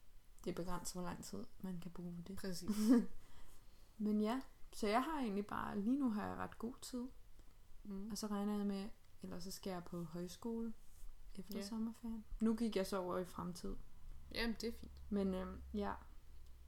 det 0.45 0.51
er 0.51 0.55
begrænset, 0.55 0.95
hvor 0.95 1.03
lang 1.03 1.25
tid 1.25 1.45
man 1.61 1.81
kan 1.81 1.91
bruge 1.91 2.25
det. 2.27 2.37
Præcis. 2.37 2.71
Men 3.99 4.21
ja, 4.21 4.41
så 4.73 4.89
jeg 4.89 5.03
har 5.03 5.21
egentlig 5.21 5.47
bare, 5.47 5.81
lige 5.81 5.99
nu 5.99 6.11
har 6.11 6.27
jeg 6.27 6.37
ret 6.37 6.59
god 6.59 6.75
tid, 6.83 7.09
Mm. 7.85 8.11
og 8.11 8.19
så 8.19 8.27
regner 8.27 8.57
jeg 8.57 8.67
med, 8.67 8.89
eller 9.23 9.39
så 9.39 9.51
skal 9.51 9.71
jeg 9.71 9.85
på 9.85 10.05
højskole 10.05 10.73
efter 11.35 11.59
Ja. 11.59 11.67
sommerferien. 11.67 12.25
Nu 12.41 12.55
gik 12.55 12.77
jeg 12.77 12.87
så 12.87 12.99
over 12.99 13.19
i 13.19 13.25
fremtid. 13.25 13.77
Jamen, 14.35 14.57
det 14.61 14.69
er 14.69 14.73
fint. 14.73 14.93
Men 15.11 15.35
øhm, 15.35 15.61
ja, 15.75 15.93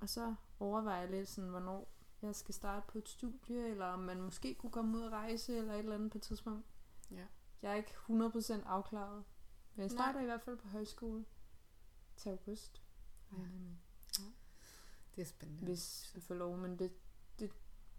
og 0.00 0.08
så 0.08 0.34
overvejer 0.60 1.00
jeg 1.00 1.10
lidt 1.10 1.28
sådan, 1.28 1.50
hvornår 1.50 1.88
jeg 2.22 2.34
skal 2.34 2.54
starte 2.54 2.86
på 2.88 2.98
et 2.98 3.08
studie, 3.08 3.68
eller 3.68 3.86
om 3.86 3.98
man 3.98 4.22
måske 4.22 4.54
kunne 4.54 4.72
komme 4.72 4.96
ud 4.98 5.02
og 5.02 5.12
rejse, 5.12 5.56
eller 5.56 5.72
et 5.72 5.78
eller 5.78 5.94
andet 5.94 6.10
på 6.12 6.18
et 6.18 6.22
tidspunkt. 6.22 6.66
Ja. 7.10 7.26
Jeg 7.62 7.70
er 7.70 7.74
ikke 7.74 7.90
100% 8.08 8.66
afklaret. 8.66 9.24
Men 9.74 9.82
jeg 9.82 9.90
starter 9.90 10.20
i 10.20 10.24
hvert 10.24 10.42
fald 10.42 10.56
på 10.56 10.68
højskole 10.68 11.24
til 12.16 12.28
august. 12.28 12.82
Ja. 13.32 13.36
med, 13.38 13.76
Det 15.16 15.22
er 15.22 15.26
spændende. 15.26 15.64
Hvis 15.64 16.10
vi 16.14 16.20
får 16.20 16.34
lov, 16.34 16.56
men 16.56 16.78
det, 16.78 16.92
det 17.38 17.50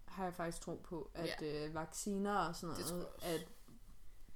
har 0.06 0.24
jeg 0.24 0.34
faktisk 0.34 0.62
tro 0.62 0.80
på, 0.84 1.10
at 1.14 1.42
øh, 1.42 1.74
vacciner 1.74 2.34
og 2.38 2.56
sådan 2.56 2.76
Det 2.76 2.90
noget, 2.90 3.06
at 3.22 3.48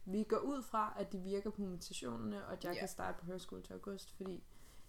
vi 0.05 0.25
går 0.25 0.39
ud 0.39 0.63
fra, 0.63 0.95
at 0.99 1.13
de 1.13 1.19
virker 1.19 1.51
på 1.51 1.63
mutationerne, 1.63 2.47
og 2.47 2.53
at 2.53 2.65
jeg 2.65 2.73
Ja. 2.75 2.79
kan 2.79 2.89
starte 2.89 3.19
på 3.21 3.27
højskole 3.27 3.63
til 3.63 3.73
august, 3.73 4.13
fordi 4.17 4.43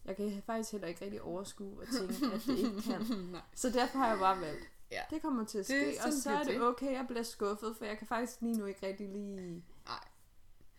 jeg 0.06 0.16
kan 0.16 0.44
faktisk 0.46 0.72
heller 0.72 0.88
ikke 0.88 1.06
rigtig 1.06 1.22
overskue 1.22 1.82
og 1.82 1.88
tænke, 1.88 2.26
at 2.36 2.42
det 2.46 2.58
ikke 2.58 2.82
kan. 2.92 3.36
Så 3.56 3.70
derfor 3.70 3.98
har 3.98 4.10
jeg 4.10 4.20
bare 4.20 4.42
valgt, 4.42 4.64
Ja. 4.92 5.02
det 5.10 5.22
kommer 5.22 5.46
til 5.46 5.58
at 5.58 5.68
Det 5.68 5.96
ske, 5.96 5.98
og 6.00 6.04
sådan 6.04 6.22
så 6.22 6.32
er 6.32 6.44
det 6.44 6.48
det. 6.54 6.62
okay, 6.62 6.94
jeg 6.94 7.06
bliver 7.08 7.24
skuffet, 7.24 7.78
for 7.78 7.86
jeg 7.86 7.98
kan 7.98 8.08
faktisk 8.08 8.42
lige 8.42 8.58
nu 8.58 8.66
ikke 8.66 8.88
rigtig 8.88 9.10
lige 9.10 9.64
Nej. 9.86 10.08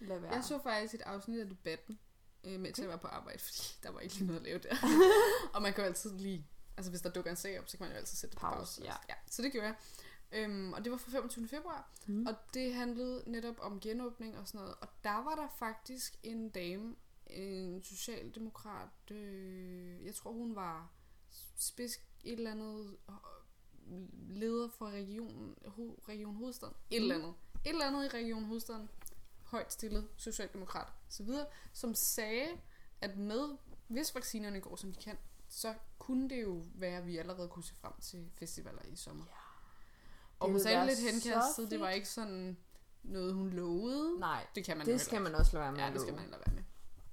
lade 0.01 0.22
være. 0.22 0.33
Jeg 0.35 0.44
så 0.44 0.59
faktisk 0.62 0.94
et 0.94 1.01
afsnit 1.01 1.40
af 1.40 1.48
debatten, 1.48 1.98
øh, 2.44 2.61
mens 2.61 2.78
jeg 2.78 2.88
var 2.88 2.96
på 2.96 3.07
arbejde, 3.07 3.38
fordi 3.38 3.62
der 3.83 3.90
var 3.90 4.00
ikke 4.00 4.14
lige 4.14 4.26
noget 4.26 4.40
at 4.40 4.44
lave 4.46 4.59
der. 4.59 4.76
og 5.55 5.62
man 5.62 5.72
kan 5.72 5.83
jo 5.85 5.87
altid 5.88 6.18
lige, 6.18 6.46
altså 6.76 6.90
hvis 6.90 7.00
der 7.00 7.11
dukker 7.11 7.31
en 7.31 7.37
sag 7.37 7.59
op, 7.61 7.68
så 7.68 7.76
kan 7.76 7.85
man 7.87 7.92
jo 7.92 7.98
altid 7.98 8.16
sætte 8.16 8.37
Pause, 8.37 8.57
pause. 8.59 8.83
ja. 8.85 8.94
ja. 9.09 9.14
Så 9.31 9.42
det 9.42 9.52
gjorde 9.52 9.66
jeg. 9.66 9.76
Øhm, 10.33 10.72
og 10.72 10.85
det 10.85 10.92
var 10.92 10.98
fra 10.98 11.11
25. 11.11 11.48
februar, 11.48 11.90
Mm. 12.07 12.26
og 12.26 12.35
det 12.55 12.74
handlede 12.74 13.22
netop 13.26 13.55
om 13.61 13.81
genåbning 13.81 14.38
og 14.38 14.46
sådan 14.48 14.61
noget. 14.61 14.74
Og 14.81 14.88
der 15.05 15.24
var 15.24 15.35
der 15.35 15.48
faktisk 15.59 16.16
en 16.22 16.48
dame, 16.50 16.96
en 17.26 17.83
socialdemokrat, 17.83 19.11
øh, 19.11 20.05
jeg 20.07 20.14
tror 20.14 20.33
hun 20.33 20.55
var 20.57 20.90
spids 21.57 21.96
et 22.24 22.33
eller 22.33 22.50
andet 22.50 22.96
øh, 23.09 23.94
leder 24.31 24.68
for 24.68 24.87
regionen, 24.90 25.55
ho, 25.66 25.98
region 26.09 26.37
Hovedstaden. 26.37 26.74
Et 26.90 26.96
eller 27.02 27.14
andet. 27.14 27.35
Et 27.64 27.68
eller 27.70 27.87
andet 27.87 28.05
i 28.05 28.09
Region 28.09 28.44
Hovedstaden. 28.44 28.88
Højt 29.53 29.73
stillet 29.73 30.09
socialdemokrat 30.17 30.87
videre, 31.21 31.47
som 31.73 31.95
sagde, 31.95 32.49
at 33.01 33.17
med, 33.17 33.57
hvis 33.88 34.15
vaccinerne 34.15 34.61
går 34.61 34.77
som 34.77 34.93
de 34.93 35.01
kan, 35.01 35.19
så 35.49 35.75
kunne 35.99 36.29
det 36.29 36.43
jo 36.43 36.62
være, 36.75 36.99
at 36.99 37.07
vi 37.07 37.19
allerede 37.19 37.49
kunne 37.49 37.65
se 37.65 37.75
frem 37.81 37.93
til 38.01 38.31
festivaler 38.38 38.83
i 38.85 38.97
sommer. 38.97 39.25
Ja. 39.27 39.33
Og 40.41 40.51
hun 40.51 40.61
sagde 40.61 40.87
lidt 40.87 40.99
henkastet, 40.99 41.71
det 41.71 41.81
var 41.81 41.88
ikke 41.88 42.09
sådan 42.09 42.57
noget, 43.03 43.35
hun 43.35 43.51
lovede. 43.51 44.21
Nej, 44.21 44.47
Det 44.55 44.65
kan 44.65 44.77
man 44.77 44.87
det 44.87 45.01
skal 45.01 45.23
man 45.23 45.35
også 45.35 45.53
lade 45.53 45.62
være 45.62 45.73
med 45.73 45.81
Ja, 45.81 45.91
det 45.93 46.01
skal 46.01 46.15
man 46.15 46.25
lade 46.31 46.43
være 46.47 46.55
med. 46.55 46.62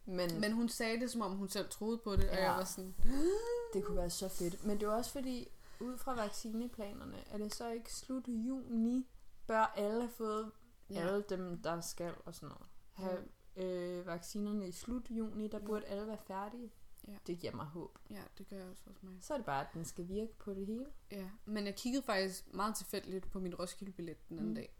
Men, 0.05 0.41
Men 0.41 0.51
hun 0.51 0.69
sagde 0.69 0.99
det, 0.99 1.11
som 1.11 1.21
om 1.21 1.31
hun 1.31 1.49
selv 1.49 1.69
troede 1.69 1.97
på 1.97 2.15
det, 2.15 2.29
og 2.29 2.35
Ja. 2.35 2.43
jeg 2.49 2.57
var 2.57 2.63
sådan, 2.63 2.95
Det 3.73 3.85
kunne 3.85 3.97
være 3.97 4.09
så 4.09 4.29
fedt. 4.29 4.65
Men 4.65 4.79
det 4.79 4.85
er 4.85 4.91
også 4.91 5.11
fordi, 5.11 5.47
ud 5.79 5.97
fra 5.97 6.13
vaccineplanerne, 6.15 7.17
er 7.29 7.37
det 7.37 7.55
så 7.55 7.69
ikke 7.69 7.93
slut 7.93 8.27
juni, 8.27 9.07
bør 9.47 9.73
alle 9.77 10.01
have 10.01 10.11
fået, 10.17 10.51
ja. 10.95 11.07
alle 11.07 11.23
dem, 11.29 11.61
der 11.61 11.81
skal 11.81 12.13
og 12.25 12.35
sådan 12.35 12.49
noget, 12.49 12.67
have 12.93 13.27
øh, 13.55 14.05
vaccinerne 14.05 14.67
i 14.67 14.71
slut 14.71 15.11
juni, 15.11 15.47
der 15.47 15.59
burde 15.59 15.85
alle 15.85 16.07
være 16.07 16.17
færdige. 16.17 16.71
Ja. 17.07 17.17
Det 17.27 17.39
giver 17.39 17.55
mig 17.55 17.65
håb. 17.65 17.99
ja, 18.09 18.21
det 18.37 18.47
gør 18.47 18.57
jeg 18.57 18.65
også 18.67 18.83
hos 18.87 19.03
mig. 19.03 19.13
Så 19.21 19.33
er 19.33 19.37
det 19.37 19.45
bare, 19.45 19.61
at 19.67 19.73
den 19.73 19.85
skal 19.85 20.07
virke 20.07 20.33
på 20.39 20.53
det 20.53 20.65
hele. 20.65 20.85
Ja, 21.11 21.29
men 21.45 21.65
jeg 21.65 21.75
kiggede 21.75 22.03
faktisk 22.03 22.53
meget 22.53 22.75
tilfældigt 22.75 23.31
på 23.31 23.39
min 23.39 23.55
Roskilde-billet 23.55 24.29
den 24.29 24.37
anden 24.37 24.49
Mm. 24.49 24.55
dag, 24.55 24.75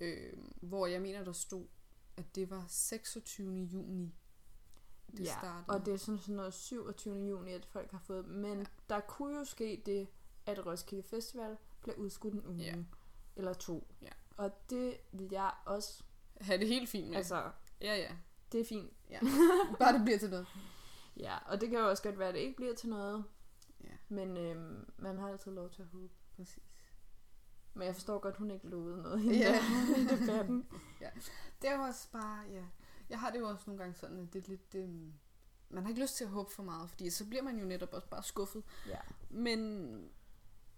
øh, 0.00 0.32
hvor 0.60 0.86
jeg 0.86 1.02
mener, 1.02 1.24
der 1.24 1.32
stod, 1.32 1.66
at 2.16 2.34
det 2.34 2.50
var 2.50 2.64
26. 2.68 3.52
juni, 3.64 4.14
det 5.10 5.20
ja, 5.20 5.32
startede. 5.38 5.64
og 5.78 5.86
det 5.86 5.94
er 5.94 5.98
sådan, 5.98 6.18
sådan 6.18 6.34
noget 6.34 6.54
27. 6.54 7.16
juni, 7.28 7.52
at 7.52 7.66
folk 7.66 7.90
har 7.90 7.98
fået. 7.98 8.24
Men 8.28 8.58
ja. 8.58 8.64
der 8.88 9.00
kunne 9.00 9.38
jo 9.38 9.44
ske 9.44 9.82
det, 9.86 10.08
at 10.46 10.66
Roskilde 10.66 11.02
Festival 11.02 11.56
bliver 11.80 11.96
udskudt 11.96 12.34
en 12.34 12.46
uge. 12.46 12.56
Ja. 12.58 12.74
Eller 13.36 13.52
to. 13.52 13.86
Ja. 14.02 14.08
Og 14.38 14.70
det 14.70 14.96
vil 15.12 15.28
jeg 15.30 15.52
også... 15.66 16.02
have 16.40 16.58
det 16.60 16.68
helt 16.68 16.88
fint 16.88 17.08
med. 17.08 17.16
Altså, 17.16 17.50
ja, 17.80 17.96
ja. 17.96 18.12
det 18.52 18.60
er 18.60 18.64
fint. 18.64 18.92
ja. 19.10 19.20
Bare 19.78 19.92
det 19.92 20.04
bliver 20.04 20.18
til 20.18 20.30
noget. 20.30 20.46
Ja, 21.16 21.38
og 21.46 21.60
det 21.60 21.70
kan 21.70 21.78
jo 21.78 21.88
også 21.90 22.02
godt 22.02 22.18
være, 22.18 22.28
at 22.28 22.34
det 22.34 22.40
ikke 22.40 22.56
bliver 22.56 22.74
til 22.74 22.88
noget. 22.88 23.24
Ja. 23.84 23.88
Men 24.08 24.36
øhm, 24.36 24.90
man 24.98 25.18
har 25.18 25.28
altid 25.28 25.52
lov 25.52 25.70
til 25.70 25.82
at 25.82 25.88
håbe. 25.88 26.12
Præcis. 26.36 26.62
Men 27.74 27.86
jeg 27.86 27.94
forstår 27.94 28.18
godt, 28.18 28.36
hun 28.36 28.50
ikke 28.50 28.68
lovede 28.68 29.02
noget 29.02 29.20
hende 29.20 29.38
Ja. 29.38 29.52
der 29.52 29.96
i 29.96 30.04
debatten. 30.20 30.66
Det 31.62 31.70
er 31.70 31.76
jo 31.76 31.82
også 31.82 32.10
bare, 32.12 32.44
ja. 32.52 32.64
Jeg 33.10 33.20
har 33.20 33.30
det 33.30 33.38
jo 33.38 33.48
også 33.48 33.62
nogle 33.66 33.82
gange 33.82 33.94
sådan, 33.94 34.18
at 34.18 34.32
det 34.32 34.44
er 34.44 34.48
lidt... 34.48 34.72
Det, 34.72 35.12
man 35.70 35.82
har 35.82 35.88
ikke 35.90 36.02
lyst 36.02 36.16
til 36.16 36.24
at 36.24 36.30
håbe 36.30 36.52
for 36.52 36.62
meget, 36.62 36.90
fordi 36.90 37.10
så 37.10 37.28
bliver 37.28 37.42
man 37.42 37.58
jo 37.58 37.64
netop 37.64 37.92
også 37.92 38.08
bare 38.08 38.22
skuffet. 38.22 38.62
Ja. 38.86 38.98
Men, 39.30 39.88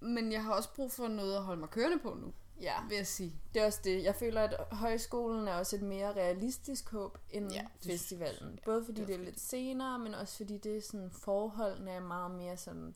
men 0.01 0.33
jeg 0.33 0.45
har 0.45 0.53
også 0.55 0.75
brug 0.75 0.93
for 0.93 1.09
noget 1.09 1.37
at 1.37 1.43
holde 1.43 1.61
mig 1.61 1.71
kørende 1.71 1.99
på 1.99 2.15
nu, 2.15 2.33
ja, 2.61 2.75
vil 2.89 2.97
jeg 2.97 3.07
sige. 3.07 3.41
det 3.55 3.63
er 3.63 3.67
også 3.67 3.81
det. 3.85 4.05
Jeg 4.05 4.15
føler, 4.15 4.41
at 4.43 4.57
højskolen 4.73 5.49
er 5.49 5.55
også 5.55 5.77
et 5.77 5.83
mere 5.83 6.13
realistisk 6.13 6.91
håb 6.91 7.19
end 7.31 7.53
Ja, 7.53 7.57
ja, 7.85 7.93
festivalen. 7.93 8.51
jeg. 8.51 8.59
Både 8.65 8.85
fordi 8.85 9.01
det 9.01 9.03
er 9.03 9.07
det 9.17 9.21
er 9.21 9.25
lidt 9.25 9.41
senere, 9.41 9.99
men 9.99 10.15
også 10.15 10.37
fordi 10.37 10.59
det 10.59 10.77
er 10.77 10.81
sådan, 10.81 11.11
forholdene 11.11 11.91
er 11.91 12.01
meget 12.01 12.31
mere 12.31 12.57
sådan... 12.57 12.95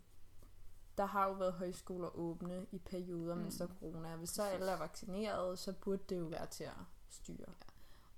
Der 0.99 1.07
har 1.07 1.27
jo 1.29 1.33
været 1.33 1.53
højskoler 1.53 2.17
åbne 2.17 2.67
i 2.73 2.79
perioder, 2.79 3.35
mm. 3.35 3.41
mens 3.41 3.57
der 3.57 3.65
er 3.65 3.69
corona. 3.81 4.17
Hvis 4.17 4.31
så 4.31 4.43
alle 4.43 4.71
er 4.71 4.79
vaccineret, 4.79 5.59
så 5.59 5.73
burde 5.73 6.03
det 6.09 6.19
jo 6.19 6.25
være 6.25 6.47
til 6.47 6.65
at 6.65 6.71
styre. 7.11 7.47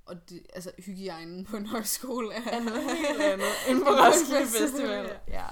Og 0.07 0.29
det, 0.29 0.47
altså, 0.55 0.71
hygiejnen 0.79 1.45
på 1.45 1.57
en 1.57 1.67
højskole 1.67 2.35
er, 2.35 2.51
Er 2.51 2.63
noget 2.63 2.83
helt 2.83 3.21
andet 3.33 3.47
end 3.69 3.83
på 3.83 3.89
Roskilde 3.91 4.41
Festival, 4.47 4.69
Festival. 4.69 5.21
Ja. 5.29 5.47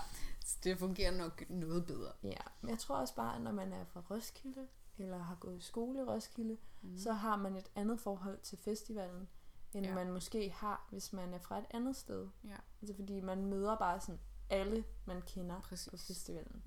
Så 0.46 0.56
det 0.64 0.78
fungerer 0.78 1.10
nok 1.10 1.44
noget 1.48 1.86
bedre. 1.86 2.12
Ja, 2.22 2.40
men 2.60 2.70
jeg 2.70 2.78
tror 2.78 2.96
også 2.96 3.14
bare, 3.14 3.36
at 3.36 3.42
når 3.42 3.52
man 3.52 3.72
er 3.72 3.84
fra 3.92 4.02
Roskilde, 4.10 4.66
eller 4.98 5.18
har 5.18 5.34
gået 5.34 5.56
i 5.58 5.60
skole 5.60 5.98
i 5.98 6.02
Roskilde, 6.02 6.58
Mm. 6.82 6.98
så 6.98 7.12
har 7.12 7.36
man 7.36 7.56
et 7.56 7.70
andet 7.76 8.00
forhold 8.00 8.38
til 8.40 8.58
festivalen, 8.58 9.28
end 9.74 9.84
Ja. 9.84 9.90
ja. 9.90 9.94
man 9.94 10.12
måske 10.12 10.50
har, 10.50 10.88
hvis 10.90 11.12
man 11.12 11.34
er 11.34 11.38
fra 11.38 11.58
et 11.58 11.66
andet 11.70 11.96
sted. 11.96 12.28
Ja. 12.44 12.56
Altså 12.82 12.94
fordi 12.94 13.20
man 13.20 13.44
møder 13.46 13.76
bare 13.78 14.00
sådan 14.00 14.20
alle, 14.50 14.84
man 15.06 15.22
kender 15.22 15.60
Præcis. 15.60 15.88
på 15.90 15.96
festivalen. 15.96 16.62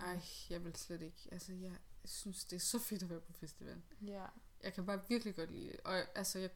Ej, 0.00 0.20
jeg 0.50 0.64
vil 0.64 0.76
slet 0.76 1.02
ikke. 1.02 1.28
Altså, 1.32 1.52
jeg 1.52 1.76
synes, 2.04 2.44
det 2.44 2.56
er 2.56 2.60
så 2.60 2.78
fedt 2.78 3.02
at 3.02 3.10
være 3.10 3.20
på 3.20 3.32
festivalen. 3.32 3.82
Ja. 4.06 4.24
Jeg 4.62 4.72
kan 4.72 4.86
bare 4.86 5.00
virkelig 5.08 5.36
godt 5.36 5.50
lide 5.50 5.72
det. 5.72 5.80
Og 5.84 5.94
altså, 6.14 6.38
jeg, 6.38 6.50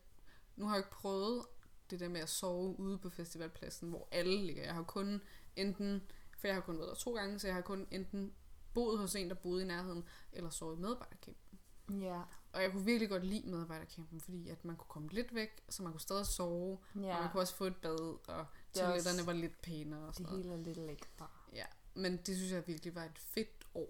nu 0.56 0.66
har 0.66 0.74
jeg 0.74 0.78
jo 0.82 0.86
ikke 0.86 0.96
prøvet 0.96 1.46
det 1.90 2.00
der 2.00 2.08
med 2.08 2.20
at 2.20 2.28
sove 2.28 2.78
ude 2.80 2.98
på 2.98 3.10
festivalpladsen, 3.10 3.88
hvor 3.88 4.08
alle 4.10 4.46
ligger. 4.46 4.62
Jeg 4.64 4.74
har 4.74 4.82
kun 4.82 5.22
enten, 5.56 6.02
for 6.38 6.46
jeg 6.46 6.54
har 6.56 6.60
kun 6.62 6.78
været 6.78 6.88
der 6.88 6.94
to 6.94 7.14
gange, 7.14 7.38
så 7.38 7.46
jeg 7.46 7.54
har 7.54 7.62
kun 7.62 7.86
enten 7.90 8.34
boet 8.76 8.98
hos 8.98 9.14
en, 9.14 9.28
der 9.28 9.34
boede 9.34 9.62
i 9.62 9.66
nærheden, 9.66 10.04
eller 10.32 10.50
sovet 10.50 10.76
i 10.76 10.80
medarbejdercampen. 10.80 11.58
Ja. 12.00 12.22
Og 12.52 12.62
jeg 12.62 12.72
kunne 12.72 12.84
virkelig 12.84 13.08
godt 13.08 13.24
lide 13.26 13.50
medarbejdercampen, 13.50 14.20
fordi 14.20 14.48
at 14.48 14.64
man 14.64 14.76
kunne 14.76 14.88
komme 14.88 15.08
lidt 15.08 15.34
væk, 15.34 15.62
så 15.68 15.82
man 15.82 15.92
kunne 15.92 16.00
stadig 16.00 16.26
sove, 16.26 16.78
ja. 16.96 17.16
og 17.16 17.22
man 17.22 17.30
kunne 17.32 17.40
også 17.42 17.54
få 17.54 17.64
et 17.64 17.76
bad, 17.76 17.98
og 18.28 18.46
Det 18.74 18.82
er 18.82 18.86
toiletterne 18.86 19.26
var 19.26 19.32
lidt 19.32 19.62
pænere 19.62 20.00
og 20.00 20.06
Det 20.08 20.16
sådan 20.16 20.32
noget. 20.32 20.44
hele 20.44 20.54
er 20.60 20.64
lidt 20.64 20.76
lækkert. 20.86 21.22
Ja, 21.52 21.66
men 21.94 22.16
det 22.16 22.36
synes 22.36 22.52
jeg 22.52 22.66
virkelig 22.66 22.94
var 22.94 23.04
et 23.04 23.18
fedt 23.18 23.66
år 23.74 23.88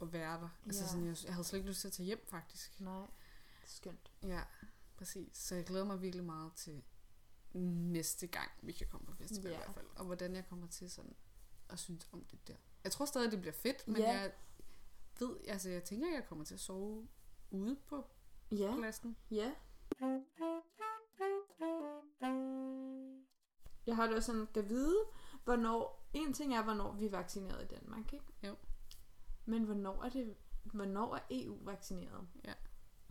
at 0.00 0.12
være 0.12 0.40
der. 0.40 0.48
Altså 0.66 0.82
Ja. 0.82 0.88
sådan, 0.88 1.06
jeg, 1.06 1.16
jeg 1.24 1.34
havde 1.34 1.44
slet 1.44 1.58
ikke 1.58 1.68
lyst 1.68 1.80
til 1.80 1.88
at 1.88 1.92
tage 1.92 2.06
hjem, 2.06 2.26
faktisk. 2.26 2.80
Nej. 2.80 3.06
Skønt. 3.66 4.12
Ja, 4.22 4.42
præcis. 4.96 5.36
Så 5.38 5.54
jeg 5.54 5.64
glæder 5.64 5.84
mig 5.84 6.02
virkelig 6.02 6.24
meget 6.24 6.52
til 6.52 6.82
næste 7.92 8.26
gang, 8.26 8.50
vi 8.62 8.72
kan 8.72 8.86
komme 8.86 9.06
på 9.06 9.12
festival 9.14 9.50
Ja. 9.52 9.56
i 9.58 9.62
hvert 9.62 9.74
fald. 9.74 9.86
Og 9.96 10.04
hvordan 10.04 10.34
jeg 10.36 10.46
kommer 10.48 10.66
til 10.68 10.90
sådan 10.90 11.14
at 11.68 11.78
synes 11.78 12.08
om 12.12 12.24
det 12.24 12.48
der. 12.48 12.54
Jeg 12.84 12.92
tror 12.92 13.04
stadig, 13.04 13.30
det 13.32 13.40
bliver 13.40 13.52
fedt, 13.52 13.88
men 13.88 13.96
Ja. 13.96 14.10
jeg 14.20 14.32
ved, 15.20 15.36
altså 15.48 15.68
jeg 15.70 15.84
tænker, 15.84 16.12
jeg 16.14 16.24
kommer 16.28 16.44
til 16.44 16.54
at 16.54 16.60
sove 16.60 17.08
ude 17.50 17.76
på 17.86 18.04
Ja. 18.52 18.74
pladsen. 18.76 19.16
Ja. 19.30 19.52
Jeg 23.86 23.96
har 23.96 24.06
det 24.06 24.16
også 24.16 24.26
sådan, 24.32 24.46
kan 24.54 24.68
vide, 24.68 24.96
hvornår... 25.44 25.98
En 26.12 26.32
ting 26.32 26.54
er, 26.54 26.62
hvornår 26.64 26.92
vi 26.92 27.06
er 27.06 27.10
vaccineret 27.10 27.62
i 27.64 27.74
Danmark, 27.74 28.12
ikke? 28.12 28.24
Jo. 28.42 28.54
Men 29.44 29.64
hvornår 29.64 30.02
er 30.04 30.08
det... 30.08 30.34
Hvornår 30.64 31.14
er 31.16 31.20
EU 31.30 31.56
vaccineret? 31.64 32.28
Ja. 32.44 32.52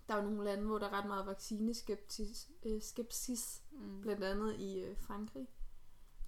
Der 0.08 0.14
er 0.14 0.18
jo 0.18 0.24
nogle 0.30 0.44
lande, 0.44 0.66
hvor 0.66 0.78
der 0.78 0.86
er 0.88 0.92
ret 0.94 1.06
meget 1.08 1.26
vaccineskepsis, 1.26 2.52
øh, 2.64 2.82
skepsis, 2.82 3.64
Mm. 3.72 4.02
blandt 4.02 4.24
andet 4.24 4.56
i 4.60 4.80
øh, 4.80 4.98
Frankrig. 4.98 5.48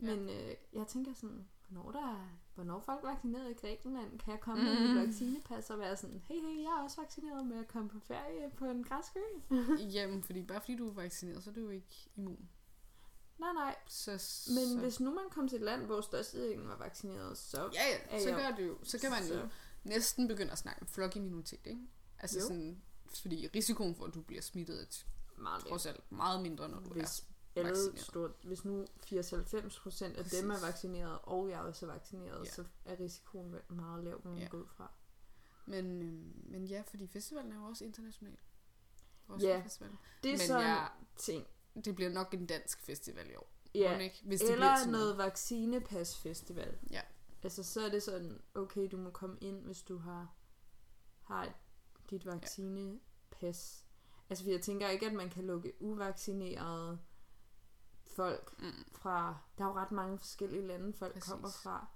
Ja. 0.02 0.16
Men 0.16 0.30
øh, 0.30 0.56
jeg 0.74 0.88
tænker 0.88 1.14
sådan, 1.14 1.48
hvornår 1.68 1.92
der 1.92 2.08
er, 2.12 2.30
hvornår 2.60 2.80
folk 2.80 3.04
vaccineret 3.04 3.50
i 3.52 3.54
Grækenland? 3.54 4.20
Kan 4.20 4.32
jeg 4.34 4.40
komme 4.40 4.64
med 4.64 4.76
Mm. 4.80 4.82
mit 4.96 5.08
vaccinepas 5.08 5.70
og 5.70 5.80
være 5.80 5.98
sådan, 5.98 6.22
hey, 6.28 6.36
hey, 6.36 6.58
jeg 6.64 6.78
er 6.80 6.84
også 6.84 7.02
vaccineret 7.02 7.48
med 7.48 7.60
at 7.60 7.68
komme 7.68 7.90
på 7.90 8.00
ferie 8.00 8.52
på 8.58 8.66
en 8.66 8.84
græsk 8.84 9.16
ø? 9.16 9.56
Jamen, 9.96 10.24
fordi 10.24 10.44
bare 10.44 10.62
fordi 10.62 10.76
du 10.76 10.90
er 10.90 10.94
vaccineret, 10.94 11.44
så 11.44 11.50
er 11.50 11.54
du 11.54 11.62
jo 11.62 11.70
ikke 11.70 12.10
immun. 12.16 12.50
Nej, 13.38 13.54
nej. 13.54 13.76
Så, 13.88 14.12
Men 14.56 14.68
så... 14.74 14.80
hvis 14.80 15.00
nu 15.00 15.14
man 15.14 15.24
kom 15.32 15.48
til 15.48 15.56
et 15.56 15.62
land, 15.62 15.86
hvor 15.86 16.02
størstedelen 16.02 16.68
var 16.68 16.78
vaccineret, 16.78 17.38
så... 17.38 17.70
Ja, 17.74 18.16
ja, 18.18 18.24
så 18.24 18.30
gør 18.32 18.56
det 18.56 18.68
jo. 18.68 18.78
Så 18.84 19.00
kan 19.00 19.12
man 19.12 19.24
så, 19.24 19.34
jo 19.40 19.48
næsten 19.84 20.28
begynde 20.28 20.52
at 20.52 20.58
snakke 20.58 20.82
om 20.82 20.88
flokimmunitet, 20.88 21.68
ikke? 21.68 21.82
Altså 22.20 22.40
Jo. 22.40 22.46
sådan, 22.48 22.82
fordi 23.22 23.48
risikoen 23.56 23.96
for, 23.96 24.06
at 24.06 24.14
du 24.14 24.22
bliver 24.22 24.42
smittet, 24.42 24.82
er 24.82 25.42
meget 25.42 25.66
trods 25.66 25.86
alt 25.86 26.12
meget 26.12 26.42
mindre, 26.42 26.70
når 26.70 26.80
du 26.80 26.90
Hvis 26.90 27.20
er 27.20 27.24
alle 27.60 27.70
vaccineret. 27.72 28.00
stort, 28.00 28.32
hvis 28.44 28.66
nu 28.66 28.86
80-90 29.06 29.80
procent 29.82 30.18
af 30.18 30.26
dem 30.26 30.50
er 30.50 30.54
Præcis. 30.54 30.68
vaccineret, 30.68 31.20
og 31.24 31.50
jeg 31.50 31.60
også 31.60 31.86
er 31.86 31.92
vaccineret, 31.92 32.46
Ja. 32.46 32.52
så 32.52 32.64
er 32.86 33.00
risikoen 33.00 33.56
meget 33.70 34.04
lav, 34.04 34.22
må 34.24 34.30
man 34.32 34.40
Ja. 34.40 34.48
gå 34.48 34.58
ud 34.58 34.68
fra. 34.68 34.92
Men, 35.66 36.02
øhm, 36.02 36.34
men 36.46 36.66
ja, 36.66 36.84
fordi 36.88 37.08
festivalen 37.08 37.52
er 37.52 37.56
jo 37.56 37.64
også 37.64 37.86
international. 37.86 38.38
Vores 39.28 39.44
Ja. 39.44 39.62
Festival. 39.66 39.90
Det 40.24 40.30
er 40.30 40.38
Men 40.38 40.48
sådan 40.48 40.62
jeg- 40.68 40.90
ting. 41.18 41.48
Det 41.86 41.96
bliver 41.96 42.10
nok 42.10 42.34
en 42.34 42.46
dansk 42.46 42.82
festival 42.82 43.30
i 43.32 43.36
år. 43.36 43.52
Ja. 43.76 43.98
Ikke? 43.98 44.22
Hvis 44.24 44.40
det 44.40 44.46
bliver 44.48 44.54
Eller 44.56 44.78
sådan 44.78 44.92
noget 44.92 45.18
vaccinepasfestival. 45.18 46.78
Ja. 46.92 47.02
Altså, 47.44 47.64
så 47.64 47.82
er 47.86 47.90
det 47.90 48.04
sådan, 48.04 48.42
okay, 48.56 48.88
du 48.92 48.98
må 48.98 49.10
komme 49.10 49.38
ind, 49.42 49.64
hvis 49.66 49.82
du 49.82 49.98
har, 49.98 50.34
har 51.24 51.54
dit 52.10 52.26
vaccinepas. 52.26 53.86
Altså, 54.30 54.44
for 54.46 54.52
jeg 54.52 54.62
tænker 54.62 54.90
ikke, 54.90 55.06
at 55.06 55.14
man 55.14 55.30
kan 55.30 55.46
lukke 55.46 55.74
uvaccinerede 55.80 57.00
folk 58.16 58.60
Mm. 58.60 58.86
fra... 58.92 59.38
Der 59.58 59.64
er 59.64 59.68
jo 59.68 59.74
ret 59.76 59.92
mange 59.92 60.18
forskellige 60.20 60.68
lande, 60.68 60.94
folk 60.94 61.14
Præcis. 61.14 61.30
Kommer 61.32 61.50
fra. 61.50 61.88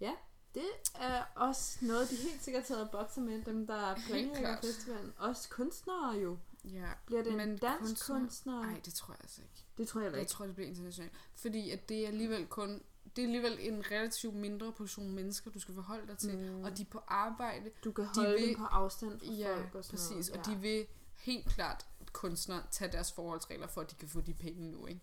Ja, 0.00 0.12
det 0.54 0.64
er 0.94 1.22
også 1.34 1.78
noget, 1.82 2.10
de 2.10 2.16
helt 2.16 2.42
sikkert 2.44 2.64
taget 2.64 2.90
bokser 2.90 3.20
med, 3.20 3.44
dem 3.44 3.66
der 3.66 3.96
planlægger 4.06 4.60
festivalen. 4.60 5.12
Også 5.18 5.48
kunstnere 5.48 6.10
jo. 6.10 6.38
Ja. 6.64 6.88
Bliver 7.06 7.22
det 7.22 7.30
en 7.30 7.36
Men 7.36 7.56
dansk 7.58 7.80
kunstner- 7.80 8.18
kunstner? 8.18 8.62
Nej, 8.62 8.80
det 8.84 8.94
tror 8.94 9.12
jeg 9.14 9.20
altså 9.22 9.42
ikke. 9.42 9.64
Det 9.78 9.88
tror 9.88 10.00
jeg 10.00 10.04
heller 10.04 10.16
Jeg 10.18 10.22
ikke. 10.22 10.30
tror, 10.30 10.46
det 10.46 10.54
bliver 10.54 10.68
internationalt. 10.68 11.12
Fordi 11.34 11.70
at 11.70 11.88
det 11.88 12.02
er 12.04 12.08
alligevel 12.08 12.46
kun... 12.46 12.82
Det 13.16 13.22
er 13.22 13.26
alligevel 13.26 13.58
en 13.60 13.84
relativt 13.90 14.34
mindre 14.34 14.72
portion 14.72 15.10
mennesker, 15.12 15.50
du 15.50 15.58
skal 15.60 15.74
forholde 15.74 16.06
dig 16.06 16.18
til. 16.18 16.38
Mm. 16.38 16.64
Og 16.64 16.76
de 16.76 16.82
er 16.82 16.86
på 16.90 17.00
arbejde. 17.08 17.70
Du 17.84 17.92
kan 17.92 18.04
de 18.04 18.08
holde 18.14 18.30
vil- 18.32 18.48
dem 18.48 18.56
på 18.56 18.64
afstand 18.64 19.20
fra 19.20 19.26
Ja, 19.32 19.56
folk 19.56 19.74
og 19.74 19.84
sådan 19.84 19.98
præcis. 19.98 20.28
noget. 20.30 20.46
Og 20.48 20.54
de 20.54 20.60
vil 20.60 20.86
helt 21.16 21.46
klart, 21.46 21.86
kunstnere, 22.16 22.62
tage 22.70 22.92
deres 22.92 23.12
forholdsregler 23.12 23.66
for, 23.66 23.80
at 23.80 23.90
de 23.90 23.94
kan 23.96 24.08
få 24.08 24.20
de 24.20 24.34
penge 24.34 24.70
nu, 24.70 24.86
ikke? 24.86 25.00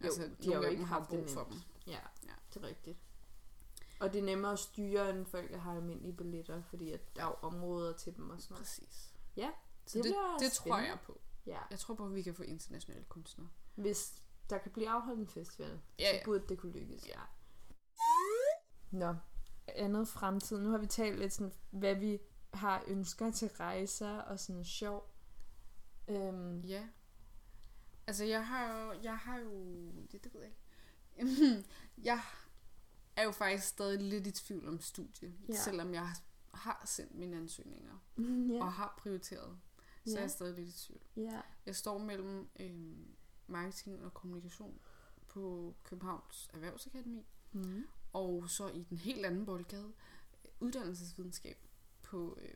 Jo, 0.00 0.04
altså, 0.04 0.22
de 0.22 0.28
har 0.28 0.36
nogle 0.44 0.56
jo 0.56 0.62
af 0.66 0.70
ikke 0.70 0.84
har 0.84 1.06
brug 1.10 1.28
for 1.28 1.44
dem. 1.44 1.60
Ja, 1.86 1.98
Ja. 2.26 2.32
det 2.54 2.62
er 2.64 2.66
rigtigt. 2.68 2.98
Og 4.00 4.12
det 4.12 4.18
er 4.18 4.22
nemmere 4.24 4.52
at 4.52 4.58
styre, 4.58 5.10
end 5.10 5.26
folk, 5.26 5.50
der 5.50 5.58
har 5.58 5.74
almindelige 5.76 6.12
billetter, 6.16 6.62
fordi 6.62 6.90
at 6.92 7.16
der 7.16 7.22
er 7.22 7.26
jo 7.26 7.34
områder 7.48 7.92
til 7.96 8.16
dem 8.16 8.30
og 8.30 8.40
sådan 8.40 8.54
noget. 8.54 8.64
Præcis. 8.66 9.14
Ja, 9.36 9.50
Så 9.86 9.98
det 9.98 10.04
det, 10.04 10.10
bliver 10.12 10.32
det, 10.32 10.40
det 10.40 10.52
tror 10.52 10.78
jeg 10.78 10.98
på. 11.06 11.20
Ja, 11.46 11.58
Jeg 11.70 11.78
tror 11.78 11.94
på, 11.94 12.04
at 12.06 12.14
vi 12.14 12.22
kan 12.22 12.34
få 12.34 12.42
internationale 12.42 13.04
kunstnere. 13.08 13.48
hvis 13.74 14.22
der 14.50 14.58
kan 14.58 14.72
blive 14.72 14.88
afholdt 14.88 15.20
en 15.20 15.28
festival, 15.28 15.80
Ja, 15.98 16.10
så 16.10 16.16
ja. 16.16 16.24
burde 16.24 16.44
det 16.48 16.58
kunne 16.58 16.72
lykkes. 16.72 17.06
Ja. 17.08 17.20
Nå, 18.90 19.14
andet 19.68 20.08
fremtid. 20.08 20.58
Nu 20.60 20.70
har 20.70 20.78
vi 20.78 20.86
talt 20.86 21.18
lidt 21.18 21.32
sådan, 21.32 21.52
hvad 21.70 21.94
vi 21.94 22.18
har 22.54 22.82
ønsker 22.86 23.30
til 23.30 23.48
rejser 23.48 24.18
og 24.18 24.40
sådan 24.40 24.64
sjov. 24.64 25.09
Øhm, 26.10 26.60
Ja. 26.60 26.88
Altså, 28.06 28.24
jeg 28.24 28.46
har 28.46 28.84
jo... 28.84 29.00
Jeg 29.02 29.18
har 29.18 29.38
jo... 29.38 29.86
Det, 30.12 30.24
det 30.24 30.34
ved 30.34 30.40
jeg 30.40 30.50
ikke. 30.50 31.64
jeg 32.08 32.20
er 33.16 33.22
jo 33.24 33.30
faktisk 33.30 33.68
stadig 33.68 34.00
lidt 34.00 34.26
i 34.26 34.30
tvivl 34.32 34.68
om 34.68 34.80
studie. 34.80 35.34
Ja. 35.48 35.54
Selvom 35.54 35.94
jeg 35.94 36.08
har 36.54 36.82
sendt 36.86 37.14
mine 37.14 37.36
ansøgninger. 37.36 37.98
ja. 38.54 38.60
Og 38.64 38.72
har 38.72 38.94
prioriteret. 38.98 39.58
Så 40.04 40.10
Ja. 40.12 40.16
er 40.16 40.20
jeg 40.20 40.30
stadig 40.30 40.54
lidt 40.54 40.68
i 40.68 40.86
tvivl. 40.86 41.00
ja. 41.16 41.40
Jeg 41.66 41.76
står 41.76 41.98
mellem 41.98 42.48
øh, 42.60 42.96
marketing 43.46 44.04
og 44.04 44.14
kommunikation 44.14 44.80
på 45.28 45.74
Københavns 45.84 46.50
Erhvervsakademi. 46.52 47.26
Mm. 47.52 47.84
Og 48.12 48.50
så 48.50 48.68
i 48.68 48.82
den 48.90 48.96
helt 48.98 49.26
anden 49.26 49.46
boldgade, 49.46 49.92
uddannelsesvidenskab 50.60 51.66
på 52.02 52.38
øh, 52.42 52.54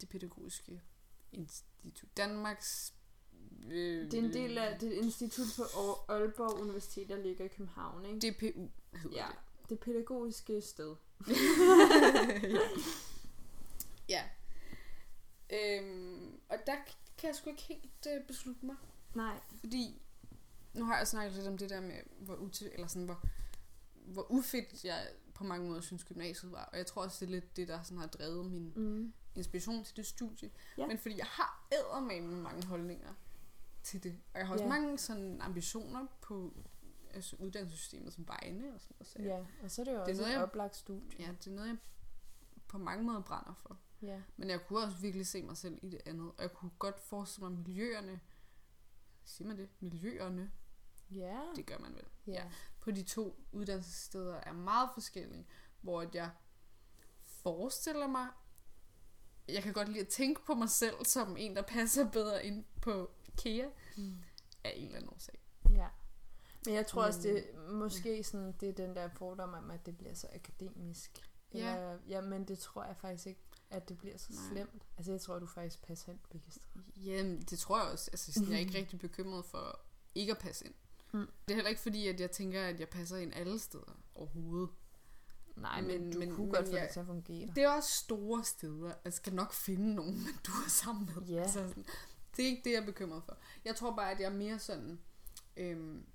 det 0.00 0.08
pædagogiske 0.08 0.82
institut. 1.34 2.16
Danmarks... 2.16 2.94
Øh, 3.70 4.10
Det 4.10 4.14
er 4.14 4.18
en 4.18 4.32
del 4.32 4.58
af 4.58 4.78
det 4.80 4.88
er 4.88 4.98
et 4.98 5.04
institut 5.04 5.46
på 5.56 6.12
Aalborg 6.12 6.60
Universitet, 6.60 7.08
der 7.08 7.16
ligger 7.22 7.44
i 7.44 7.48
København, 7.48 8.06
ikke? 8.06 8.30
DPU 8.30 8.68
hedder 8.98 9.16
Ja, 9.16 9.26
det. 9.60 9.68
det 9.70 9.78
pædagogiske 9.80 10.60
sted. 10.60 10.96
ja. 14.08 14.22
Øhm, 15.52 16.40
og 16.48 16.56
der 16.66 16.74
kan 17.18 17.26
jeg 17.28 17.34
sgu 17.36 17.50
ikke 17.50 17.62
helt 17.62 18.06
øh, 18.14 18.26
beslutte 18.26 18.66
mig. 18.66 18.76
Nej. 19.14 19.40
Fordi 19.60 20.02
nu 20.74 20.84
har 20.84 20.96
jeg 20.98 21.08
snakket 21.08 21.34
lidt 21.36 21.46
om 21.46 21.58
det 21.58 21.70
der 21.70 21.80
med, 21.80 21.96
hvor, 22.18 22.34
util, 22.36 22.70
eller 22.72 22.86
sådan, 22.86 23.04
hvor, 23.04 23.24
hvor 23.94 24.26
ufedt 24.32 24.84
jeg 24.84 25.08
på 25.34 25.44
mange 25.44 25.68
måder 25.68 25.80
synes 25.80 26.04
gymnasiet 26.04 26.52
var. 26.52 26.64
Og 26.64 26.78
jeg 26.78 26.86
tror 26.86 27.02
også, 27.02 27.16
det 27.20 27.26
er 27.26 27.30
lidt 27.40 27.56
det, 27.56 27.68
der 27.68 27.82
sådan 27.82 27.98
har 27.98 28.06
drevet 28.06 28.46
min 28.46 28.72
Mm. 28.76 29.12
Inspiration 29.34 29.84
til 29.84 29.96
det 29.96 30.06
studie. 30.06 30.50
Ja. 30.78 30.86
Men 30.86 30.98
fordi 30.98 31.18
jeg 31.18 31.26
har 31.26 32.00
med 32.00 32.20
mange 32.20 32.66
holdninger 32.66 33.14
til 33.82 34.02
det. 34.02 34.20
Og 34.34 34.38
jeg 34.38 34.46
har 34.46 34.52
også 34.54 34.64
Ja. 34.64 34.68
mange 34.70 34.98
sådan 34.98 35.40
ambitioner 35.40 36.06
på 36.20 36.52
altså, 37.10 37.36
uddannelsessystemet 37.36 38.12
som 38.12 38.28
vegne 38.28 38.74
og 38.74 38.80
sådan 38.80 38.94
noget. 38.98 39.06
Så 39.06 39.22
Ja, 39.22 39.44
og 39.64 39.70
så 39.70 39.82
er 39.82 39.84
det 39.84 39.92
jo 39.92 39.96
Det 40.00 40.02
er 40.06 40.10
også 40.10 40.20
noget, 40.22 40.32
et 40.32 40.36
jeg- 40.36 40.42
oplagt 40.42 40.76
studie. 40.76 41.10
ja, 41.18 41.32
det 41.38 41.46
er 41.46 41.50
noget, 41.54 41.68
jeg 41.68 41.76
på 42.68 42.78
mange 42.78 43.04
måder 43.04 43.20
brænder 43.20 43.54
for. 43.54 43.78
Ja. 44.02 44.22
Men 44.36 44.50
jeg 44.50 44.66
kunne 44.66 44.78
også 44.78 44.96
virkelig 44.98 45.26
se 45.26 45.42
mig 45.42 45.56
selv 45.56 45.78
i 45.82 45.88
det 45.88 46.00
andet. 46.06 46.26
Og 46.36 46.42
jeg 46.42 46.52
kunne 46.52 46.70
godt 46.78 47.00
forestille 47.00 47.48
mig 47.48 47.58
miljøerne. 47.58 48.20
Siger 49.24 49.48
man 49.48 49.58
det? 49.58 49.68
Miljøerne. 49.80 50.50
Ja. 51.10 51.40
Det 51.56 51.66
gør 51.66 51.78
man 51.78 51.94
vel. 51.94 52.04
Ja. 52.26 52.50
På 52.80 52.90
de 52.90 53.02
to 53.02 53.44
uddannelsessteder 53.52 54.34
er 54.36 54.52
meget 54.52 54.90
forskellige. 54.94 55.46
Hvor 55.80 56.06
jeg 56.14 56.30
forestiller 57.24 58.06
mig, 58.06 58.28
jeg 59.48 59.62
kan 59.62 59.72
godt 59.72 59.88
lide 59.88 60.00
at 60.00 60.08
tænke 60.08 60.40
på 60.46 60.54
mig 60.54 60.70
selv 60.70 61.04
som 61.04 61.36
en, 61.36 61.56
der 61.56 61.62
passer 61.62 62.10
bedre 62.10 62.46
ind 62.46 62.64
på 62.82 63.10
KEA 63.36 63.66
Mm. 63.96 64.16
af 64.64 64.72
en 64.76 64.84
eller 64.84 64.96
anden 64.96 65.10
årsag. 65.14 65.38
Ja. 65.74 65.88
Men 66.66 66.74
jeg 66.74 66.86
tror 66.86 67.02
Men, 67.02 67.08
også, 67.08 67.20
det 67.22 67.44
måske 67.72 68.24
sådan, 68.24 68.52
det 68.60 68.68
er 68.68 68.72
den 68.72 68.96
der 68.96 69.08
fordom 69.08 69.54
om, 69.54 69.70
at 69.70 69.86
det 69.86 69.96
bliver 69.98 70.14
så 70.14 70.26
akademisk. 70.34 71.30
Ja. 71.54 71.74
Eller, 71.74 71.98
ja, 72.08 72.20
men 72.20 72.44
det 72.48 72.58
tror 72.58 72.84
jeg 72.84 72.96
faktisk 72.96 73.26
ikke, 73.26 73.40
at 73.70 73.88
det 73.88 73.98
bliver 73.98 74.18
så 74.18 74.32
Nej. 74.32 74.42
slemt. 74.52 74.82
Altså, 74.96 75.12
jeg 75.12 75.20
tror, 75.20 75.38
du 75.38 75.46
faktisk 75.46 75.82
passer 75.82 76.12
ind, 76.12 76.18
Birgit. 76.30 76.58
Jamen, 76.96 77.40
det 77.42 77.58
tror 77.58 77.82
jeg 77.82 77.92
også. 77.92 78.10
Altså, 78.12 78.32
sådan, 78.32 78.48
jeg 78.48 78.56
er 78.56 78.60
ikke 78.60 78.78
rigtig 78.78 78.98
bekymret 78.98 79.44
for 79.44 79.80
ikke 80.14 80.32
at 80.32 80.38
passe 80.38 80.64
ind. 80.66 80.74
Mm. 81.12 81.26
Det 81.48 81.50
er 81.50 81.54
heller 81.54 81.68
ikke 81.70 81.80
fordi, 81.80 82.08
at 82.08 82.20
jeg 82.20 82.30
tænker, 82.30 82.62
at 82.66 82.80
jeg 82.80 82.88
passer 82.88 83.16
ind 83.16 83.34
alle 83.34 83.58
steder 83.58 83.98
overhovedet. 84.14 84.70
Nej, 85.56 85.80
Men- 85.80 86.00
men, 86.02 86.12
du 86.12 86.18
men- 86.18 86.28
kunne 86.30 86.46
men 86.46 86.54
godt 86.54 86.66
få 86.68 86.74
jeg- 86.74 86.82
det 86.82 86.90
til 86.92 87.00
at 87.00 87.06
fungere. 87.06 87.46
Det 87.54 87.62
er 87.64 87.68
også 87.70 87.90
store 87.90 88.44
steder. 88.44 88.92
Jeg 89.04 89.12
skal 89.12 89.34
nok 89.34 89.52
finde 89.52 89.94
nogen, 89.94 90.14
men 90.14 90.34
du 90.46 90.52
er 90.52 90.68
sammen 90.68 91.10
med. 91.14 91.22
Ja. 91.28 91.40
Altså, 91.42 91.68
sådan, 91.68 91.84
det 92.36 92.44
er 92.44 92.48
ikke 92.48 92.62
det, 92.64 92.72
jeg 92.72 92.80
er 92.82 92.86
bekymret 92.86 93.22
for. 93.24 93.36
Jeg 93.64 93.76
tror 93.76 93.96
bare, 93.96 94.10
at 94.10 94.20
jeg 94.20 94.26
er 94.32 94.36
mere 94.36 94.58
sådan... 94.58 95.00
Øhm, 95.56 96.06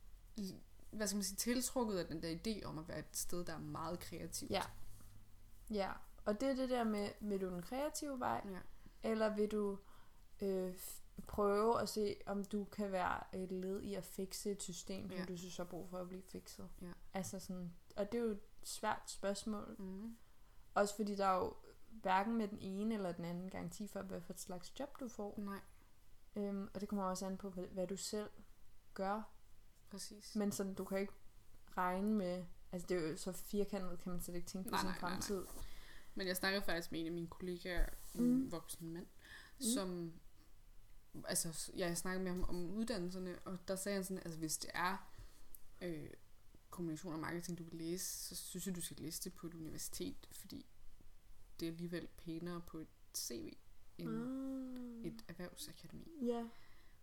hvad 0.91 1.07
skal 1.07 1.15
man 1.17 1.23
sige, 1.23 1.35
tiltrukket 1.35 1.97
af 1.97 2.05
den 2.07 2.23
der 2.23 2.35
idé 2.35 2.65
om 2.65 2.77
at 2.77 2.87
være 2.87 2.99
et 2.99 3.05
sted, 3.17 3.45
der 3.45 3.53
er 3.53 3.59
meget 3.59 3.99
kreativt. 3.99 4.51
Ja. 4.51 4.61
Ja, 5.71 5.91
og 6.25 6.41
det 6.41 6.49
er 6.49 6.55
det 6.55 6.69
der 6.69 6.83
med, 6.83 7.09
vil 7.19 7.41
du 7.41 7.49
den 7.49 7.61
kreative 7.61 8.19
vej, 8.19 8.41
ja. 8.51 8.59
eller 9.09 9.35
vil 9.35 9.51
du 9.51 9.77
øh, 10.41 10.73
prøve 11.27 11.81
at 11.81 11.89
se, 11.89 12.15
om 12.25 12.45
du 12.45 12.63
kan 12.63 12.91
være 12.91 13.35
et 13.43 13.51
led 13.51 13.81
i 13.81 13.93
at 13.95 14.03
fikse 14.05 14.51
et 14.51 14.63
system, 14.63 15.09
som 15.09 15.17
Ja. 15.19 15.25
du 15.25 15.37
synes 15.37 15.57
har 15.57 15.63
brug 15.63 15.89
for 15.89 15.97
at 15.97 16.07
blive 16.07 16.21
fikset. 16.21 16.69
Ja. 16.81 16.91
Altså 17.13 17.39
sådan, 17.39 17.73
og 17.95 18.11
det 18.11 18.17
er 18.19 18.23
jo 18.23 18.37
svært 18.63 19.01
spørgsmål, 19.11 19.75
Mm. 19.79 20.17
Også 20.73 20.95
fordi 20.95 21.15
der 21.15 21.25
er 21.25 21.37
jo 21.37 21.53
hverken 21.89 22.37
med 22.37 22.47
den 22.47 22.59
ene 22.61 22.93
eller 22.95 23.11
den 23.11 23.25
anden 23.25 23.49
garanti 23.49 23.87
for, 23.87 24.01
hvad 24.01 24.21
for 24.21 24.33
et 24.33 24.39
slags 24.39 24.79
job 24.79 24.99
du 24.99 25.07
får. 25.07 25.33
Nej, 25.37 25.59
Øhm, 26.35 26.69
og 26.73 26.81
det 26.81 26.89
kommer 26.89 27.05
også 27.05 27.25
an 27.25 27.37
på, 27.37 27.49
hvad, 27.49 27.63
hvad 27.67 27.87
du 27.87 27.95
selv 27.97 28.29
gør. 28.93 29.21
præcis. 29.89 30.35
Men 30.35 30.51
sådan, 30.51 30.73
du 30.73 30.85
kan 30.85 30.99
ikke 30.99 31.13
regne 31.77 32.13
med... 32.13 32.45
Altså, 32.71 32.87
det 32.87 32.97
er 32.97 33.09
jo 33.09 33.17
så 33.17 33.31
firkantet, 33.31 33.99
kan 33.99 34.11
man 34.11 34.21
slet 34.21 34.35
ikke 34.35 34.47
tænke 34.47 34.69
på 34.69 34.71
Nej, 34.71 34.79
sin 34.81 34.87
nej, 34.87 34.97
nej, 35.01 35.09
nej. 35.09 35.11
fremtid. 35.11 35.45
Men 36.15 36.27
jeg 36.27 36.35
snakkede 36.37 36.63
faktisk 36.65 36.91
med 36.91 36.99
en 36.99 37.05
af 37.05 37.11
mine 37.11 37.27
kollegaer, 37.27 37.89
en 38.15 38.23
Mm. 38.43 38.51
voksen 38.51 38.93
mand, 38.93 39.05
mm. 39.57 39.61
som... 39.75 40.13
Altså, 41.25 41.71
jeg 41.75 41.97
snakkede 41.97 42.23
med 42.23 42.31
ham 42.31 42.43
om 42.49 42.71
uddannelserne, 42.71 43.39
og 43.45 43.57
der 43.67 43.75
sagde 43.75 43.95
han 43.95 44.03
sådan, 44.03 44.17
altså 44.25 44.39
hvis 44.39 44.57
det 44.57 44.71
er 44.73 45.09
øh, 45.81 46.09
kommunikation 46.79 47.13
og 47.13 47.19
marketing, 47.19 47.57
du 47.57 47.63
vil 47.63 47.73
læse, 47.79 48.05
så 48.05 48.35
synes 48.35 48.67
jeg, 48.67 48.75
du 48.75 48.81
skal 48.81 48.97
læse 48.97 49.23
det 49.23 49.33
på 49.33 49.47
et 49.47 49.53
universitet, 49.53 50.27
fordi 50.31 50.65
det 51.59 51.67
er 51.67 51.71
alligevel 51.71 52.07
pænere 52.17 52.61
på 52.67 52.77
et 52.77 52.87
CV 53.17 53.57
end 53.97 54.09
mm. 54.09 55.05
Et 55.05 55.25
erhvervsakademi. 55.27 56.07
Ja. 56.21 56.47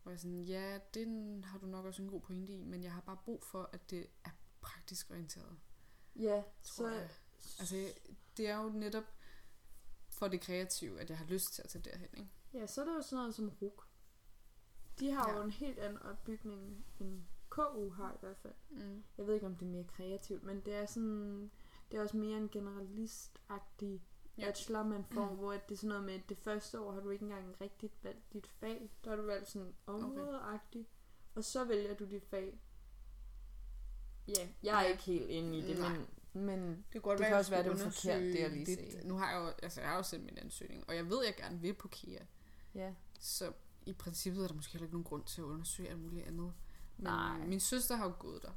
Hvor 0.02 0.10
jeg 0.12 0.20
sådan, 0.20 0.42
ja, 0.42 0.78
den 0.94 1.44
har 1.44 1.58
du 1.58 1.66
nok 1.66 1.84
også 1.84 2.02
en 2.02 2.08
god 2.10 2.20
pointe 2.20 2.52
i, 2.52 2.64
men 2.64 2.82
jeg 2.82 2.92
har 2.92 3.00
bare 3.00 3.16
brug 3.24 3.42
for, 3.44 3.70
at 3.72 3.90
det 3.90 4.06
er 4.24 4.30
praktisk 4.60 5.10
orienteret, 5.10 5.56
Ja, 6.16 6.42
tror 6.62 6.88
så... 6.88 6.94
jeg. 6.94 7.10
Altså, 7.58 7.92
det 8.36 8.48
er 8.48 8.56
jo 8.56 8.68
netop 8.68 9.04
for 10.08 10.28
det 10.28 10.40
kreative, 10.40 11.00
at 11.00 11.10
jeg 11.10 11.18
har 11.18 11.24
lyst 11.26 11.54
til 11.54 11.62
at 11.62 11.68
tage 11.68 11.82
derhen, 11.82 12.08
ikke? 12.16 12.30
Ja, 12.52 12.66
så 12.66 12.80
er 12.80 12.84
der 12.84 12.94
jo 12.94 13.02
sådan 13.02 13.16
noget 13.16 13.34
som 13.34 13.48
RUK. 13.48 13.86
De 15.00 15.10
har 15.10 15.30
Ja. 15.30 15.36
jo 15.36 15.42
en 15.42 15.50
helt 15.50 15.78
anden 15.78 15.98
opbygning, 16.02 16.84
end 17.00 17.22
KU 17.56 17.90
har 17.90 18.12
i 18.12 18.16
hvert 18.20 18.36
fald. 18.36 18.54
Mm. 18.70 19.02
Jeg 19.18 19.26
ved 19.26 19.34
ikke, 19.34 19.46
om 19.46 19.56
det 19.56 19.66
er 19.66 19.70
mere 19.70 19.84
kreativt, 19.84 20.42
men 20.42 20.60
det 20.60 20.74
er 20.74 20.86
sådan... 20.86 21.50
Det 21.90 21.96
er 21.98 22.02
også 22.02 22.16
mere 22.16 22.36
en 22.38 22.48
generalistagtig 22.48 24.02
bachelor, 24.36 24.82
man 24.82 25.04
får, 25.04 25.30
Mm. 25.30 25.36
hvor 25.36 25.52
det 25.52 25.70
er 25.70 25.76
sådan 25.76 25.88
noget 25.88 26.04
med, 26.04 26.14
at 26.14 26.28
det 26.28 26.38
første 26.38 26.80
år 26.80 26.92
har 26.92 27.00
du 27.00 27.10
ikke 27.10 27.22
engang 27.22 27.60
rigtigt 27.60 28.04
valgt 28.04 28.32
dit 28.32 28.46
fag. 28.46 28.90
Der 29.04 29.10
har 29.10 29.16
du 29.16 29.22
valgt 29.22 29.48
sådan 29.48 29.74
områdeagtigt, 29.86 30.88
og 31.34 31.44
så 31.44 31.64
vælger 31.64 31.94
du 31.94 32.04
dit 32.04 32.24
fag. 32.24 32.60
Ja, 34.28 34.48
jeg 34.62 34.82
er 34.84 34.88
ikke 34.88 35.02
helt 35.02 35.30
inde 35.30 35.58
i 35.58 35.62
det, 35.62 35.78
Nej. 35.78 35.98
men, 36.32 36.44
men 36.46 36.84
Det 36.92 37.02
godt 37.02 37.18
Det 37.18 37.22
være, 37.22 37.30
kan 37.30 37.38
også 37.38 37.50
være, 37.50 37.62
det 37.64 37.72
er 37.72 37.90
forkert, 37.90 38.20
det 38.22 38.40
jeg 38.40 38.50
lige 38.50 38.66
sagde. 38.66 39.08
Nu 39.08 39.14
har 39.16 39.30
jeg 39.32 39.40
jo, 39.40 39.52
altså 39.62 39.80
jeg 39.80 39.90
har 39.90 39.96
jo 39.96 40.02
sendt 40.02 40.24
min 40.24 40.38
ansøgning, 40.38 40.84
og 40.88 40.96
jeg 40.96 41.10
ved, 41.10 41.18
at 41.20 41.26
jeg 41.26 41.36
gerne 41.36 41.60
vil 41.60 41.74
på 41.74 41.88
KIA. 41.88 42.26
ja. 42.74 42.94
Så 43.20 43.52
i 43.86 43.92
princippet 43.92 44.42
er 44.44 44.48
der 44.48 44.54
måske 44.54 44.72
heller 44.72 44.86
ikke 44.86 44.94
nogen 44.94 45.04
grund 45.04 45.24
til 45.24 45.40
at 45.40 45.44
undersøge 45.44 45.88
alt 45.88 45.98
muligt 46.00 46.26
andet. 46.26 46.52
Men 46.96 47.04
Nej. 47.04 47.46
min 47.46 47.60
søster 47.60 47.96
har 47.96 48.04
jo 48.06 48.12
gået 48.18 48.42
der. 48.42 48.52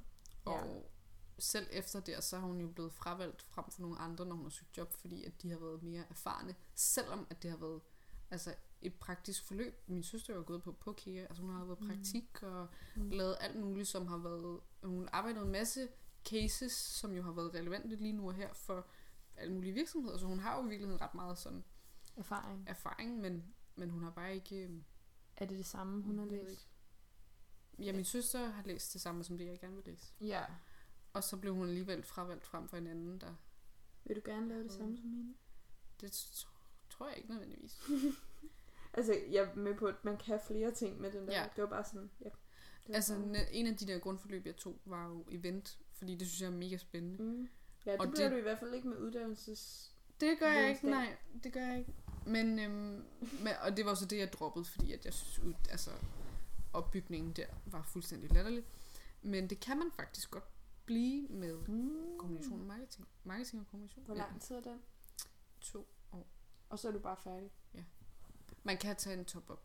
Ja. 0.45 0.51
Og 0.51 0.91
selv 1.39 1.67
efter 1.71 1.99
det, 1.99 2.23
så 2.23 2.39
har 2.39 2.47
hun 2.47 2.61
jo 2.61 2.67
blevet 2.67 2.93
fravalgt 2.93 3.41
frem 3.41 3.65
for 3.71 3.81
nogle 3.81 3.97
andre, 3.99 4.25
når 4.25 4.35
hun 4.35 4.45
har 4.45 4.49
søgt 4.49 4.77
job, 4.77 4.93
fordi 4.93 5.23
at 5.23 5.41
de 5.41 5.49
har 5.51 5.59
været 5.59 5.83
mere 5.83 6.03
erfarne. 6.09 6.55
Selvom 6.75 7.27
at 7.29 7.43
det 7.43 7.49
har 7.51 7.57
været 7.57 7.81
altså, 8.31 8.55
et 8.81 8.93
praktisk 8.93 9.43
forløb. 9.47 9.83
Min 9.87 10.03
søster 10.03 10.33
er 10.33 10.37
jo 10.37 10.43
gået 10.47 10.63
på, 10.63 10.71
på 10.71 10.93
KIA. 10.93 11.21
Altså 11.21 11.41
hun 11.43 11.51
har 11.55 11.65
været 11.65 11.79
Mm. 11.81 11.87
praktik 11.87 12.43
og 12.43 12.67
Mm. 12.95 13.09
lavet 13.09 13.37
alt 13.39 13.59
muligt, 13.59 13.87
som 13.87 14.07
har 14.07 14.17
været... 14.17 14.59
Hun 14.83 15.01
har 15.03 15.09
arbejdet 15.13 15.41
en 15.41 15.51
masse 15.51 15.87
cases, 16.25 16.71
som 16.71 17.11
jo 17.11 17.23
har 17.23 17.31
været 17.31 17.53
relevante 17.53 17.95
lige 17.95 18.13
nu 18.13 18.27
og 18.27 18.33
her 18.33 18.53
for 18.53 18.87
alle 19.35 19.53
mulige 19.53 19.73
virksomheder. 19.73 20.17
Så 20.17 20.25
hun 20.25 20.39
har 20.39 20.57
jo 20.59 20.65
i 20.65 20.69
virkeligheden 20.69 21.01
ret 21.01 21.15
meget 21.15 21.37
sådan 21.37 21.63
erfaring. 22.15 22.63
erfaring, 22.67 23.17
men, 23.21 23.53
men 23.75 23.89
hun 23.89 24.03
har 24.03 24.11
bare 24.11 24.35
ikke... 24.35 24.63
øhm, 24.63 24.83
Er 25.37 25.45
det 25.45 25.57
det 25.57 25.65
samme, 25.65 26.03
hun 26.03 26.17
har 26.19 26.25
læst? 26.25 26.67
Ja, 27.81 27.91
min 27.91 28.05
søster 28.05 28.47
har 28.47 28.63
læst 28.65 28.93
det 28.93 29.01
samme 29.01 29.23
som 29.23 29.37
det, 29.37 29.45
jeg 29.47 29.59
gerne 29.59 29.75
vil 29.75 29.83
læse. 29.85 30.13
Ja. 30.21 30.43
Og 31.13 31.23
så 31.23 31.37
blev 31.37 31.53
hun 31.53 31.67
alligevel 31.67 32.03
fravalgt 32.03 32.45
frem 32.45 32.67
for 32.67 32.77
en 32.77 32.87
anden, 32.87 33.21
der... 33.21 33.33
Vil 34.05 34.15
du 34.15 34.21
gerne 34.25 34.47
lave 34.49 34.63
det 34.63 34.71
Mm. 34.71 34.77
samme 34.77 34.97
som 34.97 35.09
hende? 35.09 35.33
Det 36.01 36.11
tr- 36.11 36.47
tror 36.89 37.07
jeg 37.07 37.17
ikke 37.17 37.29
nødvendigvis. 37.29 37.79
Altså, 38.93 39.13
jeg 39.31 39.43
er 39.43 39.55
med 39.55 39.75
på, 39.75 39.85
at 39.85 39.95
man 40.05 40.17
kan 40.17 40.39
flere 40.47 40.71
ting 40.71 41.01
med 41.01 41.11
den 41.11 41.27
der. 41.27 41.33
Ja. 41.41 41.47
Det 41.55 41.61
var 41.63 41.69
bare 41.69 41.83
sådan, 41.83 42.09
ja. 42.21 42.29
Det 42.87 42.95
Altså, 42.95 43.15
bare- 43.15 43.53
en 43.53 43.67
af 43.67 43.77
de 43.77 43.87
der 43.87 43.99
grundforløb, 43.99 44.45
jeg 44.45 44.55
tog, 44.55 44.79
var 44.85 45.07
jo 45.07 45.25
event, 45.31 45.77
fordi 45.93 46.15
det 46.15 46.27
synes 46.27 46.41
jeg 46.41 46.47
er 46.47 46.51
mega 46.57 46.77
spændende. 46.77 47.23
Mm. 47.23 47.49
Ja, 47.85 47.91
det 47.91 47.99
Og 47.99 48.07
bliver 48.07 48.23
det- 48.23 48.31
du 48.31 48.37
i 48.37 48.41
hvert 48.41 48.59
fald 48.59 48.73
ikke 48.73 48.87
med 48.87 48.97
uddannelses... 48.97 49.91
Det 50.19 50.39
gør 50.39 50.51
jeg 50.51 50.69
ikke, 50.69 50.89
nej. 50.89 51.17
Det 51.43 51.53
gør 51.53 51.61
jeg 51.65 51.79
ikke. 51.79 51.93
Men, 52.25 52.59
øhm, 52.59 53.03
men, 53.43 53.53
og 53.61 53.77
det 53.77 53.85
var 53.85 53.93
så 53.95 54.05
det, 54.05 54.17
jeg 54.17 54.33
droppede, 54.33 54.65
fordi 54.65 54.91
at 54.93 55.05
jeg 55.05 55.13
synes, 55.13 55.39
ud, 55.39 55.53
altså, 55.69 55.91
opbygningen 56.73 57.33
der 57.33 57.45
var 57.65 57.81
fuldstændig 57.83 58.31
latterlig. 58.33 58.63
Men 59.21 59.49
det 59.49 59.59
kan 59.59 59.77
man 59.77 59.91
faktisk 59.91 60.31
godt 60.31 60.43
blive 60.85 61.27
med 61.27 61.57
Mm. 61.67 62.17
kommunikation 62.19 62.59
og 62.61 62.65
marketing. 62.67 63.07
Marketing 63.23 63.61
og 63.61 63.67
kommunikation. 63.67 64.05
Hvor 64.05 64.15
lang 64.15 64.41
tid 64.41 64.55
er 64.55 64.61
den? 64.61 64.81
To 65.61 65.87
år. 66.11 66.27
Og 66.69 66.79
så 66.79 66.87
er 66.87 66.91
du 66.91 66.99
bare 66.99 67.17
færdig. 67.17 67.51
Man 68.63 68.77
kan 68.77 68.95
tage 68.95 69.19
en 69.19 69.25
top-up, 69.25 69.61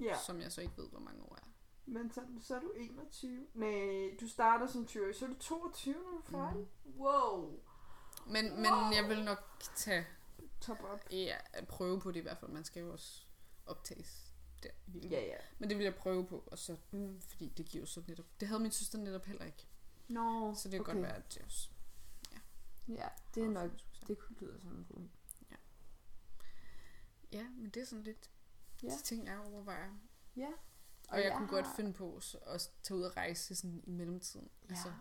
Ja, 0.00 0.18
som 0.26 0.40
jeg 0.40 0.52
så 0.52 0.60
ikke 0.60 0.76
ved, 0.76 0.88
hvor 0.88 0.98
mange 1.00 1.22
år 1.22 1.34
er. 1.42 1.46
men 1.86 2.10
så, 2.12 2.20
så 2.40 2.56
er 2.56 2.60
du 2.60 2.72
21. 2.76 3.46
Nej, 3.54 4.16
du 4.20 4.28
starter 4.28 4.66
som 4.66 4.86
20 4.86 5.14
så 5.14 5.24
er 5.24 5.28
du 5.28 5.34
22, 5.38 5.94
når 5.94 6.10
du 6.10 6.16
er 6.16 6.22
færdig. 6.22 6.68
Mm. 6.84 7.00
Wow. 7.00 7.60
Men, 8.26 8.44
men 8.56 8.72
Wow. 8.72 8.90
jeg 8.92 9.08
vil 9.08 9.24
nok 9.24 9.38
tage 9.76 10.06
Top 10.60 10.78
up. 10.94 11.00
ja, 11.12 11.36
prøve 11.68 12.00
på 12.00 12.10
det 12.12 12.20
i 12.20 12.22
hvert 12.22 12.38
fald. 12.38 12.50
Man 12.50 12.64
skal 12.64 12.80
jo 12.82 12.92
også 12.92 13.22
optages 13.66 14.31
der. 14.62 14.70
virkeligheden. 14.86 15.26
ja. 15.28 15.36
Men 15.58 15.68
det 15.70 15.78
vil 15.78 15.84
jeg 15.84 15.94
prøve 15.94 16.26
på, 16.26 16.44
og 16.46 16.58
så, 16.58 16.76
Mm. 16.90 17.20
fordi 17.20 17.48
det 17.48 17.66
giver 17.66 17.84
så 17.86 18.02
netop... 18.08 18.26
Det 18.40 18.48
havde 18.48 18.60
min 18.60 18.70
søster 18.72 18.98
netop 18.98 19.24
heller 19.24 19.44
ikke. 19.44 19.66
Nå, 20.08 20.54
Så 20.54 20.68
det 20.68 20.72
kan 20.72 20.80
okay. 20.80 20.92
godt 20.92 21.02
være, 21.02 21.16
at 21.16 21.34
det 21.34 21.42
også... 21.42 21.68
Ja, 22.88 23.08
det 23.34 23.42
er 23.44 23.48
nok, 23.50 23.70
det... 23.72 24.08
det 24.08 24.18
lyder 24.40 24.58
som 24.60 24.70
en 24.76 24.84
god 24.84 25.02
Ja, 27.32 27.48
men 27.50 27.70
det 27.70 27.82
er 27.82 27.86
sådan 27.86 28.04
lidt 28.04 28.30
Ja. 28.82 28.88
de 28.88 29.02
ting, 29.02 29.26
jeg 29.26 29.38
overvejer. 29.38 29.90
Ja. 30.36 30.48
Og, 31.08 31.16
jeg, 31.18 31.24
jeg 31.24 31.34
kunne 31.36 31.48
godt 31.48 31.66
har- 31.66 31.76
finde 31.76 31.92
på 31.92 32.16
at 32.46 32.70
tage 32.82 32.98
ud 32.98 33.02
og 33.02 33.16
rejse 33.16 33.54
sådan 33.54 33.82
i 33.84 33.90
mellemtiden. 33.90 34.50
Ja. 34.64 34.74
Altså, 34.74 34.92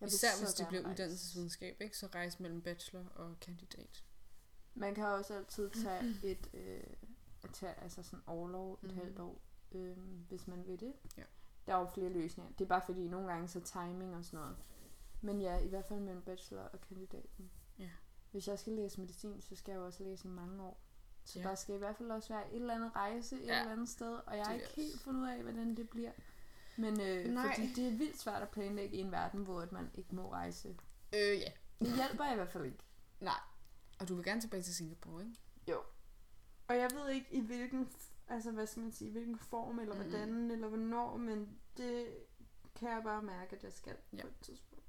Jeg 0.00 0.08
især 0.08 0.28
hvis 0.44 0.54
det 0.54 0.68
bliver 0.68 0.82
rejse. 0.82 0.92
uddannelsesvidenskab, 0.92 1.80
ikke? 1.80 1.96
så 1.98 2.06
rejse 2.06 2.42
mellem 2.42 2.62
bachelor 2.62 3.04
og 3.08 3.40
kandidat. 3.40 4.04
Man 4.74 4.94
kan 4.94 5.04
også 5.04 5.34
altid 5.34 5.70
tage 5.70 6.16
et, 6.30 6.50
øh, 6.54 6.82
tage 7.52 7.74
altså 7.82 8.02
sådan 8.02 8.22
overlov 8.26 8.78
et 8.82 8.90
Mhm. 8.90 8.94
halvt 8.98 9.18
år, 9.18 9.40
øh, 9.72 9.96
hvis 10.28 10.46
man 10.48 10.66
vil 10.66 10.80
det. 10.80 10.92
Ja. 11.16 11.22
Der 11.66 11.74
er 11.74 11.78
jo 11.80 11.86
flere 11.86 12.08
løsninger. 12.08 12.52
Det 12.52 12.64
er 12.64 12.68
bare 12.68 12.82
fordi, 12.86 13.08
nogle 13.08 13.28
gange 13.32 13.48
så 13.48 13.60
timing 13.60 14.16
og 14.16 14.24
sådan 14.24 14.40
noget. 14.40 14.56
Men 15.20 15.40
ja, 15.40 15.58
i 15.58 15.68
hvert 15.68 15.84
fald 15.84 16.00
mellem 16.00 16.22
bachelor 16.22 16.62
og 16.62 16.80
kandidaten. 16.80 17.50
Ja. 17.78 17.90
Hvis 18.30 18.48
jeg 18.48 18.58
skal 18.58 18.72
læse 18.72 19.00
medicin, 19.00 19.40
så 19.40 19.56
skal 19.56 19.72
jeg 19.72 19.78
jo 19.78 19.86
også 19.86 20.02
læse 20.04 20.28
i 20.28 20.30
mange 20.30 20.62
år. 20.62 20.80
Så 21.24 21.38
Ja. 21.40 21.48
der 21.48 21.54
skal 21.54 21.74
i 21.74 21.78
hvert 21.78 21.96
fald 21.96 22.10
også 22.10 22.28
være 22.34 22.50
et 22.52 22.56
eller 22.60 22.74
andet 22.74 22.96
rejse 22.96 23.36
et 23.36 23.46
Ja. 23.46 23.60
eller 23.60 23.72
andet 23.72 23.88
sted, 23.88 24.12
og 24.26 24.36
jeg 24.36 24.44
har 24.46 24.54
ikke 24.54 24.66
helt 24.76 25.00
fundet 25.00 25.22
ud 25.22 25.28
af, 25.28 25.42
hvordan 25.42 25.76
det 25.76 25.90
bliver. 25.90 26.12
Men 26.76 27.00
øh, 27.00 27.26
Nej. 27.34 27.54
fordi 27.54 27.72
det 27.74 27.92
er 27.92 27.96
vildt 27.98 28.18
svært 28.20 28.42
at 28.42 28.48
planlægge 28.48 28.96
i 28.96 29.00
en 29.00 29.12
verden, 29.12 29.44
hvor 29.44 29.60
at 29.60 29.72
man 29.72 29.90
ikke 29.94 30.14
må 30.14 30.32
rejse. 30.32 30.68
Øh, 31.14 31.38
ja. 31.38 31.52
Det 31.80 31.94
hjælper 31.96 32.32
i 32.32 32.34
hvert 32.34 32.48
fald 32.48 32.64
ikke. 32.64 32.78
Nej. 33.20 33.40
Og 34.00 34.08
du 34.08 34.14
vil 34.14 34.24
gerne 34.24 34.40
tilbage 34.40 34.62
til 34.62 34.74
Singapore, 34.74 35.22
ikke? 35.22 35.36
Og 36.72 36.78
jeg 36.78 36.90
ved 36.94 37.08
ikke 37.10 37.26
i 37.34 37.40
hvilken, 37.40 37.88
altså 38.28 38.50
hvad 38.50 38.66
skal 38.66 38.82
man 38.82 38.92
sige, 38.92 39.10
hvilken 39.10 39.38
form 39.38 39.78
eller 39.78 39.94
Mhm. 39.94 40.02
hvordan 40.02 40.50
eller 40.50 40.68
hvornår, 40.68 41.16
men 41.16 41.58
det 41.76 42.06
kan 42.74 42.88
jeg 42.90 43.02
bare 43.04 43.22
mærke, 43.22 43.56
at 43.56 43.64
jeg 43.64 43.72
skal 43.72 43.96
Ja. 44.12 44.22
på 44.22 44.28
et 44.28 44.34
tidspunkt. 44.42 44.84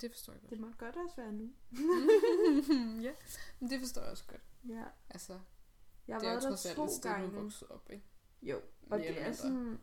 Det 0.00 0.10
forstår 0.10 0.32
jeg 0.32 0.40
godt. 0.42 0.50
Det 0.50 0.60
må 0.60 0.70
godt 0.78 0.96
også 0.96 1.16
være 1.16 1.32
nu. 1.32 1.52
ja, 3.06 3.12
men 3.60 3.70
det 3.70 3.80
forstår 3.80 4.02
jeg 4.02 4.10
også 4.10 4.24
godt. 4.26 4.42
Ja. 4.68 4.84
Altså, 5.10 5.40
Jeg 6.08 6.20
det 6.20 6.28
er 6.28 6.34
jo 6.34 6.40
trods 6.40 6.66
alt 6.66 6.78
et 6.78 6.90
sted, 6.90 7.30
du 7.30 7.40
vokset 7.40 7.68
op, 7.68 7.90
ikke? 7.90 8.04
Jo, 8.42 8.56
og 8.90 8.98
Mere 8.98 9.08
det 9.08 9.22
er 9.22 9.32
sådan... 9.32 9.80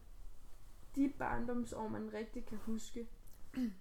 de 0.96 1.14
barndomsår, 1.20 1.88
man 1.88 2.14
rigtig 2.14 2.46
kan 2.46 2.58
huske, 2.58 3.10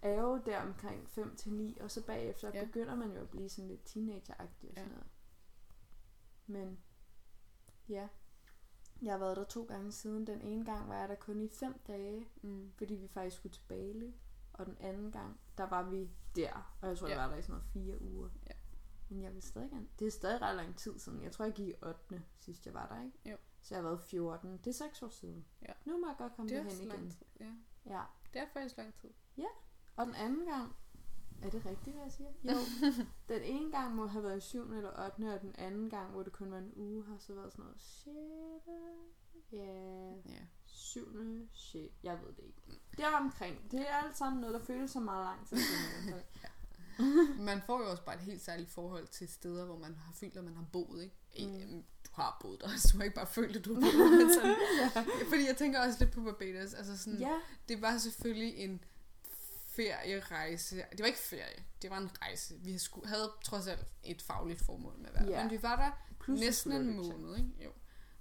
er 0.03 0.21
jo 0.21 0.43
der 0.47 0.61
omkring 0.61 1.09
5 1.11 1.37
til 1.37 1.53
9, 1.53 1.79
og 1.81 1.91
så 1.91 2.03
bagefter 2.07 2.51
ja. 2.55 2.65
begynder 2.65 2.95
man 2.95 3.13
jo 3.13 3.21
at 3.21 3.31
blive 3.31 3.49
sådan 3.49 3.69
lidt 3.69 3.85
teenageragtig 3.85 4.71
og 4.71 4.77
sådan 4.77 4.89
Ja. 4.91 4.95
noget. 4.95 5.11
Men 6.47 6.79
ja, 7.89 8.09
jeg 9.03 9.13
har 9.13 9.19
været 9.19 9.37
der 9.37 9.45
to 9.45 9.65
gange 9.65 9.93
siden. 9.93 10.27
Den 10.27 10.41
ene 10.41 10.65
gang 10.65 10.89
var 10.89 10.95
jeg 10.99 11.09
der 11.09 11.15
kun 11.15 11.41
i 11.41 11.49
fem 11.49 11.81
dage, 11.87 12.29
Mm. 12.43 12.73
fordi 12.77 12.95
vi 12.95 13.09
faktisk 13.09 13.37
skulle 13.37 13.53
til 13.53 13.63
Bali. 13.69 14.15
Og 14.53 14.67
den 14.67 14.77
anden 14.81 15.13
gang, 15.13 15.41
der 15.59 15.65
var 15.65 15.83
vi 15.83 16.11
der. 16.37 16.77
Og 16.81 16.89
jeg 16.89 16.99
tror, 16.99 17.07
ja. 17.09 17.15
Ja. 17.15 17.21
jeg 17.21 17.29
var 17.29 17.35
der 17.35 17.39
i 17.41 17.43
sådan 17.43 17.53
noget 17.53 17.67
fire 17.73 18.03
uger. 18.03 18.29
Ja. 18.47 18.53
Men 19.09 19.23
jeg 19.23 19.35
vil 19.35 19.43
stadig 19.43 19.71
gerne. 19.71 19.89
Det 19.99 20.07
er 20.07 20.11
stadig 20.11 20.43
ret 20.43 20.57
lang 20.57 20.77
tid 20.77 20.99
siden. 20.99 21.23
Jeg 21.23 21.33
tror, 21.33 21.45
jeg 21.45 21.55
gik 21.55 21.69
i 21.69 21.75
8. 21.83 22.23
sidst 22.39 22.67
jeg 22.67 22.75
var 22.75 22.87
der, 22.89 23.03
ikke? 23.03 23.31
Jo. 23.31 23.37
Så 23.63 23.75
jeg 23.75 23.83
har 23.83 23.89
været 23.89 24.01
14. 24.01 24.59
Det 24.59 24.67
er 24.67 24.73
6 24.73 25.03
år 25.03 25.09
siden. 25.09 25.45
Ja. 25.63 25.73
Nu 25.85 25.99
må 26.01 26.07
jeg 26.07 26.17
godt 26.19 26.37
komme 26.37 26.53
er 26.55 26.63
derhen 26.63 26.83
igen. 26.87 27.11
tid. 27.11 27.27
Ja. 27.41 27.53
Ja. 27.87 28.03
Det 28.33 28.41
er 28.43 28.47
faktisk 28.53 28.77
lang 28.77 28.95
tid. 28.95 29.11
Og 29.97 30.07
den 30.07 30.15
anden 30.15 30.47
gang, 30.47 30.77
er 31.43 31.51
det 31.51 31.67
rigtigt, 31.67 31.97
hvad 31.97 32.05
jeg 32.05 32.13
siger? 32.13 32.31
Jo. 32.45 32.59
den 33.35 33.43
ene 33.43 33.71
gang 33.71 33.95
må 33.95 34.07
have 34.07 34.25
været 34.25 34.39
i 34.39 34.41
7. 34.41 34.73
eller 34.73 35.05
8. 35.05 35.35
Og 35.35 35.41
den 35.41 35.55
anden 35.59 35.91
gang, 35.91 36.11
hvor 36.11 36.23
det 36.23 36.33
kun 36.33 36.51
var 36.51 36.59
en 36.59 36.73
uge, 36.77 37.05
har 37.05 37.17
så 37.19 37.35
været 37.35 37.53
sådan 37.53 37.65
noget 37.65 37.81
6. 37.81 38.15
Ja, 39.53 40.33
Ja. 40.33 40.41
7. 40.67 41.49
6. 41.53 41.95
Jeg 42.03 42.19
ved 42.23 42.33
det 42.37 42.45
ikke. 42.45 42.81
Det 42.97 43.05
er 43.05 43.17
omkring. 43.17 43.71
Det 43.71 43.81
er 43.81 43.95
alt 43.95 44.17
sammen 44.17 44.41
noget, 44.41 44.55
der 44.55 44.65
føles 44.67 44.91
så 44.91 45.01
meget 45.01 45.25
lang 45.25 45.49
tid. 45.49 45.59
Man 47.39 47.63
får 47.67 47.83
jo 47.83 47.91
også 47.91 48.05
bare 48.05 48.15
et 48.15 48.21
helt 48.21 48.43
særligt 48.43 48.71
forhold 48.71 49.07
til 49.07 49.29
steder, 49.29 49.65
hvor 49.65 49.79
man 49.79 49.95
har 49.95 50.13
følt, 50.13 50.37
at 50.37 50.45
man 50.45 50.55
har 50.55 50.65
boet, 50.73 51.03
ikke? 51.03 51.67
Mm. 51.67 51.83
Du 52.07 52.11
har 52.13 52.39
boet 52.43 52.61
der, 52.61 52.69
så 52.77 52.89
du 52.93 52.97
har 52.99 53.05
ikke 53.05 53.15
bare 53.17 53.27
følt, 53.27 53.57
at 53.57 53.65
du 53.65 53.75
har 53.75 53.81
boet 53.81 54.11
men 54.19 54.35
sådan, 54.35 54.57
Fordi 55.31 55.47
jeg 55.47 55.57
tænker 55.57 55.81
også 55.87 55.99
lidt 56.01 56.11
på 56.13 56.23
Barbados. 56.23 56.75
Altså 56.75 56.99
sådan, 56.99 57.19
ja, 57.19 57.35
Det 57.69 57.83
var 57.83 57.99
selvfølgelig 57.99 58.57
en 58.57 58.85
ferierejse. 59.77 60.77
Det 60.77 61.01
var 61.01 61.07
ikke 61.07 61.19
ferie, 61.19 61.65
det 61.83 61.91
var 61.91 61.99
en 61.99 62.11
rejse. 62.23 62.55
Vi 62.59 62.79
skulle, 62.79 63.09
havde 63.09 63.33
trods 63.45 63.67
alt 63.67 63.87
et 64.05 64.23
fagligt 64.23 64.65
formål 64.67 64.99
med 64.99 65.09
at 65.09 65.15
være. 65.15 65.31
Ja. 65.31 65.43
Men 65.43 65.51
vi 65.51 65.63
var 65.63 65.77
der 65.77 66.15
plus 66.21 66.41
næsten 66.41 66.73
en 66.73 66.97
måned, 66.97 67.37
ikke? 67.37 67.65
Jo. 67.65 67.71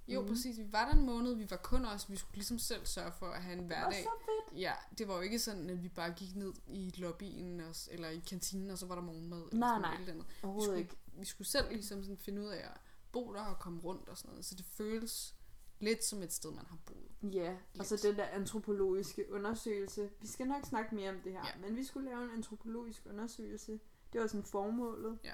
Jo, 0.08 0.20
mm. 0.20 0.28
præcis. 0.28 0.58
Vi 0.58 0.72
var 0.72 0.84
der 0.84 0.98
en 0.98 1.06
måned. 1.06 1.34
Vi 1.34 1.50
var 1.50 1.56
kun 1.56 1.84
os. 1.84 2.10
Vi 2.10 2.16
skulle 2.16 2.34
ligesom 2.34 2.58
selv 2.58 2.86
sørge 2.86 3.12
for 3.12 3.26
at 3.26 3.42
have 3.42 3.58
en 3.58 3.64
hverdag. 3.64 3.98
Det 3.98 4.04
var 4.04 4.18
så 4.18 4.24
fedt. 4.50 4.60
Ja, 4.60 4.72
det 4.98 5.08
var 5.08 5.14
jo 5.14 5.20
ikke 5.20 5.38
sådan, 5.38 5.70
at 5.70 5.82
vi 5.82 5.88
bare 5.88 6.10
gik 6.10 6.36
ned 6.36 6.52
i 6.66 6.92
lobbyen 6.96 7.60
og, 7.60 7.74
eller 7.90 8.08
i 8.08 8.18
kantinen, 8.18 8.70
og 8.70 8.78
så 8.78 8.86
var 8.86 8.94
der 8.94 9.02
morgenmad. 9.02 9.38
Eller 9.38 9.58
Nej, 9.58 9.68
sådan 9.68 9.80
nej. 9.80 9.94
eller 9.94 10.12
andet. 10.12 10.26
Vi 10.56 10.64
skulle, 10.64 10.78
ikke. 10.78 10.96
vi 11.18 11.24
skulle 11.24 11.48
selv 11.48 11.68
ligesom 11.70 12.02
sådan 12.02 12.18
finde 12.18 12.42
ud 12.42 12.48
af 12.48 12.58
at 12.58 12.80
bo 13.12 13.32
der 13.32 13.42
og 13.42 13.58
komme 13.58 13.80
rundt 13.80 14.08
og 14.08 14.18
sådan 14.18 14.30
noget. 14.30 14.44
Så 14.44 14.54
det 14.54 14.64
føles 14.64 15.34
lidt 15.80 16.04
som 16.04 16.22
et 16.22 16.32
sted, 16.32 16.50
man 16.50 16.64
har 16.66 16.78
boet. 16.86 17.34
Ja, 17.34 17.56
og 17.78 17.86
så 17.86 17.94
Lidt. 17.94 18.02
den 18.02 18.16
der 18.16 18.24
antropologiske 18.24 19.32
undersøgelse. 19.32 20.10
Vi 20.20 20.26
skal 20.26 20.46
nok 20.46 20.64
snakke 20.64 20.94
mere 20.94 21.10
om 21.10 21.20
det 21.24 21.32
her, 21.32 21.40
Ja. 21.54 21.60
men 21.66 21.76
vi 21.76 21.84
skulle 21.84 22.10
lave 22.10 22.24
en 22.24 22.30
antropologisk 22.30 23.06
undersøgelse. 23.06 23.80
Det 24.12 24.20
var 24.20 24.26
sådan 24.26 24.44
formålet 24.44 25.18
Ja. 25.24 25.32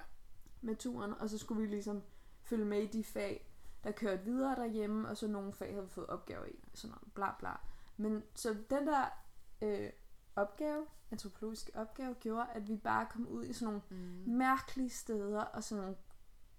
med 0.60 0.76
turen, 0.76 1.12
og 1.14 1.30
så 1.30 1.38
skulle 1.38 1.62
vi 1.62 1.68
ligesom 1.68 2.02
følge 2.42 2.64
med 2.64 2.82
i 2.82 2.86
de 2.86 3.04
fag, 3.04 3.46
der 3.84 3.90
kørte 3.90 4.24
videre 4.24 4.56
derhjemme, 4.56 5.08
og 5.08 5.16
så 5.16 5.26
nogle 5.26 5.52
fag 5.52 5.70
havde 5.72 5.84
vi 5.84 5.90
fået 5.90 6.06
opgaver 6.06 6.44
i, 6.44 6.64
sådan 6.74 6.90
noget, 6.96 7.12
bla 7.14 7.34
bla. 7.38 7.52
Men 7.96 8.22
så 8.34 8.56
den 8.70 8.86
der 8.86 9.04
øh, 9.62 9.90
opgave, 10.36 10.86
antropologiske 11.10 11.72
opgave, 11.76 12.14
gjorde, 12.14 12.46
at 12.54 12.68
vi 12.68 12.76
bare 12.76 13.06
kom 13.10 13.28
ud 13.28 13.44
i 13.44 13.52
sådan 13.52 13.66
nogle 13.66 13.82
Mm. 14.26 14.32
mærkelige 14.36 14.90
steder, 14.90 15.40
og 15.40 15.64
sådan 15.64 15.82
nogle 15.84 15.96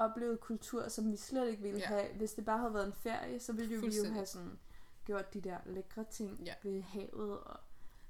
oplevede 0.10 0.38
kultur, 0.38 0.88
som 0.88 1.12
vi 1.12 1.18
slet 1.18 1.50
ikke 1.50 1.62
ville 1.62 1.80
Ja. 1.80 1.86
have. 1.88 2.14
Hvis 2.16 2.34
det 2.34 2.46
bare 2.46 2.58
havde 2.60 2.74
været 2.74 2.88
en 2.88 2.94
ferie, 2.94 3.40
så 3.40 3.54
ville 3.54 3.76
jo 3.76 3.82
vi 3.82 3.98
jo 4.08 4.14
have 4.14 4.26
sådan 4.26 4.60
gjort 5.06 5.34
de 5.34 5.42
der 5.42 5.58
lækre 5.66 6.06
ting 6.12 6.40
Ja. 6.46 6.54
ved 6.64 6.82
havet. 6.82 7.40
Og, 7.40 7.58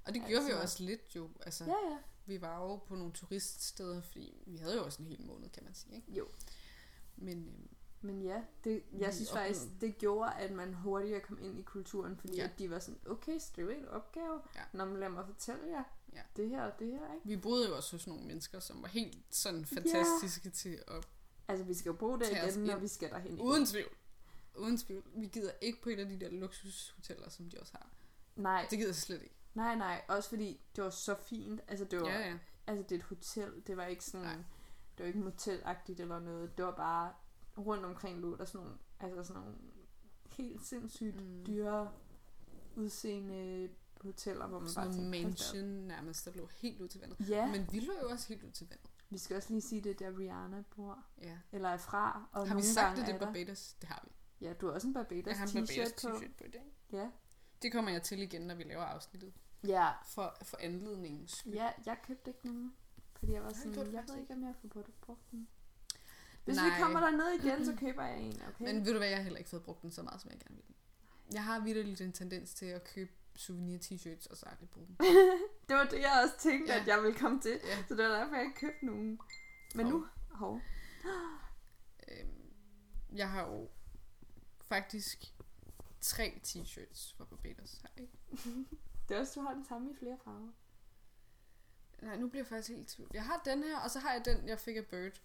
Og 0.06 0.14
det 0.14 0.24
gjorde 0.28 0.46
vi 0.46 0.52
jo 0.52 0.58
Altså- 0.58 0.62
også 0.62 0.84
lidt 0.84 1.16
jo. 1.16 1.30
Altså, 1.42 1.66
ja, 1.66 1.90
ja. 1.92 1.98
Vi 2.26 2.42
var 2.42 2.62
jo 2.62 2.76
på 2.76 2.96
nogle 2.96 3.14
turiststeder, 3.14 4.02
fordi 4.02 4.44
vi 4.48 4.58
havde 4.58 4.76
jo 4.78 4.84
også 4.86 5.02
en 5.02 5.08
hel 5.08 5.22
måned, 5.26 5.50
kan 5.50 5.64
man 5.64 5.74
sige. 5.74 5.96
Ikke? 5.96 6.12
Jo. 6.12 6.28
Men 7.16 7.38
øhm, 7.48 7.68
Men 8.04 8.22
ja, 8.22 8.42
det, 8.64 8.84
jeg 8.98 9.14
synes 9.14 9.32
faktisk, 9.32 9.62
oplevede- 9.62 9.86
det 9.86 9.98
gjorde, 9.98 10.34
at 10.34 10.52
man 10.52 10.74
hurtigere 10.74 11.20
kom 11.20 11.38
ind 11.42 11.60
i 11.60 11.62
kulturen, 11.62 12.18
fordi 12.18 12.36
Ja. 12.36 12.44
ja. 12.44 12.50
at 12.50 12.60
de 12.60 12.70
var 12.70 12.80
sådan, 12.80 13.00
okay, 13.08 13.38
skriv 13.40 13.70
en 13.70 13.88
opgave, 13.88 14.42
Ja. 14.56 14.62
når 14.74 14.86
man 14.86 15.00
lader 15.00 15.12
mig 15.12 15.26
fortælle 15.26 15.68
jer 15.70 15.84
Ja. 16.14 16.22
det 16.36 16.50
her 16.50 16.64
og 16.64 16.80
det 16.80 16.88
her, 16.88 17.14
ikke? 17.14 17.28
vi 17.28 17.38
boede 17.38 17.70
jo 17.70 17.76
også 17.76 17.92
hos 17.92 18.08
nogle 18.08 18.24
mennesker, 18.28 18.60
som 18.60 18.82
var 18.82 18.88
helt 18.88 19.18
sådan 19.30 19.66
fantastiske 19.66 20.50
til 20.50 20.84
at... 20.88 21.08
Altså, 21.52 21.66
vi 21.66 21.74
skal 21.74 21.90
jo 21.90 21.96
bruge 21.96 22.20
det 22.20 22.28
Tag 22.28 22.44
os 22.48 22.56
igen, 22.56 22.66
når 22.68 22.74
ind. 22.74 22.82
vi 22.82 22.88
skal 22.88 23.10
derhen 23.10 23.32
igen. 23.34 23.42
Uden 23.46 23.66
tvivl. 23.66 23.90
Uden 24.58 24.78
tvivl. 24.78 25.04
Vi 25.16 25.28
gider 25.28 25.52
ikke 25.62 25.82
på 25.82 25.90
et 25.90 26.00
af 26.00 26.06
de 26.10 26.20
der 26.20 26.30
luksushoteller, 26.30 27.30
som 27.30 27.50
de 27.50 27.60
også 27.60 27.74
har. 27.74 27.90
Nej, 28.36 28.68
Det 28.70 28.78
gider 28.78 28.90
jeg 28.90 28.96
slet 28.96 29.22
ikke. 29.22 29.36
nej, 29.54 29.76
nej, 29.76 30.02
også 30.08 30.30
fordi 30.30 30.60
det 30.76 30.84
var 30.84 30.90
så 30.90 31.16
fint. 31.16 31.62
Altså, 31.68 31.86
det 31.86 32.02
var, 32.02 32.08
Ja, 32.10 32.20
ja. 32.30 32.38
altså 32.68 32.84
det 32.84 32.92
er 32.92 33.00
et 33.00 33.04
hotel, 33.06 33.64
det 33.68 33.78
var 33.78 33.86
ikke 33.86 34.06
sådan, 34.06 34.26
Nej. 34.26 34.36
det 34.98 35.00
var 35.04 35.06
ikke 35.06 35.20
motelagtigt 35.20 36.00
eller 36.00 36.20
noget, 36.20 36.58
det 36.58 36.66
var 36.66 36.76
bare 36.76 37.14
rundt 37.58 37.86
omkring 37.86 38.20
lå 38.20 38.36
der 38.38 38.46
sådan 38.46 38.62
nogle, 38.66 38.78
altså 39.00 39.24
sådan 39.24 39.42
nogle 39.42 39.58
helt 40.30 40.66
sindssygt 40.66 41.16
Mm. 41.22 41.26
mm. 41.38 41.46
dyre 41.46 41.92
udseende 42.76 43.70
hoteller, 44.02 44.48
hvor 44.48 44.60
man 44.60 44.70
Sådan 44.70 44.88
bare 44.92 44.98
noget 44.98 45.12
tænker, 45.14 45.28
"Hold 45.28 45.38
da 45.38 45.54
op." 45.54 45.58
mansion 45.58 45.88
nærmest, 45.88 46.26
der 46.26 46.32
lå 46.36 46.48
helt 46.56 46.82
ud 46.82 46.88
til 46.88 47.00
vandet. 47.02 47.30
Ja, 47.30 47.52
Men 47.52 47.68
vi 47.72 47.80
lå 47.80 47.94
jo 48.04 48.10
også 48.10 48.28
helt 48.28 48.44
ud 48.44 48.52
til 48.52 48.68
vandet. 48.70 48.91
Vi 49.12 49.18
skal 49.18 49.36
også 49.38 49.50
lige 49.50 49.62
sige 49.62 49.82
det 49.82 50.00
der 50.00 50.20
Rihanna 50.20 50.64
bor, 50.76 51.04
Ja. 51.22 51.38
eller 51.52 51.70
er 51.70 51.78
fra, 51.78 52.30
og 52.32 52.48
har 52.48 52.56
vi 52.56 52.62
sagt, 52.62 53.00
at 53.00 53.08
det 53.08 53.16
er. 53.16 53.20
Barbados? 53.20 53.74
Det 53.82 53.90
har 53.90 54.04
vi. 54.08 54.12
Ja, 54.46 54.54
du 54.54 54.66
har 54.68 54.74
også 54.74 54.88
en 54.88 54.94
Barbados 54.94 55.28
Jeg 55.28 55.48
t-shirt 55.48 55.94
på. 56.02 56.08
t-shirt 56.18 56.32
på 56.38 56.44
i 56.44 56.50
dag. 56.52 56.74
Ja. 56.92 57.10
Det 57.62 57.72
kommer 57.72 57.92
jeg 57.92 58.04
til 58.04 58.22
igen, 58.22 58.42
når 58.42 58.56
vi 58.56 58.64
laver 58.64 58.84
afsnittet. 58.84 59.34
ja, 59.64 59.90
For, 60.06 60.38
for 60.44 60.58
anledningens 60.62 61.32
skyld. 61.32 61.54
ja, 61.54 61.70
jeg 61.86 61.98
købte 62.08 62.30
ikke 62.30 62.46
nogen, 62.46 62.74
fordi 63.20 63.32
jeg 63.34 63.44
var 63.44 63.54
sådan, 63.54 63.76
jeg 63.76 63.86
faktisk 63.86 64.14
ved 64.14 64.22
ikke. 64.22 64.34
om 64.34 64.44
jeg 64.44 64.56
får 64.62 64.68
brugt, 64.68 65.02
brugt 65.02 65.32
den. 65.32 65.48
Hvis 66.46 66.56
Nej. 66.56 66.66
vi 66.66 66.72
kommer 66.84 67.00
der 67.00 67.12
ned 67.12 67.28
igen, 67.44 67.66
så 67.66 67.76
køber 67.86 68.04
jeg 68.06 68.20
en, 68.22 68.42
okay? 68.48 68.66
Men 68.74 68.86
ved 68.86 68.92
du 68.92 68.98
hvad, 68.98 69.08
jeg 69.08 69.18
har 69.18 69.24
heller 69.24 69.38
ikke 69.38 69.50
fået 69.50 69.64
brugt 69.64 69.82
den 69.82 69.92
så 69.92 70.04
meget, 70.04 70.22
som 70.22 70.32
jeg 70.32 70.40
gerne 70.40 70.56
vil. 70.56 70.66
Jeg 71.34 71.44
har 71.44 71.60
virkelig 71.60 72.02
en 72.02 72.12
tendens 72.14 72.54
til 72.54 72.66
at 72.66 72.84
købe 72.84 73.12
souvenir 73.36 73.78
t-shirts, 73.78 74.28
og 74.32 74.38
så 74.38 74.46
aldrig 74.46 74.70
bruge 74.70 74.88
dem. 74.88 74.96
Det 75.72 75.80
var 75.80 75.86
det, 75.86 76.02
jeg 76.02 76.22
også 76.24 76.38
tænkte, 76.50 76.74
Ja. 76.74 76.80
at 76.82 76.88
jeg 76.88 77.04
ville 77.04 77.18
komme 77.20 77.42
til. 77.42 77.60
Ja. 77.64 77.84
Så 77.88 77.96
det 77.96 78.06
var 78.10 78.12
derfor, 78.20 78.36
jeg 78.36 78.46
ikke 78.46 78.60
købte 78.60 78.86
nogen. 78.86 79.20
Men 79.76 79.86
Hov. 79.86 79.94
nu, 80.00 80.08
hov. 80.32 80.62
Øhm, 82.08 82.54
jeg 83.16 83.30
har 83.30 83.42
jo 83.48 83.70
faktisk 84.62 85.26
tre 86.02 86.42
t-shirts 86.48 87.18
fra 87.18 87.26
Barbados. 87.26 87.82
Jeg 87.84 87.90
ikke? 88.04 88.14
Det 89.10 89.16
er 89.16 89.20
også, 89.20 89.40
du 89.40 89.46
har 89.46 89.54
den 89.54 89.66
samme 89.66 89.92
i 89.92 89.96
flere 90.00 90.18
farver. 90.24 90.52
Nej, 92.02 92.16
nu 92.18 92.28
bliver 92.30 92.44
jeg 92.44 92.48
faktisk 92.48 92.70
helt 92.70 92.88
tvivl. 92.88 93.12
Jeg 93.14 93.26
har 93.26 93.42
den 93.46 93.64
her, 93.64 93.80
og 93.80 93.92
så 93.92 94.00
har 94.00 94.14
jeg 94.14 94.26
den, 94.26 94.48
jeg 94.48 94.60
fik 94.60 94.76
af 94.78 94.86
Bird. 94.86 95.22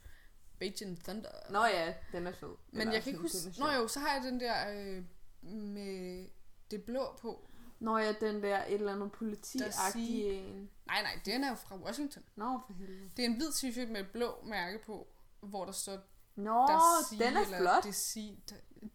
Beijing 0.58 1.02
Thunder. 1.04 1.30
Nå 1.50 1.64
ja, 1.64 1.94
den 2.12 2.26
er 2.26 2.32
fed. 2.32 2.54
Men 2.72 2.92
jeg 2.92 3.02
kan 3.02 3.10
ikke 3.12 3.22
huske... 3.22 3.60
Nå 3.60 3.70
jo, 3.70 3.88
så 3.88 4.00
har 4.00 4.14
jeg 4.14 4.22
den 4.22 4.40
der 4.40 4.70
øh, 4.72 5.04
med 5.52 6.28
det 6.70 6.84
blå 6.84 7.16
på. 7.20 7.50
Nå 7.78 7.98
ja, 7.98 8.12
den 8.12 8.42
der 8.42 8.64
et 8.64 8.74
eller 8.74 8.92
andet 8.94 9.12
politiagtige 9.12 10.32
en. 10.32 10.70
Nej, 10.86 11.02
nej, 11.02 11.20
den 11.24 11.44
er 11.44 11.48
jo 11.48 11.54
fra 11.54 11.76
Washington. 11.76 12.22
Nå, 12.36 12.60
for 12.66 12.72
helvede. 12.72 13.10
Det 13.16 13.24
er 13.24 13.28
en 13.28 13.36
hvid 13.36 13.48
t-shirt 13.48 13.92
med 13.92 14.00
et 14.00 14.10
blå 14.12 14.34
mærke 14.44 14.78
på, 14.86 15.08
hvor 15.40 15.64
der 15.64 15.72
står 15.72 15.98
Nå, 16.36 16.66
der 16.68 17.02
den 17.18 17.36
er 17.36 17.44
flot. 17.60 17.84
Det 17.84 17.94
sige, 17.94 18.42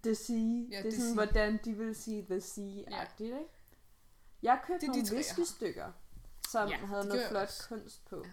The 0.04 0.16
Sea. 0.16 0.36
Ja, 0.72 0.82
det 0.84 0.94
er 0.94 0.98
sådan, 1.00 1.14
hvordan 1.14 1.60
de 1.66 1.74
vil 1.74 1.96
sige 1.96 2.26
The 2.26 2.38
Sea-agtigt, 2.38 3.24
ikke? 3.24 3.50
Jeg 4.42 4.62
købte 4.68 4.86
Det 4.88 4.94
de 4.96 5.00
nogle 5.00 5.02
jeg 5.04 5.10
har. 5.10 5.16
viskestykker, 5.18 5.92
som 6.50 6.70
Ja, 6.70 6.76
havde 6.78 7.00
det 7.02 7.08
noget 7.10 7.22
jeg 7.22 7.30
flot 7.30 7.42
også. 7.42 7.68
kunst 7.70 8.06
på. 8.06 8.24
Ja. 8.26 8.32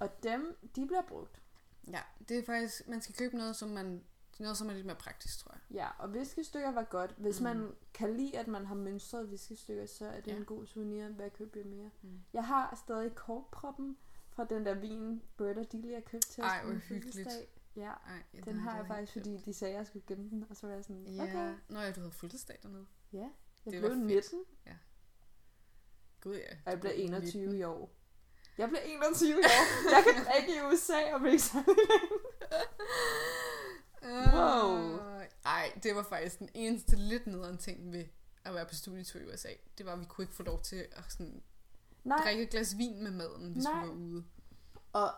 Og 0.00 0.22
dem, 0.22 0.56
de 0.76 0.86
bliver 0.86 1.02
brugt. 1.08 1.42
Ja, 1.90 2.00
det 2.28 2.38
er 2.38 2.44
faktisk... 2.44 2.88
Man 2.88 3.02
skal 3.02 3.14
købe 3.14 3.36
noget, 3.36 3.56
som 3.56 3.68
man... 3.68 4.04
Noget, 4.38 4.56
som 4.56 4.68
er 4.68 4.72
lidt 4.74 4.86
mere 4.86 4.96
praktisk, 4.96 5.38
tror 5.38 5.52
jeg. 5.52 5.60
Ja, 5.76 5.88
og 5.98 6.14
viskestykker 6.14 6.70
var 6.72 6.82
godt. 6.84 7.14
Hvis 7.16 7.40
Mm. 7.40 7.44
man 7.44 7.74
kan 7.94 8.16
lide, 8.16 8.38
at 8.38 8.46
man 8.48 8.66
har 8.66 8.74
mønstret 8.74 9.30
viskestykker, 9.30 9.86
så 9.86 10.06
er 10.06 10.16
det 10.20 10.26
Ja. 10.26 10.32
ja. 10.32 10.38
en 10.38 10.44
god 10.44 10.66
souvenir. 10.66 11.08
Hvad 11.08 11.30
køber 11.30 11.60
jeg 11.60 11.66
mere? 11.66 11.90
Mm. 12.02 12.20
Jeg 12.32 12.46
har 12.46 12.82
stadig 12.86 13.14
korkproppen 13.14 13.96
fra 14.30 14.44
den 14.44 14.66
der 14.66 14.74
vin, 14.74 15.22
Bird 15.36 15.56
og 15.56 15.72
Delia 15.72 16.00
købte 16.00 16.28
til 16.28 16.44
os 16.44 16.48
Ej, 16.50 16.64
hvor 16.64 16.74
hyggeligt. 16.74 17.28
Ja, 17.76 17.90
Ej, 17.90 18.22
ja, 18.34 18.40
den 18.40 18.58
har 18.58 18.70
jeg 18.70 18.76
havde 18.76 18.86
faktisk, 18.88 19.12
fordi 19.12 19.36
de 19.36 19.54
sagde, 19.54 19.74
at 19.74 19.78
jeg 19.78 19.86
skulle 19.86 20.04
gemme 20.06 20.30
den. 20.30 20.44
Og 20.50 20.56
så 20.56 20.66
var 20.66 20.74
jeg 20.74 20.84
sådan, 20.84 21.06
Ja. 21.06 21.22
okay. 21.22 21.54
Nå 21.68 21.80
ja, 21.80 21.92
du 21.92 22.00
havde 22.00 22.12
fødselsdag 22.12 22.58
dernede. 22.62 22.86
Ja, 23.12 23.18
jeg 23.18 23.30
Det 23.64 23.72
blev 23.72 23.82
var 23.82 23.88
fedt. 23.88 24.06
19, 24.06 24.44
Gud 26.20 26.34
ja. 26.36 26.50
og 26.66 26.70
jeg 26.72 26.80
blev 26.80 26.92
Du 26.92 26.96
blev 26.96 27.04
21 27.06 27.42
19. 27.42 27.60
i 27.60 27.62
år. 27.64 27.90
Jeg 28.58 28.68
blev 28.68 28.80
21 28.84 29.30
i 29.30 29.32
år. 29.58 29.90
Jeg 29.94 30.04
kan 30.14 30.24
drikke 30.24 30.56
i 30.56 30.60
USA 30.72 31.14
og 31.14 31.20
blive 31.20 31.38
særlig 34.08 34.34
Wow. 34.34 34.98
Ej, 35.44 35.72
det 35.82 35.94
var 35.96 36.02
faktisk 36.02 36.38
den 36.38 36.48
eneste 36.54 36.96
lidt 36.96 37.26
nederen 37.26 37.58
ting 37.58 37.92
ved 37.92 38.04
at 38.44 38.54
være 38.54 38.66
på 38.66 38.74
studietur 38.74 39.20
i 39.20 39.24
USA. 39.34 39.48
Det 39.78 39.86
var, 39.86 39.92
at 39.92 40.00
vi 40.00 40.04
kunne 40.04 40.22
ikke 40.22 40.34
få 40.34 40.42
lov 40.42 40.62
til 40.62 40.76
at 40.92 41.04
sådan, 41.12 41.42
Nej, 42.04 42.18
drikke 42.24 42.42
et 42.42 42.50
glas 42.50 42.78
vin 42.78 43.02
med 43.02 43.10
maden, 43.10 43.52
hvis 43.52 43.64
Nej. 43.64 43.82
vi 43.82 43.88
var 43.88 43.94
ude. 43.94 44.24
og 44.92 45.10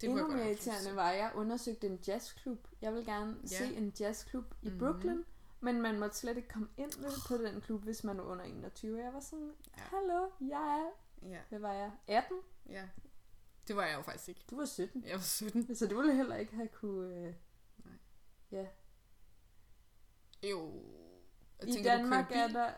Det 0.00 0.08
Endnu 0.10 0.26
mere 0.28 0.46
irriterende 0.46 0.96
var, 0.96 1.10
at 1.10 1.18
jeg 1.18 1.30
undersøgte 1.34 1.86
en 1.86 1.98
jazzklub. 2.08 2.68
Jeg 2.80 2.94
vil 2.94 3.04
gerne 3.04 3.36
Ja. 3.42 3.46
se 3.58 3.74
en 3.76 3.92
jazzklub 4.00 4.54
i 4.62 4.68
Mhm. 4.68 4.78
Brooklyn, 4.78 5.22
Men 5.60 5.82
man 5.82 5.98
måtte 6.00 6.16
slet 6.16 6.36
ikke 6.36 6.48
komme 6.48 6.68
ind 6.76 6.92
på 7.28 7.36
den 7.36 7.60
klub, 7.60 7.82
hvis 7.82 8.04
man 8.04 8.18
var 8.18 8.24
under 8.24 8.44
21. 8.44 8.98
Jeg 9.04 9.12
var 9.12 9.20
sådan, 9.20 9.52
hallo, 9.72 10.28
jeg 10.40 10.80
er, 10.80 10.90
Ja, 11.28 11.38
hvad 11.48 11.58
var 11.58 11.72
jeg, 11.72 11.90
18? 12.06 12.36
ja. 12.68 12.88
Det 13.68 13.76
var 13.76 13.86
jeg 13.86 13.96
jo 13.96 14.02
faktisk 14.02 14.28
ikke. 14.28 14.44
Du 14.50 14.56
var 14.56 14.64
17. 14.64 15.04
Jeg 15.06 15.14
var 15.14 15.20
17. 15.22 15.74
Så 15.76 15.86
du 15.86 15.96
ville 15.96 16.14
heller 16.16 16.36
ikke 16.36 16.54
have 16.54 16.68
kunne... 16.68 17.16
Øh... 17.16 17.34
Nej. 18.52 18.60
Ja. 18.60 18.66
Jo. 20.50 20.82
Jeg 21.60 21.68
I 21.68 21.72
tænker, 21.72 21.96
Danmark 21.96 22.28
du 22.28 22.34
er 22.34 22.46
bil? 22.46 22.54
der... 22.54 22.72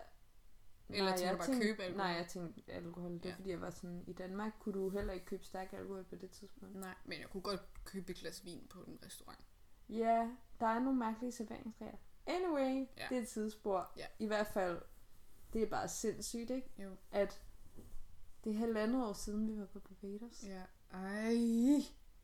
Eller 0.88 1.16
tænker 1.16 1.32
du 1.32 1.38
bare 1.38 1.46
tænkte- 1.46 1.66
købe 1.66 1.82
alkohol? 1.82 1.96
Nej, 2.06 2.16
jeg 2.16 2.26
tænkte 2.28 2.72
alkohol. 2.72 3.12
Det 3.12 3.24
er 3.24 3.28
Ja. 3.28 3.34
fordi, 3.36 3.50
jeg 3.50 3.60
var 3.60 3.70
sådan, 3.70 4.04
i 4.06 4.12
Danmark 4.12 4.52
kunne 4.60 4.74
du 4.74 4.88
heller 4.90 5.12
ikke 5.12 5.26
købe 5.26 5.44
stærk 5.44 5.72
alkohol 5.72 6.04
på 6.04 6.16
det 6.16 6.30
tidspunkt. 6.30 6.74
Nej, 6.76 6.94
men 7.04 7.20
jeg 7.20 7.28
kunne 7.30 7.42
godt 7.42 7.60
købe 7.84 8.12
et 8.12 8.18
glas 8.18 8.44
vin 8.44 8.66
på 8.70 8.82
en 8.82 8.98
restaurant. 9.06 9.38
Ja, 9.88 10.30
der 10.60 10.66
er 10.66 10.78
nogle 10.78 10.98
mærkelige 10.98 11.32
serveringsregler. 11.32 11.98
Anyway, 12.26 12.86
Ja. 12.98 13.06
det 13.08 13.18
er 13.18 13.22
et 13.22 13.28
tidsspor. 13.28 13.92
Ja. 13.96 14.06
I 14.18 14.26
hvert 14.26 14.46
fald, 14.46 14.82
det 15.52 15.62
er 15.62 15.66
bare 15.66 15.88
sindssygt, 15.88 16.50
ikke? 16.50 16.70
Jo. 16.78 16.96
At 17.10 17.42
det 18.44 18.52
er 18.52 18.56
halvandet 18.58 19.04
år 19.06 19.12
siden, 19.12 19.48
vi 19.48 19.60
var 19.60 19.66
på 19.66 19.80
Barbados. 19.80 20.44
Ja. 20.46 20.62
Ej. 20.92 21.36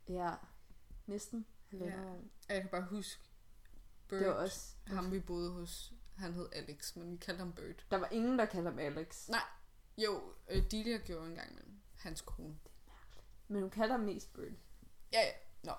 Ja, 0.09 0.35
næsten 1.07 1.47
halvandet 1.71 1.95
Ja. 1.99 2.11
år. 2.11 2.23
Jeg 2.49 2.61
kan 2.61 2.71
bare 2.71 2.85
huske 2.85 3.23
Bird, 4.11 4.21
Det 4.21 4.29
var 4.29 4.35
også... 4.35 4.75
ham 4.87 5.13
vi 5.13 5.21
boede 5.21 5.51
hos. 5.51 5.93
Han 6.17 6.35
hed 6.35 6.49
Alex, 6.53 6.97
men 6.97 7.13
vi 7.13 7.17
kaldte 7.17 7.39
ham 7.41 7.53
Bird. 7.53 7.85
Der 7.91 7.97
var 7.97 8.09
ingen, 8.11 8.39
der 8.39 8.45
kaldte 8.45 8.71
ham 8.71 8.79
Alex. 8.79 9.29
Nej. 9.29 9.41
Jo, 9.99 10.21
øh, 10.51 10.63
Delia 10.71 10.99
gjorde 10.99 11.27
engang 11.27 11.55
med 11.55 11.63
hans 11.99 12.21
kone. 12.21 12.57
Men 13.49 13.61
hun 13.61 13.71
kalder 13.71 13.97
ham 13.97 14.01
mest 14.05 14.33
Bird. 14.33 14.53
Ja, 15.13 15.21
ja. 15.21 15.33
Nå. 15.63 15.73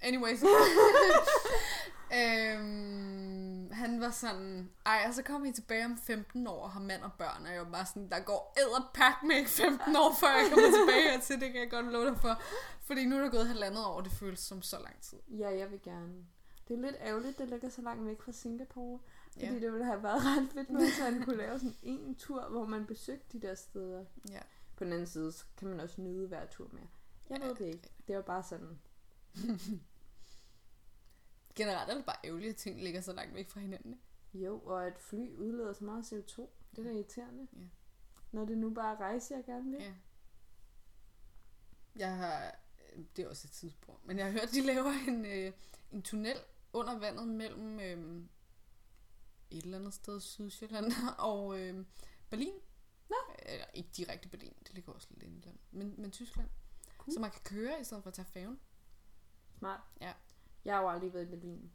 Anyways. 0.00 0.42
øhm, 2.18 3.70
han 3.72 4.00
var 4.00 4.10
sådan, 4.10 4.70
ej, 4.86 5.04
og 5.08 5.14
så 5.14 5.22
kommer 5.22 5.48
I 5.48 5.52
tilbage 5.52 5.84
om 5.84 5.98
15 5.98 6.46
år 6.46 6.62
og 6.62 6.70
har 6.70 6.80
mand 6.80 7.02
og 7.02 7.12
børn, 7.18 7.46
og 7.46 7.52
jeg 7.52 7.60
var 7.64 7.70
bare 7.70 7.86
sådan, 7.86 8.10
der 8.10 8.20
går 8.20 8.56
æderpak 8.58 9.22
med 9.22 9.36
ikke 9.36 9.50
15 9.50 9.96
år, 9.96 10.16
før 10.20 10.28
jeg 10.28 10.50
kommer 10.52 10.70
tilbage 10.78 11.10
hertil, 11.10 11.40
det 11.40 11.52
kan 11.52 11.60
jeg 11.60 11.70
godt 11.70 11.86
love 11.86 12.06
dig 12.10 12.18
for. 12.18 12.42
Fordi 12.80 13.04
nu 13.04 13.16
er 13.16 13.20
der 13.20 13.30
gået 13.30 13.48
halvandet 13.48 13.84
år, 13.84 14.00
det 14.00 14.12
føles 14.12 14.38
som 14.40 14.62
så 14.62 14.78
lang 14.78 15.00
tid. 15.02 15.18
Ja, 15.28 15.56
jeg 15.58 15.70
vil 15.70 15.82
gerne. 15.82 16.26
Det 16.68 16.74
er 16.78 16.80
lidt 16.80 16.96
ærgerligt, 17.00 17.38
det 17.38 17.48
ligger 17.48 17.68
så 17.68 17.82
langt 17.82 18.06
væk 18.06 18.22
fra 18.22 18.32
Singapore. 18.32 19.00
Fordi 19.32 19.44
Ja. 19.46 19.52
det 19.54 19.72
ville 19.72 19.84
have 19.84 20.02
været 20.02 20.22
ret 20.36 20.48
fedt, 20.52 20.68
hvis 20.68 21.00
man 21.00 21.22
kunne 21.24 21.36
lave 21.36 21.58
sådan 21.58 21.76
en 21.82 22.14
tur, 22.14 22.48
hvor 22.48 22.66
man 22.66 22.86
besøgte 22.86 23.38
de 23.38 23.46
der 23.46 23.54
steder. 23.54 24.04
Ja. 24.30 24.40
På 24.76 24.84
den 24.84 24.92
anden 24.92 25.06
side, 25.06 25.32
så 25.32 25.44
kan 25.56 25.68
man 25.68 25.80
også 25.80 26.00
nyde 26.00 26.28
hver 26.28 26.46
tur 26.46 26.68
mere. 26.72 26.88
Jeg 27.30 27.40
ved 27.40 27.54
det 27.54 27.66
ikke. 27.66 27.90
Det 28.08 28.16
var 28.16 28.22
bare 28.22 28.42
sådan. 28.42 28.78
Generelt 31.54 31.90
er 31.90 31.94
det 31.94 32.04
bare 32.04 32.16
ærgerligt, 32.24 32.50
at 32.50 32.56
ting 32.56 32.82
ligger 32.82 33.00
så 33.00 33.12
langt 33.12 33.34
væk 33.34 33.48
fra 33.50 33.60
hinanden. 33.60 33.92
ikke? 33.92 34.46
Jo, 34.46 34.58
og 34.58 34.86
at 34.86 34.98
fly 34.98 35.34
udleder 35.36 35.72
så 35.72 35.84
meget 35.84 36.02
CO2. 36.12 36.46
Det 36.76 36.78
er 36.78 36.82
da 36.82 36.90
irriterende. 36.90 37.46
Ja. 37.52 37.58
Når 38.32 38.44
det 38.44 38.58
nu 38.58 38.70
bare 38.70 38.92
er 38.94 39.00
rejse, 39.00 39.34
jeg 39.34 39.44
gerne 39.44 39.70
vil. 39.70 39.80
Ja. 39.80 39.92
Jeg 41.96 42.16
har, 42.16 42.54
det 43.16 43.24
er 43.24 43.28
også 43.28 43.46
et 43.46 43.52
tidspunkt, 43.52 44.06
men 44.06 44.18
jeg 44.18 44.24
har 44.26 44.32
hørt, 44.32 44.50
de 44.52 44.60
laver 44.66 44.92
en, 45.08 45.24
øh, 45.24 45.52
en 45.92 46.02
tunnel 46.02 46.36
under 46.78 46.98
vandet 46.98 47.28
mellem 47.28 47.80
øh, 47.80 48.22
et 49.50 49.64
eller 49.64 49.78
andet 49.78 49.94
sted, 49.94 50.20
Sydsjælland 50.20 50.92
og 51.18 51.60
øh, 51.60 51.84
Berlin. 52.30 52.54
Nå. 53.10 53.16
Eller 53.38 53.64
ikke 53.74 53.90
direkte 53.96 54.28
Berlin, 54.28 54.52
det 54.66 54.74
ligger 54.74 54.92
også 54.92 55.08
lidt 55.10 55.22
i 55.22 55.26
landet, 55.26 55.60
men, 55.70 55.94
men 55.98 56.10
Tyskland. 56.10 56.48
Cool. 56.98 57.12
Så 57.14 57.20
man 57.20 57.30
kan 57.30 57.40
køre 57.44 57.80
i 57.80 57.84
stedet 57.84 58.02
for 58.02 58.08
at 58.10 58.14
tage 58.14 58.26
færgen. 58.26 58.60
Smart. 59.58 59.80
Ja. 60.00 60.12
Jeg 60.64 60.74
har 60.74 60.82
jo 60.82 60.88
aldrig 60.88 61.14
været 61.14 61.22
i 61.26 61.30
Berlin. 61.30 61.70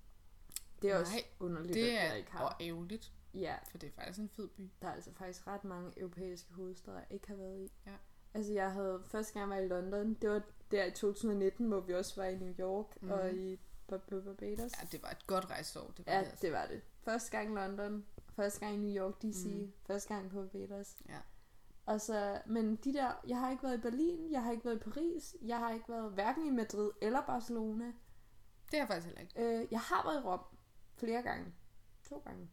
Det 0.82 0.92
er 0.92 0.98
også 1.00 1.12
Nej, 1.14 1.24
underligt, 1.40 1.74
Det 1.74 1.82
at 1.88 1.94
jeg 1.94 2.08
er 2.08 2.14
ikke 2.14 2.32
og 2.32 2.38
har. 2.38 2.58
ærgerligt, 2.62 3.14
Ja, 3.34 3.56
for 3.72 3.78
det 3.78 3.88
er 3.88 3.92
faktisk 3.92 4.20
en 4.20 4.30
fed 4.30 4.48
by. 4.48 4.70
der 4.82 4.88
er 4.88 4.92
altså 4.94 5.12
faktisk 5.14 5.48
ret 5.48 5.64
mange 5.64 6.00
europæiske 6.00 6.54
hovedsteder, 6.54 6.98
jeg 6.98 7.08
ikke 7.10 7.28
har 7.28 7.36
været 7.36 7.60
i. 7.60 7.72
Ja. 7.86 7.96
Altså 8.34 8.54
jeg 8.54 8.72
havde 8.72 9.04
første 9.06 9.34
gang 9.40 9.52
jeg 9.54 9.60
var 9.60 9.66
i 9.66 9.68
London, 9.82 10.14
det 10.14 10.30
var 10.30 10.42
der 10.72 10.86
i 10.86 10.92
2019, 10.92 11.68
hvor 11.68 11.80
vi 11.80 11.94
også 11.94 12.22
var 12.22 12.28
i 12.28 12.36
New 12.36 12.54
York 12.60 13.02
Mhm. 13.02 13.06
mm. 13.06 13.12
og 13.12 13.34
i 13.34 13.60
på 14.02 14.22
Barbados. 14.22 14.72
Ja, 14.82 14.88
det 14.92 15.04
var 15.04 15.10
et 15.10 15.28
godt 15.28 15.50
rejseår. 15.50 15.92
Det 15.98 16.06
var 16.06 16.14
Ja, 16.14 16.20
det, 16.20 16.26
altså. 16.26 16.38
det 16.42 16.54
var 16.54 16.68
det. 16.68 16.82
Første 17.04 17.32
gang 17.32 17.52
i 17.52 17.56
London, 17.56 18.06
første 18.36 18.60
gang 18.60 18.76
i 18.76 18.78
New 18.78 19.04
York 19.04 19.22
DC, 19.22 19.46
mm. 19.46 19.74
første 19.88 20.14
gang 20.14 20.30
på 20.32 20.36
Barbados. 20.36 20.96
Ja. 21.10 21.20
Og 21.86 22.02
så, 22.02 22.42
men 22.46 22.76
de 22.76 22.94
der, 22.94 23.22
jeg 23.28 23.40
har 23.40 23.52
ikke 23.52 23.64
været 23.64 23.78
i 23.78 23.82
Berlin, 23.82 24.32
jeg 24.32 24.44
har 24.44 24.52
ikke 24.52 24.66
været 24.66 24.76
i 24.76 24.80
Paris, 24.80 25.36
jeg 25.42 25.60
har 25.60 25.74
ikke 25.74 25.90
været 25.90 26.12
hverken 26.12 26.46
i 26.46 26.50
Madrid 26.50 26.92
eller 27.02 27.26
Barcelona. 27.26 27.86
det 27.86 28.74
er 28.74 28.78
jeg 28.78 28.88
faktisk 28.88 29.06
heller 29.06 29.22
ikke. 29.22 29.62
Øh, 29.62 29.68
jeg 29.72 29.80
har 29.80 30.04
været 30.04 30.22
i 30.22 30.24
Rom 30.26 30.40
flere 30.96 31.22
gange. 31.22 31.54
To 32.04 32.18
gange. 32.18 32.50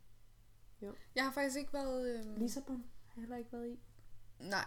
Jeg 1.15 1.25
har 1.25 1.33
faktisk 1.33 1.57
ikke 1.59 1.73
været... 1.73 2.19
Øh... 2.19 2.39
Lissabon 2.39 2.85
har 3.07 3.15
jeg 3.17 3.23
heller 3.23 3.37
ikke 3.37 3.53
været 3.53 3.69
i. 3.69 3.81
Nej, 4.39 4.65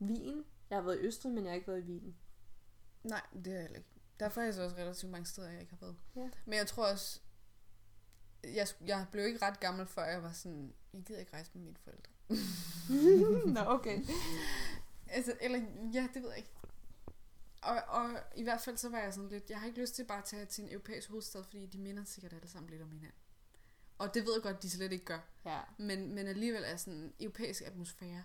Wien. 0.00 0.44
Jeg 0.70 0.78
har 0.78 0.82
været 0.82 1.00
i 1.02 1.06
Østrig, 1.06 1.32
men 1.32 1.44
jeg 1.44 1.50
har 1.50 1.56
ikke 1.56 1.68
været 1.68 1.80
i 1.84 1.86
Wien. 1.86 2.16
Nej, 3.02 3.22
det 3.34 3.46
er 3.46 3.52
jeg 3.52 3.62
heller 3.62 3.78
ikke. 3.78 3.95
Der 4.20 4.26
er 4.26 4.30
faktisk 4.30 4.58
også 4.58 4.76
relativt 4.76 5.12
mange 5.12 5.26
steder, 5.26 5.50
jeg 5.50 5.60
ikke 5.60 5.72
har 5.72 5.86
været. 5.86 5.96
Ja. 6.16 6.30
Men 6.44 6.54
jeg 6.54 6.66
tror 6.66 6.86
også, 6.92 7.20
jeg, 8.44 8.66
jeg 8.86 9.06
blev 9.12 9.26
ikke 9.26 9.42
ret 9.42 9.60
gammel, 9.60 9.86
før 9.86 10.04
jeg 10.04 10.22
var 10.22 10.32
sådan, 10.32 10.74
jeg 10.92 11.02
gider 11.02 11.20
ikke 11.20 11.32
rejse 11.32 11.50
med 11.54 11.62
mine 11.62 11.76
forældre. 11.84 12.12
Nå, 13.54 13.60
okay. 13.60 14.04
Altså, 15.06 15.36
eller, 15.40 15.62
ja, 15.92 16.08
det 16.14 16.22
ved 16.22 16.28
jeg 16.28 16.38
ikke. 16.38 16.50
Og, 17.62 17.82
og 17.88 18.10
i 18.36 18.42
hvert 18.42 18.60
fald 18.60 18.76
så 18.76 18.88
var 18.88 18.98
jeg 18.98 19.14
sådan 19.14 19.28
lidt, 19.28 19.50
jeg 19.50 19.60
har 19.60 19.66
ikke 19.66 19.80
lyst 19.80 19.94
til 19.94 20.04
bare 20.04 20.18
at 20.18 20.24
tage 20.24 20.44
til 20.44 20.64
en 20.64 20.70
europæisk 20.70 21.08
hovedstad, 21.08 21.44
fordi 21.44 21.66
de 21.66 21.78
minder 21.78 22.04
sikkert 22.04 22.32
alle 22.32 22.48
sammen 22.48 22.70
lidt 22.70 22.82
om 22.82 22.90
hinanden. 22.90 23.18
Og 23.98 24.14
det 24.14 24.26
ved 24.26 24.32
jeg 24.34 24.42
godt, 24.42 24.62
de 24.62 24.70
slet 24.70 24.92
ikke 24.92 25.04
gør. 25.04 25.18
Ja. 25.44 25.60
Men, 25.78 26.14
men 26.14 26.26
alligevel 26.26 26.62
er 26.66 26.76
sådan 26.76 26.98
en 26.98 27.12
europæisk 27.20 27.62
atmosfære 27.62 28.22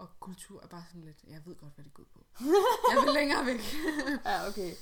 og 0.00 0.08
kultur 0.20 0.62
er 0.62 0.66
bare 0.66 0.84
sådan 0.88 1.04
lidt, 1.04 1.24
jeg 1.28 1.42
ved 1.46 1.56
godt, 1.56 1.74
hvad 1.74 1.84
det 1.84 1.94
går 1.94 2.04
på. 2.14 2.24
jeg 2.92 3.02
vil 3.04 3.14
længere 3.14 3.46
væk. 3.46 3.60
Ja, 4.24 4.48
okay. 4.48 4.74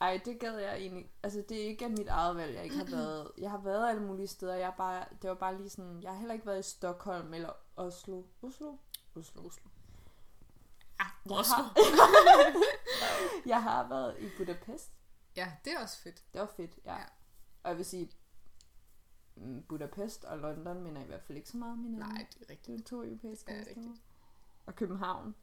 Ej, 0.00 0.20
det 0.24 0.40
gad 0.40 0.58
jeg 0.58 0.76
egentlig. 0.78 1.10
Altså, 1.22 1.44
det 1.48 1.62
er 1.62 1.66
ikke 1.66 1.84
af 1.84 1.90
mit 1.90 2.08
eget 2.08 2.36
valg, 2.36 2.54
jeg 2.54 2.64
ikke 2.64 2.76
har 2.76 2.84
været. 2.84 3.32
Jeg 3.38 3.50
har 3.50 3.58
været 3.58 3.88
alle 3.88 4.02
mulige 4.02 4.26
steder. 4.26 4.54
Jeg 4.54 4.74
bare, 4.76 5.04
det 5.22 5.30
var 5.30 5.36
bare 5.36 5.56
lige 5.56 5.70
sådan, 5.70 6.02
jeg 6.02 6.10
har 6.10 6.18
heller 6.18 6.34
ikke 6.34 6.46
været 6.46 6.58
i 6.60 6.70
Stockholm 6.70 7.34
eller 7.34 7.50
Oslo. 7.76 8.22
Oslo? 8.42 8.76
Oslo. 9.16 9.46
Oslo. 9.46 9.70
Jeg 11.28 11.36
Oslo. 11.38 11.54
har, 11.56 11.74
jeg 13.46 13.62
har 13.62 13.88
været 13.88 14.16
i 14.20 14.28
Budapest. 14.36 14.90
Ja, 15.36 15.52
det 15.64 15.72
er 15.72 15.82
også 15.82 15.98
fedt. 16.02 16.24
Det 16.32 16.40
var 16.40 16.46
fedt, 16.56 16.78
ja. 16.84 16.94
Ja. 16.96 17.04
Og 17.62 17.68
jeg 17.70 17.76
vil 17.76 17.84
sige, 17.84 18.10
mm, 19.36 19.62
Budapest 19.62 20.24
og 20.24 20.38
London 20.38 20.82
minder 20.82 21.02
i 21.02 21.06
hvert 21.06 21.22
fald 21.22 21.38
ikke 21.38 21.48
så 21.50 21.56
meget 21.56 21.76
hinanden. 21.76 21.98
Nej, 21.98 22.26
det 22.34 22.46
er 22.46 22.50
rigtigt. 22.50 22.78
Det 22.78 22.84
er 22.84 22.88
to 22.88 23.02
europæiske 23.02 23.52
hovedsteder. 23.52 23.58
rigtigt. 23.80 24.02
Og 24.66 24.74
København 24.74 25.34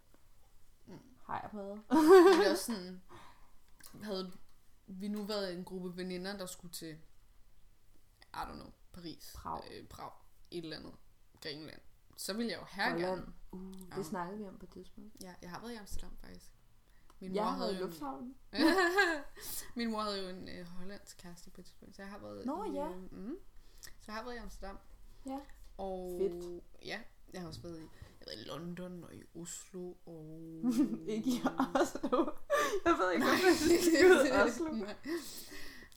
Mm. 0.85 0.99
har 1.25 1.39
jeg 1.41 1.49
været. 1.53 1.81
Men 1.89 2.39
det 2.39 2.47
er 2.47 2.51
også 2.51 2.65
sådan, 2.65 3.01
havde 4.03 4.31
vi 4.87 5.07
nu 5.07 5.23
været 5.23 5.53
en 5.53 5.63
gruppe 5.65 5.97
veninder, 5.97 6.37
der 6.37 6.45
skulle 6.45 6.73
til, 6.73 6.93
I 8.33 8.37
don't 8.37 8.53
know, 8.53 8.71
Paris, 8.93 9.31
Prag. 9.35 9.61
øh, 9.71 9.87
Prag 9.87 10.11
et 10.51 10.63
eller 10.63 10.77
andet, 10.77 10.93
Grækenland, 11.41 11.81
så 12.17 12.33
ville 12.33 12.51
jeg 12.51 12.59
jo 12.59 12.65
her 12.71 12.97
gerne. 12.97 13.33
Uh, 13.51 13.73
det 13.73 13.97
Ja. 13.97 14.03
snakkede 14.03 14.37
vi 14.39 14.45
om 14.45 14.57
på 14.59 14.65
et 14.65 14.71
tidspunkt. 14.71 15.15
Ja, 15.21 15.33
jeg 15.41 15.49
har 15.49 15.59
været 15.61 15.73
i 15.73 15.75
Amsterdam 15.75 16.17
faktisk. 16.21 16.51
Min 17.19 17.35
Jeg 17.35 17.43
mor 17.45 17.57
været 17.59 17.73
i 17.73 17.77
jo 17.77 17.83
en- 17.83 17.89
lufthavnen. 17.89 18.35
Min 19.75 19.91
mor 19.91 20.01
havde 20.01 20.21
jo 20.23 20.29
en 20.29 20.49
øh, 20.49 20.65
hollandsk 20.65 21.17
kæreste 21.17 21.49
på 21.49 21.61
et 21.61 21.65
tidspunkt, 21.65 21.95
så 21.95 22.01
jeg 22.01 22.11
har 22.11 22.17
været 22.19 22.45
Nå, 22.45 22.63
i, 22.63 22.71
ja. 22.73 22.89
øh, 22.89 23.11
mm, 23.13 23.37
så 23.81 23.89
jeg 24.07 24.15
har 24.15 24.23
været 24.23 24.35
i 24.35 24.37
Amsterdam. 24.37 24.77
Ja. 25.25 25.39
Og 25.77 26.17
Fedt. 26.21 26.63
ja, 26.85 27.01
jeg 27.33 27.41
har 27.41 27.47
også 27.47 27.61
været 27.61 27.77
i, 27.79 27.81
jeg 27.81 27.89
har 28.19 28.25
været 28.25 28.45
i 28.45 28.49
London 28.49 29.03
og 29.03 29.15
i 29.15 29.23
Oslo 29.35 29.93
og... 30.05 30.61
ikke 31.15 31.29
i 31.29 31.41
Oslo. 31.75 32.31
Jeg 32.85 32.93
ved 32.99 33.11
ikke, 33.13 33.25
hvorfor 33.25 34.25
jeg 34.27 34.33
af 34.33 34.45
Oslo. 34.47 34.71
Nej. 34.85 34.95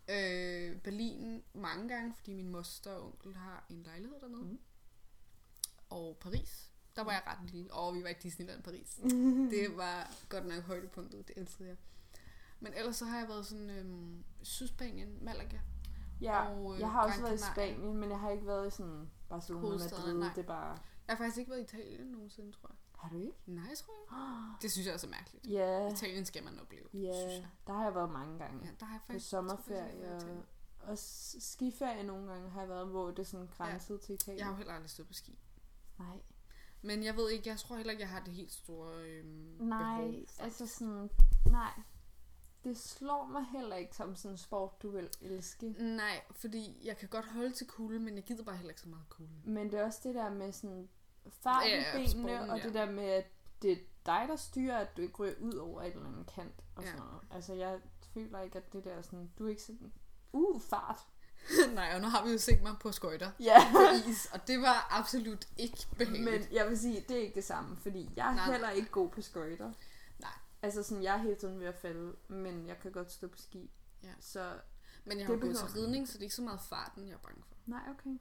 Øh, 0.09 0.77
Berlin 0.77 1.43
mange 1.55 1.89
gange, 1.89 2.15
fordi 2.17 2.33
min 2.35 2.49
moster 2.49 2.91
og 2.91 3.07
onkel 3.07 3.37
har 3.37 3.67
en 3.71 3.83
lejlighed 3.83 4.21
dernede. 4.21 4.43
Mm. 4.43 4.59
Og 5.91 6.17
Paris, 6.21 6.71
der 6.97 7.05
var 7.05 7.13
jeg 7.13 7.23
ret 7.27 7.51
lille. 7.51 7.73
Og 7.73 7.95
vi 7.95 8.03
var 8.03 8.09
i 8.09 8.15
Disneyland 8.23 8.63
Paris. 8.63 9.01
Det 9.55 9.77
var 9.77 10.15
godt 10.29 10.47
nok 10.47 10.63
højdepunktet, 10.63 11.29
det 11.29 11.39
elskede 11.39 11.69
jeg. 11.69 11.77
Men 12.61 12.73
ellers 12.77 12.97
så 12.97 13.05
har 13.05 13.19
jeg 13.19 13.29
været 13.29 13.47
sådan 13.47 13.71
øhm, 13.71 14.25
Sydspanien, 14.43 15.25
Malaga. 15.25 15.59
Ja, 16.21 16.47
Og, 16.47 16.75
øh, 16.75 16.81
jeg 16.81 16.91
har 16.91 17.05
også 17.07 17.21
Gran 17.21 17.25
været 17.25 17.41
i. 17.41 17.43
Spanien, 17.53 17.97
men 17.97 18.11
jeg 18.11 18.19
har 18.19 18.31
ikke 18.31 18.47
været 18.47 18.67
i 18.67 18.71
sådan 18.71 19.11
Barcelona, 19.29 19.85
Madrid. 19.85 20.15
nej. 20.15 20.33
Det 20.35 20.43
er 20.43 20.47
bare... 20.47 20.79
Jeg 21.11 21.17
har 21.17 21.25
faktisk 21.25 21.39
ikke 21.39 21.51
været 21.51 21.61
i 21.61 21.63
Italien 21.65 22.07
nogensinde, 22.07 22.53
tror 22.53 22.69
jeg. 22.69 22.77
Har 22.99 23.09
du 23.09 23.21
ikke? 23.21 23.33
Nej, 23.47 23.75
tror 23.75 23.95
jeg 23.95 24.03
ikke. 24.03 24.63
Det 24.63 24.73
synes 24.73 24.87
jeg 24.87 24.95
også 24.95 25.07
er 25.07 25.11
mærkeligt. 25.11 25.47
Ja, 25.47 25.93
Italien 25.93 26.25
skal 26.25 26.45
man 26.45 26.61
opleve, 26.61 26.89
synes 26.89 27.05
ja, 27.05 27.33
jeg. 27.33 27.47
der 27.67 27.73
har 27.73 27.85
jeg 27.85 27.95
været 27.95 28.11
mange 28.11 28.39
gange. 28.39 28.67
Ja, 28.67 28.71
der 28.81 28.87
har 28.87 28.95
jeg 28.95 29.01
På 29.01 29.13
faktisk... 29.13 29.31
tror 29.31 29.39
jeg 29.39 29.45
har 29.45 29.49
sommerferie 29.49 30.15
og, 30.81 30.89
og 30.91 30.99
skiferie 30.99 32.03
nogle 32.03 32.33
gange 32.33 32.51
har 32.51 32.61
jeg 32.61 32.69
været, 32.69 32.89
hvor 32.89 33.11
det 33.11 33.27
sådan 33.27 33.47
grænset 33.47 34.01
til 34.01 34.15
Italien. 34.15 34.39
Jeg 34.39 34.47
har 34.47 34.53
jo 34.53 34.57
heller 34.57 34.73
aldrig 34.73 34.91
stået 34.91 35.09
på 35.09 35.15
ski. 35.15 35.39
Nej, 35.99 36.21
Men 36.83 37.05
jeg 37.05 37.17
ved 37.17 37.31
ikke, 37.31 37.49
jeg 37.49 37.59
tror 37.59 37.77
heller 37.77 37.91
ikke, 37.91 38.03
jeg 38.03 38.11
har 38.11 38.21
det 38.21 38.33
helt 38.35 38.53
store 38.53 39.05
øhm, 39.05 39.57
nej, 39.59 39.97
behov. 39.97 40.13
faktisk. 40.13 40.41
altså 40.43 40.67
sådan, 40.67 41.11
nej. 41.47 41.73
det 42.65 42.79
slår 42.79 43.27
mig 43.27 43.45
heller 43.53 43.77
ikke 43.77 43.97
som 43.97 44.17
sådan 44.17 44.31
en 44.31 44.39
sport, 44.39 44.83
du 44.83 44.91
vil 44.91 45.09
elske. 45.21 45.69
Nej, 45.79 46.23
fordi 46.31 46.81
jeg 46.85 46.97
kan 46.97 47.09
godt 47.09 47.27
holde 47.27 47.53
til 47.53 47.67
kulde, 47.67 47.99
men 48.01 48.15
jeg 48.17 48.25
gider 48.25 48.45
bare 48.45 48.57
heller 48.57 48.71
ikke 48.71 48.81
så 48.81 48.89
meget 48.89 49.09
kulde. 49.09 49.31
Men 49.45 49.71
det 49.71 49.81
er 49.81 49.85
også 49.85 50.01
det 50.03 50.15
der 50.15 50.31
med 50.31 50.53
sådan 50.53 50.89
fart 51.29 51.67
i 51.67 51.69
Ja, 51.69 51.77
ja, 51.77 51.93
benene, 51.93 52.09
sporten, 52.11 52.51
og 52.51 52.59
ja. 52.59 52.65
det 52.65 52.75
der 52.75 52.91
med, 52.91 53.05
at 53.05 53.27
det 53.63 53.73
er 53.73 53.77
dig, 54.07 54.25
der 54.29 54.37
styrer, 54.37 54.79
at 54.79 54.97
du 54.97 55.03
ikke 55.03 55.15
ryger 55.15 55.35
ud 55.41 55.53
over 55.55 55.83
et 55.83 55.93
eller 55.95 56.07
andet 56.09 56.27
kant. 56.35 56.55
Og 56.77 56.83
Ja. 56.83 56.89
sådan 56.89 57.03
noget. 57.07 57.21
Altså, 57.31 57.55
jeg 57.55 57.81
føler 58.15 58.41
ikke, 58.41 58.59
at 58.59 58.73
det 58.73 58.85
der 58.85 59.03
sådan, 59.03 59.31
du 59.39 59.45
er 59.47 59.51
ikke 59.51 59.63
sådan, 59.63 59.93
uh, 60.33 60.61
fart. 60.61 60.99
Nej, 61.75 61.93
og 61.95 62.01
nu 62.01 62.07
har 62.09 62.25
vi 62.25 62.33
jo 62.33 62.39
set 62.39 62.63
mig 62.63 62.77
på 62.81 62.93
skøjter 62.93 63.31
Ja, 63.41 63.59
på 63.73 64.09
is, 64.11 64.27
og 64.33 64.47
det 64.47 64.61
var 64.61 64.87
absolut 64.91 65.49
ikke 65.57 65.87
behageligt. 65.99 66.25
men 66.25 66.43
jeg 66.53 66.69
vil 66.69 66.79
sige, 66.79 67.05
det 67.09 67.17
er 67.17 67.21
ikke 67.21 67.35
det 67.35 67.45
samme, 67.45 67.77
fordi 67.77 68.11
jeg 68.17 68.23
er 68.31 68.35
Nej, 68.35 68.45
nej. 68.45 68.53
heller 68.53 68.71
ikke 68.71 68.89
god 68.91 69.09
på 69.09 69.23
skøjter. 69.23 69.73
Nej. 70.19 70.31
Altså 70.63 70.83
sådan, 70.83 71.03
jeg 71.03 71.15
er 71.15 71.19
hele 71.19 71.35
tiden 71.35 71.61
ved 71.61 71.67
at 71.67 71.75
falde, 71.75 72.17
men 72.29 72.67
jeg 72.67 72.79
kan 72.83 72.93
godt 72.93 73.13
stå 73.13 73.29
på 73.29 73.39
ski. 73.39 73.71
Ja. 74.03 74.09
Så, 74.21 74.53
Men 75.05 75.19
jeg 75.19 75.27
har 75.27 75.37
gået 75.37 75.57
til 75.57 75.69
ridning, 75.69 76.09
så 76.09 76.13
det 76.13 76.19
er 76.19 76.23
ikke 76.23 76.35
så 76.35 76.43
meget 76.43 76.61
farten, 76.61 77.07
jeg 77.07 77.15
er 77.15 77.19
bange 77.19 77.43
for. 77.49 77.55
nej, 77.67 77.81
okay. 77.91 78.19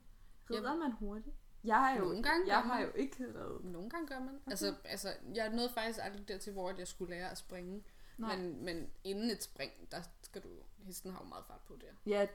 Rider 0.51 0.75
man 0.75 0.91
hurtigt? 0.91 1.35
Jeg, 1.63 1.93
er 1.93 1.97
jo, 1.99 2.05
Nogle 2.05 2.23
gange 2.23 2.47
jeg 2.47 2.63
gør 2.63 2.69
har 2.69 2.79
man. 2.79 2.87
jo 2.87 2.93
ikke 2.95 3.25
reddet. 3.35 3.65
Nogle 3.65 3.89
gange 3.89 4.07
gør 4.07 4.19
man. 4.19 4.35
Okay. 4.35 4.49
Altså, 4.51 4.75
altså, 4.83 5.13
jeg 5.33 5.49
nåede 5.53 5.69
faktisk 5.73 5.99
aldrig 6.01 6.27
dertil, 6.27 6.53
hvor 6.53 6.73
jeg 6.77 6.87
skulle 6.87 7.09
lære 7.15 7.31
at 7.31 7.37
springe. 7.37 7.83
Nej. 8.17 8.37
Men, 8.37 8.63
men 8.65 8.89
inden 9.03 9.29
et 9.31 9.43
spring, 9.43 9.71
der 9.91 10.01
skal 10.21 10.41
du... 10.43 10.49
Hesten 10.77 11.11
har 11.11 11.19
jo 11.19 11.25
meget 11.25 11.45
fart 11.45 11.61
på 11.61 11.75
der. 11.81 11.93
Ja, 12.05 12.27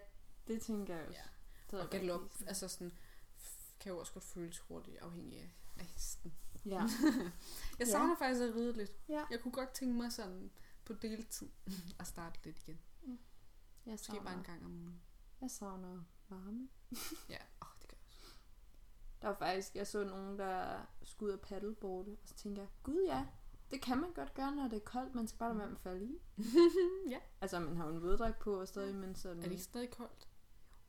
det 0.47 0.63
tænker 0.63 0.97
jeg 0.97 1.07
også. 1.09 1.21
Ja. 1.21 1.77
Det 1.77 1.81
Og 1.85 1.91
galop, 1.91 2.21
altså 2.47 2.69
sådan, 2.69 2.93
kan 3.81 3.93
jo 3.93 3.99
også 3.99 4.13
godt 4.13 4.25
føles 4.25 4.59
hurtigt, 4.59 4.99
afhængig 4.99 5.39
af, 5.41 5.51
af 5.79 5.85
hesten. 5.85 6.35
Ja. 6.65 6.71
Jeg 6.81 7.31
Ja. 7.81 7.85
savner 7.85 8.17
faktisk 8.19 8.41
at 8.43 8.55
ride 8.55 8.73
lidt. 8.73 8.93
ja. 9.09 9.25
Jeg 9.31 9.41
kunne 9.41 9.53
godt 9.53 9.71
tænke 9.71 9.95
mig 9.97 10.13
sådan 10.13 10.51
på 10.85 10.93
deltid 10.93 11.49
at 12.01 12.07
starte 12.07 12.39
lidt 12.45 12.59
igen. 12.59 12.81
Jeg 13.87 13.93
Måske 13.93 14.13
bare 14.13 14.19
en 14.21 14.25
savner, 14.27 14.43
gang 14.43 14.65
om 14.65 14.73
ugen. 14.73 15.03
jeg 15.41 15.51
savner 15.51 16.05
varme. 16.29 16.69
Ja, 17.29 17.39
åh, 17.63 17.69
det 17.83 17.89
gør 17.89 17.97
jeg 17.97 18.07
også. 18.09 18.35
Der 19.25 19.31
var 19.31 19.37
faktisk, 19.37 19.75
jeg 19.77 19.87
så 19.87 20.05
nogen, 20.05 20.39
der 20.39 20.87
skulle 21.03 21.33
ud 21.33 21.39
og 21.39 21.41
paddleboarde, 21.41 22.11
og 22.11 22.29
så 22.29 22.35
tænkte 22.35 22.61
jeg, 22.61 22.69
gud 22.83 23.05
ja, 23.07 23.27
det 23.71 23.81
kan 23.81 23.99
man 23.99 24.13
godt 24.13 24.35
gøre, 24.35 24.55
når 24.55 24.69
det 24.69 24.77
er 24.77 24.81
koldt, 24.85 25.15
man 25.15 25.29
skal 25.29 25.39
bare 25.39 25.49
lade 25.49 25.59
være 25.59 25.69
med 25.69 25.77
at 25.77 25.83
falde 25.83 26.05
i. 26.05 26.19
Ja. 27.11 27.19
Altså, 27.41 27.61
man 27.61 27.77
har 27.77 27.87
jo 27.89 27.95
en 27.95 28.03
våddragt 28.03 28.39
på 28.39 28.61
og 28.61 28.69
stadig, 28.69 28.95
men 28.95 29.15
sådan... 29.15 29.39
Er 29.39 29.43
det 29.43 29.51
ikke 29.51 29.63
stadig 29.63 29.91
koldt? 29.91 30.29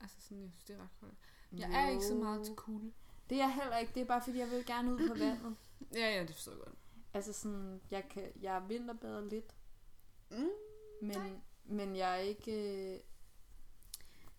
Altså 0.02 0.22
sådan, 0.22 0.42
jeg 0.44 0.50
synes, 0.52 0.64
det 0.64 0.76
er 0.76 0.82
ret 0.82 0.90
koldt. 1.00 1.16
Jeg 1.58 1.86
er 1.86 1.90
ikke 1.90 2.06
så 2.06 2.16
meget 2.16 2.46
til 2.46 2.56
kulde. 2.56 2.92
Det 3.30 3.36
er 3.36 3.40
jeg 3.46 3.54
heller 3.54 3.78
ikke, 3.78 3.94
det 3.94 4.02
er 4.02 4.06
bare 4.06 4.22
fordi, 4.22 4.38
jeg 4.40 4.52
vil 4.52 4.66
gerne 4.66 4.94
ud 4.94 5.08
på 5.08 5.14
vandet. 5.24 5.56
Ja, 5.94 6.16
ja, 6.16 6.22
det 6.22 6.36
forstår 6.36 6.52
jeg 6.52 6.60
godt. 6.60 6.76
Altså 7.14 7.34
sådan, 7.34 7.82
jeg, 7.92 8.06
kan, 8.10 8.32
jeg 8.42 8.64
vinterbader 8.68 9.22
lidt, 9.22 9.56
Mm. 10.32 10.48
men, 11.02 11.44
men 11.66 11.96
jeg 11.96 12.12
er 12.12 12.16
ikke... 12.22 12.94
øh, 12.96 13.00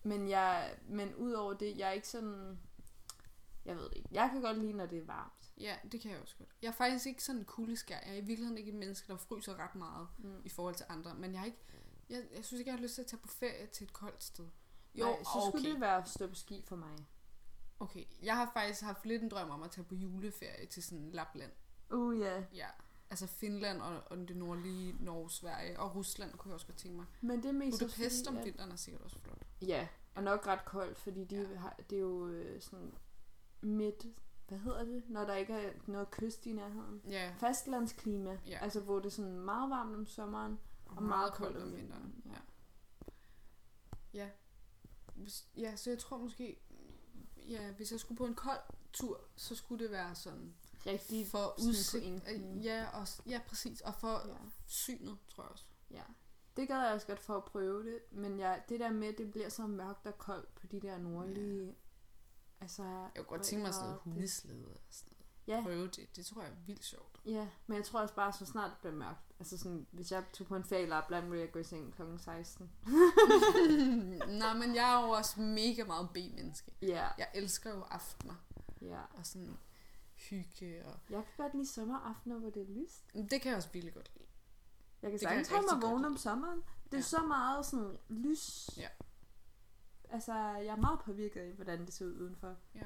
Men 0.03 0.29
jeg, 0.29 0.77
men 0.89 1.15
udover 1.15 1.53
det, 1.53 1.77
jeg 1.77 1.87
er 1.87 1.91
ikke 1.91 2.07
sådan... 2.07 2.59
Jeg 3.67 3.75
ved 3.75 3.83
det 3.83 3.97
ikke. 3.97 4.09
Jeg 4.11 4.29
kan 4.33 4.41
godt 4.41 4.57
lide, 4.57 4.73
når 4.73 4.85
det 4.85 4.97
er 4.97 5.05
varmt. 5.05 5.51
Ja, 5.59 5.75
det 5.91 6.01
kan 6.01 6.11
jeg 6.11 6.19
også 6.19 6.35
godt. 6.37 6.49
Jeg 6.61 6.67
er 6.67 6.71
faktisk 6.71 7.05
ikke 7.07 7.23
sådan 7.23 7.39
en 7.39 7.45
kuldeskær. 7.45 7.99
Jeg 8.05 8.13
er 8.13 8.17
i 8.17 8.25
virkeligheden 8.25 8.57
ikke 8.57 8.71
et 8.71 8.77
menneske, 8.77 9.07
der 9.07 9.17
fryser 9.17 9.59
ret 9.59 9.75
meget 9.75 10.07
Mm. 10.17 10.41
i 10.45 10.49
forhold 10.49 10.75
til 10.75 10.85
andre. 10.89 11.15
Men 11.15 11.31
jeg 11.31 11.39
har 11.39 11.45
ikke... 11.45 11.57
Jeg, 12.09 12.23
jeg 12.35 12.45
synes 12.45 12.59
ikke, 12.59 12.69
jeg 12.71 12.77
har 12.77 12.81
lyst 12.83 12.95
til 12.95 13.01
at 13.01 13.07
tage 13.07 13.19
på 13.19 13.27
ferie 13.27 13.65
til 13.67 13.83
et 13.83 13.93
koldt 13.93 14.23
sted. 14.23 14.45
Jo, 14.95 15.05
Nej, 15.05 15.23
så 15.23 15.29
okay. 15.35 15.49
skulle 15.59 15.71
det 15.73 15.81
være 15.81 15.97
at 15.97 16.09
stå 16.09 16.27
på 16.27 16.35
ski 16.35 16.63
for 16.67 16.75
mig. 16.75 16.97
Okay, 17.79 18.03
jeg 18.23 18.35
har 18.35 18.51
faktisk 18.53 18.81
haft 18.81 19.05
lidt 19.05 19.21
en 19.23 19.29
drøm 19.29 19.49
om 19.49 19.63
at 19.63 19.71
tage 19.71 19.85
på 19.85 19.95
juleferie 19.95 20.65
til 20.65 20.83
sådan 20.83 21.11
Lapland. 21.11 21.51
Uh, 21.91 22.19
ja. 22.19 22.43
Ja, 22.53 22.67
altså 23.09 23.27
Finland 23.27 23.81
og, 23.81 24.01
og 24.05 24.17
det 24.17 24.37
nordlige 24.37 24.95
Norge, 24.99 25.31
Sverige 25.31 25.79
og 25.79 25.95
Rusland 25.95 26.31
kunne 26.33 26.49
jeg 26.49 26.53
også 26.53 26.67
godt 26.67 26.77
tænke 26.77 26.97
mig. 26.97 27.05
Men 27.21 27.43
det 27.43 27.49
er 27.49 27.53
mest 27.53 27.79
Budapest 27.79 28.27
om 28.27 28.33
fordi, 28.33 28.39
at- 28.39 28.45
vinteren 28.45 28.71
er 28.71 28.75
sikkert 28.75 29.01
også 29.03 29.19
flot. 29.19 29.41
Ja, 29.61 29.87
og 30.15 30.23
nok 30.23 30.47
ret 30.47 30.65
koldt, 30.65 30.97
fordi 30.97 31.23
de 31.25 31.35
Ja. 31.35 31.41
ja. 31.41 31.55
har, 31.57 31.75
det 31.89 31.95
er 31.95 31.99
jo 32.01 32.27
øh, 32.27 32.61
sådan 32.61 32.93
midt, 33.61 34.05
hvad 34.47 34.57
hedder 34.57 34.83
det, 34.83 35.03
når 35.09 35.25
der 35.25 35.35
ikke 35.35 35.53
er 35.53 35.73
noget 35.87 36.11
kyst 36.11 36.45
i 36.45 36.53
nærheden. 36.53 37.01
Ja, 37.09 37.33
Fastlandsklima, 37.39 38.37
Ja. 38.45 38.57
altså 38.61 38.79
hvor 38.81 38.95
det 38.99 39.05
er 39.05 39.09
sådan 39.09 39.39
meget 39.39 39.69
varmt 39.69 39.95
om 39.95 40.05
sommeren, 40.05 40.59
og 40.85 41.03
meget 41.03 41.33
koldt 41.33 41.57
om 41.57 41.75
vinteren. 41.75 42.21
Ja. 42.25 42.31
Ja. 44.13 44.23
ja. 44.23 44.29
Hvis, 45.15 45.47
ja, 45.57 45.75
så 45.75 45.89
jeg 45.89 45.99
tror 45.99 46.17
måske, 46.17 46.59
ja, 47.49 47.71
hvis 47.71 47.91
jeg 47.91 47.99
skulle 47.99 48.17
på 48.17 48.25
en 48.25 48.35
kold 48.35 48.59
tur, 48.93 49.21
så 49.35 49.55
skulle 49.55 49.83
det 49.83 49.91
være 49.91 50.15
sådan 50.15 50.53
Rigtig 50.85 51.27
for 51.27 51.53
sådan 51.57 51.69
udsigt. 51.69 52.03
pointen. 52.23 52.61
Ja, 52.61 52.87
og, 52.93 53.07
ja, 53.29 53.41
præcis. 53.47 53.81
Og 53.81 53.93
for 53.95 54.27
Ja. 54.27 54.33
synet, 54.65 55.17
tror 55.27 55.43
jeg 55.43 55.51
også. 55.51 55.65
ja. 55.91 56.03
Det 56.57 56.67
gad 56.67 56.81
jeg 56.81 56.93
også 56.93 57.07
godt 57.07 57.19
for 57.19 57.37
at 57.37 57.45
prøve 57.45 57.83
det, 57.85 57.99
men 58.11 58.39
jeg, 58.39 58.63
det 58.69 58.79
der 58.79 58.91
med, 58.91 59.07
at 59.07 59.17
det 59.17 59.31
bliver 59.31 59.49
så 59.49 59.67
mørkt 59.67 60.07
og 60.07 60.17
koldt 60.17 60.55
på 60.55 60.67
de 60.67 60.79
der 60.81 60.97
nordlige... 60.97 61.75
Altså, 62.61 62.83
Jeg 62.83 63.09
kunne 63.15 63.25
godt 63.25 63.41
tænke 63.43 63.63
mig 63.65 63.73
sådan 63.73 63.85
noget 63.87 64.01
hundeslede 64.03 64.65
og 64.67 64.77
sådan 64.89 65.13
noget. 65.47 65.57
Ja, 65.59 65.63
Prøve 65.63 65.87
det. 65.87 66.15
Det 66.15 66.25
tror 66.25 66.41
jeg 66.41 66.51
er 66.51 66.55
vildt 66.65 66.85
sjovt. 66.85 67.19
ja, 67.25 67.47
men 67.67 67.77
jeg 67.77 67.85
tror 67.85 68.01
også 68.01 68.15
bare, 68.15 68.33
så 68.33 68.45
snart 68.45 68.69
det 68.71 68.77
bliver 68.79 68.95
mørkt. 68.95 69.19
Altså 69.39 69.57
sådan, 69.57 69.87
hvis 69.91 70.11
jeg 70.11 70.23
tog 70.33 70.47
på 70.47 70.55
en 70.55 70.63
ferie 70.63 70.83
i 70.83 70.85
Lapland, 70.85 71.29
ville 71.29 71.41
jeg 71.41 71.51
gå 71.51 71.59
i 71.59 71.63
seng 71.63 71.93
kl. 71.95 72.01
16. 72.19 72.71
Nej, 74.27 74.53
men 74.53 74.75
jeg 74.75 74.93
er 74.99 75.05
jo 75.05 75.09
også 75.09 75.41
mega 75.41 75.83
meget 75.83 76.09
B-menneske. 76.13 76.71
Ja, 76.81 77.07
Jeg 77.17 77.27
elsker 77.33 77.69
jo 77.75 77.81
aftener 77.81 78.33
ja. 78.81 78.99
og 79.13 79.25
sådan 79.25 79.57
hygge. 80.15 80.85
Og... 80.85 80.93
Jeg 81.09 81.23
kan 81.25 81.33
godt 81.43 81.53
lide 81.53 81.67
sommeraftener, 81.67 82.39
hvor 82.39 82.49
det 82.49 82.61
er 82.61 82.81
lyst. 82.83 83.03
Det 83.31 83.41
kan 83.41 83.49
jeg 83.49 83.57
også 83.57 83.69
virkelig 83.73 83.93
godt 83.93 84.11
lide. 84.15 84.27
Jeg 85.01 85.11
kan 85.11 85.19
Det 85.19 85.27
sagtens 85.27 85.49
holde 85.49 85.67
mig 85.73 85.81
vågen 85.89 86.05
om 86.05 86.17
sommeren. 86.17 86.59
Det 86.85 86.93
er 86.93 86.97
Ja. 86.97 87.01
så 87.01 87.23
meget 87.27 87.65
sådan 87.65 87.97
lys. 88.09 88.69
Ja. 88.77 88.87
Altså, 90.09 90.33
jeg 90.33 90.65
er 90.65 90.75
meget 90.75 90.99
påvirket 90.99 91.39
af, 91.41 91.51
hvordan 91.53 91.85
det 91.85 91.93
ser 91.93 92.05
ud 92.05 92.13
udenfor. 92.21 92.55
Ja. 92.75 92.85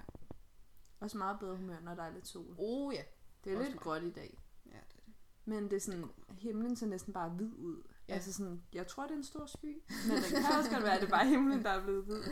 Også 0.99 1.17
meget 1.17 1.39
bedre 1.39 1.55
humør, 1.55 1.79
når 1.79 1.95
der 1.95 2.03
er 2.03 2.09
lidt 2.13 2.27
sol. 2.27 2.55
Oh 2.57 2.93
ja. 2.93 3.03
Det 3.43 3.53
er 3.53 3.57
Også 3.57 3.69
lidt 3.69 3.75
mig. 3.75 3.83
gråt 3.83 4.03
i 4.03 4.11
dag. 4.11 4.39
Ja, 4.65 4.71
det 4.71 4.95
er 4.97 5.01
det. 5.05 5.13
Men 5.45 5.63
det 5.63 5.73
er 5.73 5.79
sådan, 5.79 6.09
himlen 6.37 6.75
ser 6.75 6.87
næsten 6.87 7.13
bare 7.13 7.29
hvid 7.29 7.53
ud. 7.57 7.83
Ja. 8.07 8.13
Altså 8.13 8.33
sådan, 8.33 8.63
jeg 8.73 8.87
tror, 8.87 9.03
det 9.03 9.11
er 9.11 9.15
en 9.17 9.23
stor 9.23 9.45
sky. 9.45 9.81
Men 10.07 10.17
det 10.17 10.25
kan 10.29 10.57
også 10.57 10.69
godt 10.71 10.83
være, 10.83 10.93
at 10.95 11.01
det 11.01 11.07
er 11.07 11.11
bare 11.11 11.27
himlen, 11.27 11.63
der 11.63 11.69
er 11.69 11.83
blevet 11.83 12.05
hvid. 12.05 12.23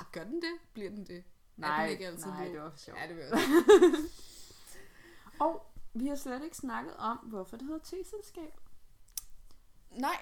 Ah, 0.00 0.06
gør 0.12 0.24
den 0.24 0.42
det? 0.42 0.58
Bliver 0.72 0.90
den 0.90 1.06
det? 1.06 1.24
Nej, 1.56 1.82
den 1.82 1.90
ikke 1.90 2.06
altid 2.06 2.26
nej, 2.26 2.44
blå? 2.44 2.52
det 2.54 2.62
var 2.62 2.70
for 2.70 2.78
sjovt. 2.78 2.98
Ja, 2.98 3.08
det 3.14 3.32
også. 3.32 3.44
Og 5.44 5.66
vi 5.94 6.06
har 6.06 6.16
slet 6.16 6.44
ikke 6.44 6.56
snakket 6.56 6.96
om, 6.96 7.16
hvorfor 7.16 7.56
det 7.56 7.66
hedder 7.66 7.80
T-selskab. 7.84 8.60
Nej. 9.90 10.20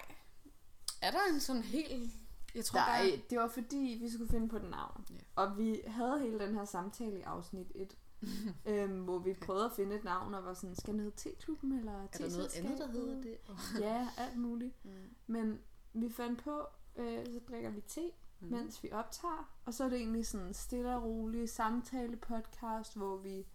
Er 1.02 1.10
der 1.10 1.18
en 1.34 1.40
sådan 1.40 1.62
helt... 1.62 2.12
Jeg 2.56 2.64
tror 2.64 2.78
Nej, 2.78 3.00
bare... 3.10 3.20
det 3.30 3.38
var 3.38 3.48
fordi, 3.48 3.98
vi 4.00 4.10
skulle 4.10 4.30
finde 4.30 4.48
på 4.48 4.56
et 4.56 4.70
navn. 4.70 5.06
Ja. 5.10 5.14
Og 5.36 5.58
vi 5.58 5.80
havde 5.86 6.20
hele 6.20 6.38
den 6.38 6.54
her 6.54 6.64
samtale 6.64 7.18
i 7.18 7.22
afsnit 7.22 7.72
1, 7.74 7.96
øhm, 8.66 9.00
hvor 9.04 9.18
vi 9.18 9.34
prøvede 9.34 9.64
at 9.64 9.72
finde 9.72 9.96
et 9.96 10.04
navn, 10.04 10.34
og 10.34 10.44
var 10.44 10.54
sådan, 10.54 10.76
skal 10.76 10.92
den 10.92 11.00
hedde 11.00 11.16
T-klubben, 11.16 11.72
eller 11.72 11.92
Er 11.92 12.06
der 12.06 12.30
noget 12.36 12.56
andet, 12.56 12.78
der 12.78 12.86
hedder 12.88 13.22
det? 13.22 13.36
Ja, 13.84 14.08
alt 14.18 14.36
muligt. 14.38 14.84
Mm. 14.84 14.90
Men 15.26 15.58
vi 15.92 16.10
fandt 16.10 16.42
på, 16.44 16.62
øh, 16.96 17.26
så 17.26 17.40
drikker 17.48 17.70
vi 17.70 17.80
te, 17.80 18.10
Mm. 18.40 18.48
mens 18.48 18.82
vi 18.82 18.92
optager. 18.92 19.56
Og 19.64 19.74
så 19.74 19.84
er 19.84 19.88
det 19.88 19.98
egentlig 19.98 20.26
sådan 20.26 20.46
en 20.46 20.54
stille 20.54 20.96
og 20.96 21.02
rolig 21.02 21.48
samtale 21.48 22.16
podcast, 22.16 22.96
hvor 22.96 23.16
vi 23.16 23.46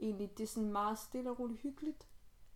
egentlig, 0.00 0.38
det 0.38 0.42
er 0.44 0.48
sådan 0.48 0.72
meget 0.72 0.98
stille 0.98 1.30
og 1.30 1.38
roligt 1.38 1.60
hyggeligt. 1.60 2.08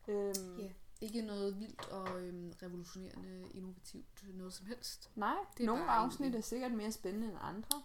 Øhm, 0.08 0.58
Ja. 0.58 0.70
Ikke 1.00 1.22
noget 1.22 1.60
vildt 1.60 1.88
og 1.88 2.22
øhm, 2.22 2.52
revolutionerende, 2.62 3.48
innovativt, 3.54 4.24
noget 4.34 4.52
som 4.54 4.66
helst. 4.66 5.10
Nej, 5.14 5.34
Det 5.56 5.62
er 5.62 5.66
nogle 5.66 5.84
afsnit 5.90 6.20
egentlig- 6.20 6.38
er 6.38 6.42
sikkert 6.42 6.72
mere 6.72 6.92
spændende 6.92 7.26
end 7.28 7.36
andre. 7.40 7.82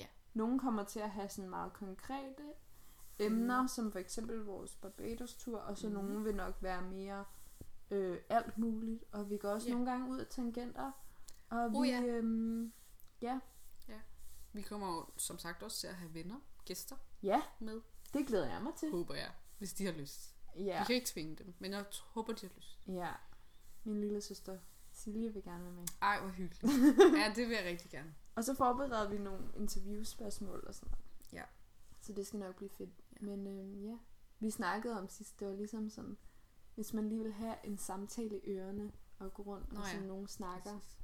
Ja. 0.00 0.06
Nogle 0.34 0.58
kommer 0.58 0.84
til 0.84 1.00
at 1.00 1.10
have 1.10 1.28
sådan 1.28 1.50
meget 1.50 1.72
konkrete 1.72 2.42
emner, 3.18 3.62
mm. 3.62 3.68
som 3.68 3.92
for 3.92 3.98
eksempel 3.98 4.36
vores 4.44 4.74
Barbados-tur, 4.74 5.58
og 5.58 5.78
så 5.78 5.88
mm. 5.88 5.94
nogle 5.94 6.24
vil 6.24 6.34
nok 6.36 6.54
være 6.60 6.82
mere 6.82 7.24
øh, 7.90 8.18
alt 8.28 8.58
muligt. 8.58 9.04
Og 9.12 9.30
vi 9.30 9.36
går 9.36 9.48
også 9.50 9.68
Ja. 9.68 9.74
nogle 9.74 9.90
gange 9.90 10.10
ud 10.10 10.18
af 10.18 10.26
tangenter. 10.26 10.92
Og 11.50 11.58
Oh, 11.74 11.82
vi, 11.82 11.88
ja. 11.88 12.02
øhm, 12.02 12.72
ja. 13.22 13.40
Vi 14.52 14.62
kommer 14.62 14.86
jo 14.96 15.06
som 15.16 15.38
sagt 15.38 15.62
også 15.62 15.80
til 15.80 15.86
at 15.86 15.94
have 15.94 16.14
venner, 16.14 16.36
gæster 16.64 16.96
ja, 17.22 17.42
med, 17.58 17.80
det 18.14 18.26
glæder 18.26 18.50
jeg 18.52 18.62
mig 18.62 18.72
til. 18.74 18.90
håber 18.90 19.14
jeg, 19.14 19.30
hvis 19.58 19.72
de 19.72 19.84
har 19.84 19.92
lyst. 19.92 20.35
Ja, 20.58 20.78
Vi 20.80 20.84
kan 20.86 20.94
ikke 20.94 21.06
tvinge 21.06 21.36
dem, 21.36 21.54
men 21.58 21.72
jeg 21.72 21.84
håber, 22.06 22.32
de 22.32 22.46
har 22.46 22.52
lyst. 22.56 22.78
ja. 22.86 23.12
Min 23.84 24.00
lille 24.00 24.20
søster 24.20 24.58
Silje 24.92 25.32
vil 25.32 25.42
gerne 25.42 25.64
være 25.64 25.72
med. 25.72 25.84
Ej, 26.02 26.20
hvor 26.20 26.28
hyggeligt. 26.30 26.74
ja, 27.20 27.32
det 27.36 27.48
vil 27.48 27.54
jeg 27.56 27.64
rigtig 27.64 27.90
gerne. 27.90 28.14
Og 28.34 28.44
så 28.44 28.54
forbereder 28.54 29.08
vi 29.08 29.18
nogle 29.18 29.44
interviewspørgsmål 29.56 30.64
og 30.66 30.74
sådan 30.74 30.90
noget. 30.90 31.04
Ja. 31.32 31.42
Så 32.00 32.12
det 32.12 32.26
skal 32.26 32.38
nok 32.38 32.54
blive 32.56 32.70
fedt. 32.70 32.90
Ja. 33.20 33.26
Men 33.26 33.46
øhm, 33.46 33.84
ja, 33.84 33.96
vi 34.40 34.50
snakkede 34.50 34.98
om 34.98 35.08
sidst, 35.08 35.40
det 35.40 35.48
var 35.48 35.54
ligesom 35.54 35.90
sådan, 35.90 36.16
hvis 36.74 36.92
man 36.92 37.08
lige 37.08 37.22
vil 37.22 37.32
have 37.32 37.54
en 37.64 37.78
samtale 37.78 38.38
i 38.44 38.50
ørerne 38.50 38.92
og 39.18 39.34
gå 39.34 39.42
rundt 39.42 39.72
Nå 39.72 39.80
og 39.80 39.86
ja. 39.86 39.92
sådan 39.92 40.08
nogen 40.08 40.28
snakker. 40.28 40.78
Præcis. 40.78 40.98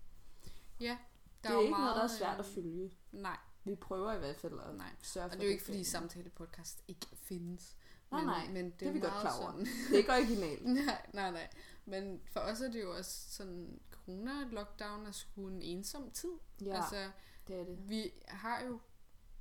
Ja, 0.81 0.99
Det 1.43 1.51
er 1.51 1.55
jo 1.55 1.61
ikke 1.61 1.71
noget, 1.71 1.87
der 1.87 1.93
er 1.93 1.97
meget, 1.97 2.11
svært 2.11 2.39
at 2.39 2.47
øhm, 2.47 2.55
følge. 2.55 2.93
Nej, 3.13 3.39
Vi 3.65 3.75
prøver 3.75 4.13
i 4.13 4.19
hvert 4.19 4.37
fald 4.37 4.61
at 4.61 4.75
nej. 4.75 4.91
sørge 5.03 5.25
Og 5.27 5.31
for 5.31 5.37
det 5.37 5.43
er 5.45 5.49
jo 5.49 5.53
ikke, 5.53 5.65
fordi 5.65 5.77
bliver- 5.77 5.85
samtale 5.85 6.31
podcast 6.31 6.83
ikke 6.89 7.07
findes. 7.17 7.77
Nej, 8.13 8.21
men, 8.21 8.27
nej, 8.35 8.49
men 8.53 8.71
det, 8.71 8.81
det 8.81 8.89
er 8.89 8.93
vi 8.93 9.01
godt 9.01 9.13
klar 9.21 9.41
over. 9.41 9.53
Det 9.53 9.69
er 9.93 9.97
ikke 9.97 10.13
originalt. 10.13 10.65
nej, 10.87 11.07
nej, 11.15 11.31
nej. 11.31 11.49
Men 11.85 12.21
for 12.33 12.41
os 12.41 12.61
er 12.61 12.71
det 12.71 12.83
jo 12.83 12.97
også 12.97 13.31
sådan, 13.33 13.81
corona-lockdown 13.93 15.07
er 15.07 15.13
sgu 15.13 15.49
en 15.49 15.63
ensom 15.63 16.11
tid. 16.11 16.33
Ja, 16.65 16.77
Altså, 16.77 17.11
det 17.49 17.61
er 17.61 17.65
det. 17.65 17.89
vi 17.89 18.11
har 18.29 18.65
jo 18.65 18.81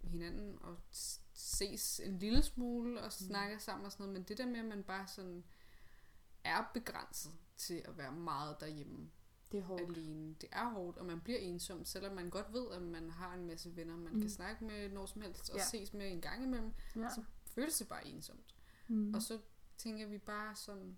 hinanden 0.04 0.58
og 0.62 0.78
ses 1.34 2.00
en 2.04 2.20
lille 2.20 2.42
smule 2.42 3.02
og 3.02 3.14
snakker 3.14 3.58
sammen 3.58 3.86
og 3.86 3.92
sådan 3.92 4.04
noget, 4.04 4.14
men 4.20 4.24
det 4.24 4.38
der 4.38 4.46
med, 4.46 4.60
at 4.60 4.66
man 4.66 4.84
bare 4.84 5.08
sådan 5.08 5.44
er 6.44 6.72
begrænset 6.74 7.32
til 7.58 7.82
at 7.86 7.98
være 7.98 8.12
meget 8.12 8.60
derhjemme 8.60 9.10
Det 9.52 9.58
er 9.60 9.64
hårdt. 9.64 9.82
alene. 9.98 10.36
Det 10.42 10.50
er 10.52 10.70
hårdt, 10.70 10.98
og 10.98 11.06
man 11.06 11.22
bliver 11.22 11.40
ensom, 11.40 11.86
selvom 11.86 12.16
man 12.16 12.30
godt 12.30 12.54
ved, 12.54 12.72
at 12.72 12.82
man 12.82 13.10
har 13.10 13.34
en 13.34 13.46
masse 13.46 13.76
venner, 13.76 13.98
man 13.98 14.14
Mm. 14.14 14.20
kan 14.22 14.30
snakke 14.30 14.64
med 14.66 14.90
når 14.90 15.06
som 15.06 15.22
helst 15.22 15.50
og 15.50 15.58
Ja. 15.58 15.64
ses 15.66 15.94
med 15.94 16.12
en 16.12 16.22
gang 16.22 16.44
imellem, 16.44 16.74
Ja. 16.96 17.10
så 17.10 17.24
føles 17.46 17.78
det 17.78 17.88
bare 17.88 18.08
ensomt. 18.08 18.51
Mm. 18.92 19.14
Og 19.14 19.22
så 19.22 19.40
tænker 19.78 20.08
vi 20.08 20.18
bare 20.18 20.56
sådan, 20.56 20.98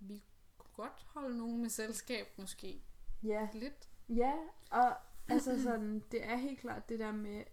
vi 0.00 0.22
kunne 0.58 0.86
godt 0.86 1.06
holde 1.06 1.38
nogen 1.38 1.60
med 1.60 1.68
selskab 1.68 2.26
måske 2.38 2.82
Ja, 3.22 3.48
lidt. 3.54 3.88
ja, 4.08 4.32
og 4.70 4.96
altså 5.28 5.62
sådan, 5.62 6.02
det 6.10 6.24
er 6.24 6.36
helt 6.36 6.58
klart 6.58 6.88
det 6.88 6.98
der 6.98 7.12
med, 7.12 7.44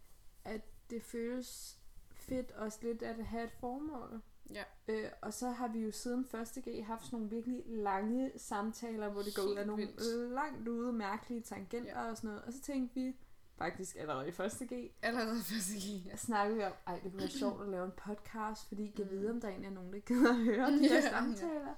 at 0.44 0.62
det 0.90 1.04
føles 1.04 1.80
fedt 2.12 2.52
også 2.52 2.80
lidt 2.82 3.04
at 3.04 3.26
have 3.26 3.44
et 3.44 3.52
formål. 3.52 4.22
Ja. 4.50 4.64
Øh, 4.88 5.12
og 5.22 5.34
så 5.34 5.50
har 5.50 5.68
vi 5.68 5.80
jo 5.80 5.92
siden 5.92 6.26
første 6.26 6.62
G 6.62 6.86
haft 6.86 7.06
sådan 7.06 7.20
nogle 7.20 7.30
virkelig 7.30 7.64
lange 7.68 8.32
samtaler, 8.38 9.10
hvor 9.10 9.22
det 9.22 9.36
går 9.36 9.44
ud 9.44 9.56
af 9.56 9.68
nogle 9.68 9.86
vildt. 9.86 10.34
langt 10.34 10.68
ude 10.68 10.94
mærkelige 10.94 11.42
tangenter 11.42 12.02
ja. 12.04 12.10
og 12.10 12.18
sådan 12.18 12.28
noget. 12.28 12.44
Og 12.44 12.54
så 12.54 12.62
tænkte 12.62 12.96
vi, 12.96 13.16
faktisk 13.60 13.96
allerede 13.96 14.28
i 14.28 14.32
første 14.32 14.66
G, 14.66 14.92
Allerede 15.02 15.36
første 15.44 15.74
gang. 15.74 16.06
der 16.12 16.16
snakkede 16.18 16.58
vi 16.58 16.64
om, 16.64 16.74
ej 16.88 16.94
det 16.94 17.12
kunne 17.12 17.20
være 17.22 17.30
sjovt 17.44 17.62
at 17.64 17.70
lave 17.70 17.86
en 17.86 17.92
podcast, 17.92 18.68
fordi 18.68 18.94
jeg 18.98 19.06
Mm. 19.06 19.12
vide, 19.12 19.30
om 19.30 19.42
der 19.42 19.48
egentlig 19.48 19.68
er 19.70 19.74
nogen, 19.74 19.94
der 19.94 20.00
gider 20.00 20.30
at 20.30 20.36
høre 20.44 20.72
de 20.72 20.80
her 20.90 20.96
ja. 20.96 21.10
samtaler. 21.10 21.76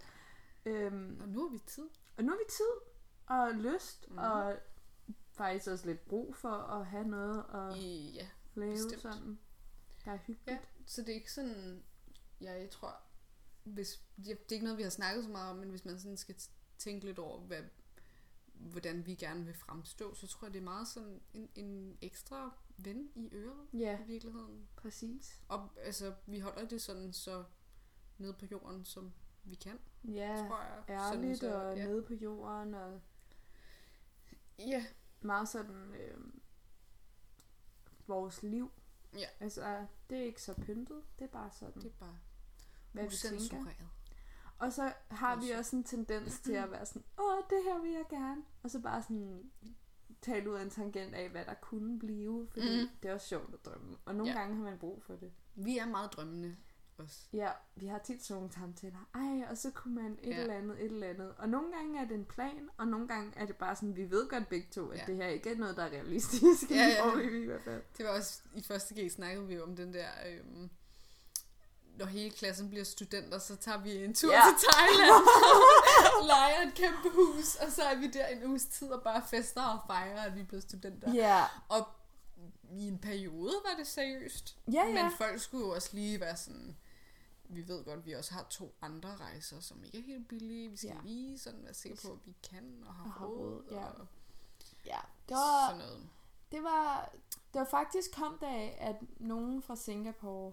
Øhm, 0.65 1.17
Og 1.21 1.27
nu 1.29 1.41
har 1.47 1.49
vi 1.51 1.59
tid. 1.67 1.89
og 2.17 2.23
nu 2.23 2.29
har 2.29 2.37
vi 2.37 2.49
tid 2.49 2.91
og 3.25 3.53
lyst, 3.53 4.11
mm. 4.11 4.17
og 4.17 4.55
faktisk 5.33 5.67
også 5.71 5.85
lidt 5.85 6.05
brug 6.05 6.35
for 6.35 6.49
at 6.49 6.85
have 6.85 7.07
noget 7.07 7.45
at 7.53 7.77
I, 7.77 8.11
ja, 8.15 8.27
lave 8.55 8.71
bestemt. 8.71 9.01
sådan, 9.01 9.39
der 10.05 10.11
er 10.11 10.17
hyggeligt. 10.17 10.47
Ja, 10.49 10.57
så 10.85 11.01
det 11.01 11.09
er 11.09 11.13
ikke 11.15 11.31
sådan, 11.33 11.83
ja, 12.41 12.51
jeg 12.53 12.69
tror, 12.69 12.95
hvis, 13.63 14.01
ja, 14.17 14.31
det 14.31 14.51
er 14.51 14.53
ikke 14.53 14.63
noget, 14.65 14.77
vi 14.77 14.83
har 14.83 14.89
snakket 14.89 15.23
så 15.23 15.29
meget 15.29 15.49
om, 15.51 15.57
men 15.57 15.69
hvis 15.69 15.85
man 15.85 15.99
sådan 15.99 16.17
skal 16.17 16.35
tænke 16.77 17.05
lidt 17.05 17.19
over, 17.19 17.39
hvad, 17.41 17.61
hvordan 18.61 19.05
vi 19.05 19.15
gerne 19.15 19.45
vil 19.45 19.53
fremstå, 19.53 20.13
så 20.13 20.27
tror 20.27 20.47
jeg, 20.47 20.53
det 20.53 20.59
er 20.59 20.63
meget 20.63 20.87
sådan 20.87 21.21
en, 21.33 21.49
en 21.55 21.97
ekstra 22.01 22.51
ven 22.77 23.11
i 23.15 23.29
øret 23.33 23.67
Ja, 23.73 23.99
i 23.99 24.03
virkeligheden. 24.07 24.67
præcis. 24.75 25.39
Og 25.47 25.69
altså, 25.77 26.13
vi 26.25 26.39
holder 26.39 26.65
det 26.67 26.81
sådan 26.81 27.13
så 27.13 27.43
nede 28.17 28.33
på 28.33 28.45
jorden, 28.51 28.85
som 28.85 29.11
vi 29.43 29.55
kan, 29.55 29.79
Ja, 30.03 30.45
tror 30.47 30.61
jeg. 30.63 30.83
ærligt 30.89 31.39
sådan, 31.39 31.55
og 31.55 31.77
ja. 31.77 31.85
nede 31.85 32.03
på 32.03 32.13
jorden 32.13 32.73
og 32.73 33.01
Ja, 34.59 34.85
meget 35.21 35.49
sådan 35.49 35.95
øh, 35.95 36.17
vores 38.07 38.43
liv. 38.43 38.71
Ja. 39.13 39.27
Altså, 39.39 39.85
det 40.09 40.17
er 40.17 40.23
ikke 40.23 40.41
så 40.41 40.53
pyntet, 40.53 41.03
det 41.19 41.25
er 41.25 41.29
bare 41.31 41.51
sådan, 41.51 41.81
det 41.81 41.89
er 41.89 41.95
bare 41.99 42.19
hvad 42.91 43.03
vi 43.03 43.15
tænker. 43.15 43.37
usensureret. 43.37 43.87
Og 44.61 44.73
så 44.73 44.93
har 45.11 45.35
vi 45.35 45.49
Også. 45.51 45.75
en 45.75 45.83
tendens 45.83 46.39
til 46.39 46.53
at 46.53 46.71
være 46.71 46.85
sådan, 46.85 47.03
åh, 47.19 47.37
det 47.49 47.57
her 47.63 47.81
vil 47.81 47.91
jeg 47.91 48.05
gerne. 48.09 48.41
Og 48.63 48.71
så 48.71 48.79
bare 48.79 49.01
sådan 49.03 49.43
tale 50.21 50.49
ud 50.51 50.55
af 50.55 50.61
en 50.61 50.69
tangent 50.69 51.15
af, 51.15 51.29
hvad 51.29 51.45
der 51.45 51.53
kunne 51.53 51.99
blive, 51.99 52.47
fordi 52.51 52.81
mm. 52.83 52.89
det 53.03 53.09
er 53.09 53.13
også 53.13 53.27
sjovt 53.27 53.53
at 53.53 53.65
drømme. 53.65 53.97
Og 54.05 54.15
nogle 54.15 54.31
Ja. 54.33 54.39
gange 54.39 54.55
har 54.55 54.63
man 54.63 54.77
brug 54.79 55.03
for 55.03 55.13
det. 55.13 55.31
Vi 55.55 55.77
er 55.77 55.85
meget 55.85 56.13
drømmende 56.13 56.55
også. 56.97 57.19
Ja, 57.33 57.49
vi 57.75 57.85
har 57.87 57.97
tit 57.99 58.23
sådan 58.23 58.39
nogle 58.39 58.53
samtaler. 58.53 59.09
Ej, 59.15 59.47
og 59.49 59.57
så 59.57 59.71
kunne 59.71 59.95
man 59.95 60.17
et 60.21 60.29
Ja. 60.29 60.41
eller 60.41 60.53
andet, 60.53 60.79
et 60.85 60.91
eller 60.91 61.07
andet. 61.07 61.33
Og 61.37 61.49
nogle 61.49 61.71
gange 61.73 61.99
er 62.01 62.07
det 62.07 62.15
en 62.15 62.25
plan, 62.25 62.69
og 62.77 62.87
nogle 62.87 63.07
gange 63.07 63.31
er 63.35 63.45
det 63.45 63.55
bare 63.55 63.75
sådan, 63.75 63.95
vi 63.95 64.11
ved 64.11 64.29
godt 64.29 64.49
begge 64.49 64.67
to, 64.71 64.89
at 64.89 64.99
Ja. 64.99 65.03
det 65.07 65.15
her 65.15 65.27
ikke 65.27 65.51
er 65.51 65.57
noget, 65.57 65.75
der 65.77 65.83
er 65.83 65.89
realistisk. 65.89 66.69
Ja, 66.71 66.75
ja. 66.75 67.19
Ja. 67.19 67.29
i 67.29 67.45
hvert 67.45 67.61
fald. 67.61 67.81
Det 67.97 68.05
var 68.05 68.11
også 68.17 68.41
i 68.55 68.61
første 68.63 69.05
G 69.05 69.11
snakkede 69.11 69.47
vi 69.47 69.59
om 69.59 69.75
den 69.75 69.93
der, 69.93 70.07
øhm, 70.29 70.69
når 72.01 72.07
hele 72.07 72.29
klassen 72.31 72.69
bliver 72.69 72.83
studenter, 72.83 73.39
så 73.39 73.55
tager 73.55 73.77
vi 73.77 74.03
en 74.03 74.13
tur 74.15 74.31
Ja. 74.33 74.41
til 74.59 74.67
Thailand, 74.69 75.23
leger 76.33 76.67
et 76.67 76.73
kæmpe 76.75 77.09
hus, 77.09 77.55
og 77.55 77.71
så 77.71 77.81
er 77.83 77.95
vi 77.95 78.07
der 78.11 78.27
en 78.27 78.43
uges 78.45 78.65
tid 78.65 78.87
og 78.89 79.01
bare 79.03 79.23
fester 79.27 79.63
og 79.63 79.79
fejrer, 79.87 80.21
at 80.21 80.35
vi 80.35 80.39
er 80.41 80.45
blevet 80.45 80.63
studenter. 80.63 81.13
Ja, 81.13 81.43
Og 81.69 81.87
i 82.71 82.87
en 82.87 82.97
periode 82.99 83.53
var 83.69 83.75
det 83.77 83.87
seriøst. 83.87 84.57
ja, 84.67 84.85
ja. 84.87 85.03
Men 85.03 85.11
folk 85.17 85.39
skulle 85.39 85.65
jo 85.65 85.73
også 85.73 85.89
lige 85.93 86.19
være 86.19 86.37
sådan, 86.37 86.77
vi 87.49 87.67
ved 87.67 87.83
godt, 87.85 87.99
at 87.99 88.05
vi 88.05 88.13
også 88.13 88.33
har 88.33 88.43
to 88.49 88.75
andre 88.81 89.15
rejser, 89.15 89.59
som 89.59 89.83
ikke 89.83 89.97
er 89.97 90.03
helt 90.03 90.27
billige. 90.27 90.69
Vi 90.69 90.77
skal 90.77 90.89
Ja. 90.89 90.97
lige 91.03 91.39
sådan 91.39 91.63
være 91.63 91.73
sikre 91.73 91.95
på, 92.05 92.11
at 92.13 92.19
vi 92.25 92.35
kan 92.49 92.83
og 92.87 92.93
har, 92.93 93.03
Og 93.05 93.11
har 93.11 93.25
råd. 93.25 93.63
ja. 93.71 93.85
Og 93.85 94.07
ja. 94.85 94.99
Det 95.29 95.35
var, 95.37 95.67
sådan 95.69 95.81
noget. 95.85 96.09
det 96.51 96.63
var, 96.63 97.09
det 97.53 97.59
var 97.59 97.65
faktisk 97.71 98.11
kom 98.15 98.37
det 98.39 98.45
af, 98.47 98.77
at 98.81 98.95
nogen 99.19 99.61
fra 99.61 99.75
Singapore 99.75 100.51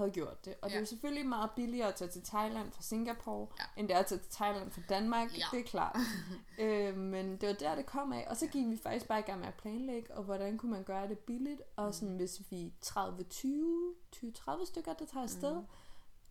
havde 0.00 0.10
gjort 0.10 0.44
det. 0.44 0.54
Og 0.54 0.58
ja. 0.62 0.68
det 0.68 0.74
er 0.76 0.80
jo 0.80 0.86
selvfølgelig 0.86 1.26
meget 1.26 1.50
billigere 1.56 1.88
at 1.88 1.94
tage 1.94 2.10
til 2.10 2.22
Thailand 2.22 2.72
fra 2.72 2.82
Singapore, 2.82 3.46
ja. 3.58 3.64
End 3.80 3.88
det 3.88 3.94
er 3.94 4.00
at 4.00 4.06
tage 4.06 4.18
til 4.18 4.30
Thailand 4.32 4.70
fra 4.70 4.80
Danmark. 4.88 5.38
Ja. 5.38 5.44
Det 5.52 5.60
er 5.60 5.64
klart. 5.64 5.96
øh, 6.58 6.96
men 6.96 7.36
det 7.36 7.48
var 7.48 7.54
der, 7.54 7.74
det 7.74 7.86
kom 7.86 8.12
af. 8.12 8.26
Og 8.30 8.36
så 8.36 8.46
gik 8.46 8.66
vi 8.68 8.76
faktisk 8.76 9.08
bare 9.08 9.18
i 9.18 9.22
gang 9.22 9.40
med 9.40 9.48
at 9.48 9.54
planlægge, 9.54 10.14
og 10.14 10.22
hvordan 10.24 10.58
kunne 10.58 10.72
man 10.72 10.84
gøre 10.84 11.08
det 11.08 11.18
billigt. 11.18 11.62
Og 11.76 11.94
sådan, 11.94 12.16
hvis 12.16 12.40
vi 12.50 12.66
er 12.66 12.70
30-20, 12.84 14.26
20-30 14.60 14.66
stykker, 14.66 14.92
der 14.92 15.04
tager 15.06 15.24
afsted, 15.24 15.54
Mhm. 15.54 15.64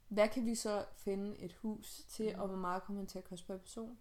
hvad 0.07 0.27
kan 0.27 0.45
vi 0.45 0.55
så 0.55 0.85
finde 0.97 1.37
et 1.39 1.53
hus 1.53 2.01
til, 2.09 2.31
Mhm. 2.31 2.39
og 2.41 2.47
hvor 2.47 2.57
meget 2.57 2.83
kommer 2.83 3.01
det 3.01 3.09
til 3.11 3.17
at 3.17 3.23
koste 3.23 3.47
per 3.47 3.57
person? 3.57 3.97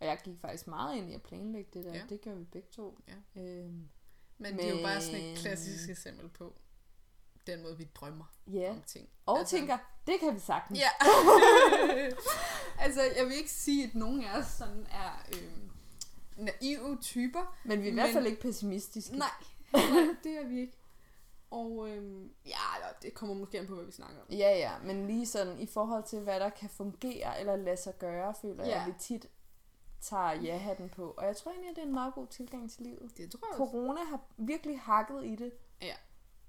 Og 0.00 0.06
jeg 0.06 0.18
gik 0.24 0.40
faktisk 0.40 0.66
meget 0.66 0.96
ind 0.96 1.10
i 1.10 1.14
at 1.14 1.22
planlægge 1.22 1.70
det 1.74 1.84
der. 1.84 1.94
Ja. 1.94 2.02
Det 2.08 2.20
gør 2.20 2.34
vi 2.34 2.44
begge 2.44 2.68
to. 2.70 2.98
Ja. 3.08 3.40
Øhm, 3.42 3.88
Men, 4.38 4.56
det 4.56 4.64
er 4.68 4.76
jo 4.76 4.82
bare 4.86 5.00
sådan 5.00 5.20
Men- 5.22 5.32
et 5.32 5.38
klassisk 5.38 5.88
eksempel 5.90 6.28
på 6.28 6.54
den 7.46 7.62
måde, 7.62 7.78
vi 7.78 7.84
drømmer 7.94 8.24
ja. 8.46 8.70
om 8.70 8.82
ting. 8.86 9.08
Og 9.26 9.38
Altså- 9.38 9.56
tænker, 9.56 9.78
det 10.06 10.14
kan 10.20 10.34
vi 10.34 10.40
sagtens. 10.40 10.78
Ja. 10.80 10.88
altså, 12.84 13.02
jeg 13.16 13.26
vil 13.26 13.34
ikke 13.36 13.50
sige, 13.50 13.84
at 13.84 13.94
nogen 13.94 14.24
af 14.24 14.38
os 14.38 14.46
sådan 14.46 14.86
er 14.92 15.26
øhm, 15.34 15.70
naive 16.36 16.98
typer. 17.00 17.56
Men 17.64 17.82
vi 17.82 17.86
er 17.86 17.90
i 17.90 17.94
hvert 17.94 18.06
Men- 18.06 18.14
fald 18.14 18.26
ikke 18.26 18.40
pessimistiske. 18.42 19.16
Nej, 19.18 19.28
nej, 19.72 19.82
det 20.24 20.32
er 20.38 20.44
vi 20.46 20.60
ikke. 20.60 20.76
Og 21.50 21.88
øhm, 21.90 22.30
ja, 22.46 22.56
det 23.02 23.14
kommer 23.14 23.34
måske 23.34 23.58
an 23.58 23.66
på, 23.66 23.74
hvad 23.74 23.84
vi 23.84 23.92
snakker 23.92 24.20
om. 24.20 24.26
Ja, 24.30 24.56
ja, 24.58 24.72
men 24.84 25.06
lige 25.06 25.26
sådan 25.26 25.58
i 25.60 25.66
forhold 25.66 26.04
til, 26.04 26.20
hvad 26.20 26.40
der 26.40 26.48
kan 26.48 26.70
fungere 26.70 27.40
eller 27.40 27.56
lade 27.56 27.76
sig 27.76 27.98
gøre, 27.98 28.34
føler 28.42 28.66
ja. 28.66 28.78
Jeg, 28.78 28.86
vi 28.86 28.92
tit 29.00 29.26
tager 30.00 30.32
ja-hatten 30.32 30.88
på. 30.88 31.10
Og 31.10 31.24
jeg 31.26 31.36
tror 31.36 31.50
egentlig, 31.50 31.70
at 31.70 31.76
det 31.76 31.82
er 31.82 31.86
en 31.86 31.94
meget 31.94 32.14
god 32.14 32.26
tilgang 32.26 32.70
til 32.70 32.82
livet. 32.82 33.12
Det 33.16 33.30
tror 33.32 33.38
jeg 33.42 33.60
også. 33.60 33.70
Corona 33.72 34.00
har 34.04 34.20
virkelig 34.36 34.80
hakket 34.80 35.24
i 35.26 35.36
det. 35.36 35.52
Ja. 35.82 35.94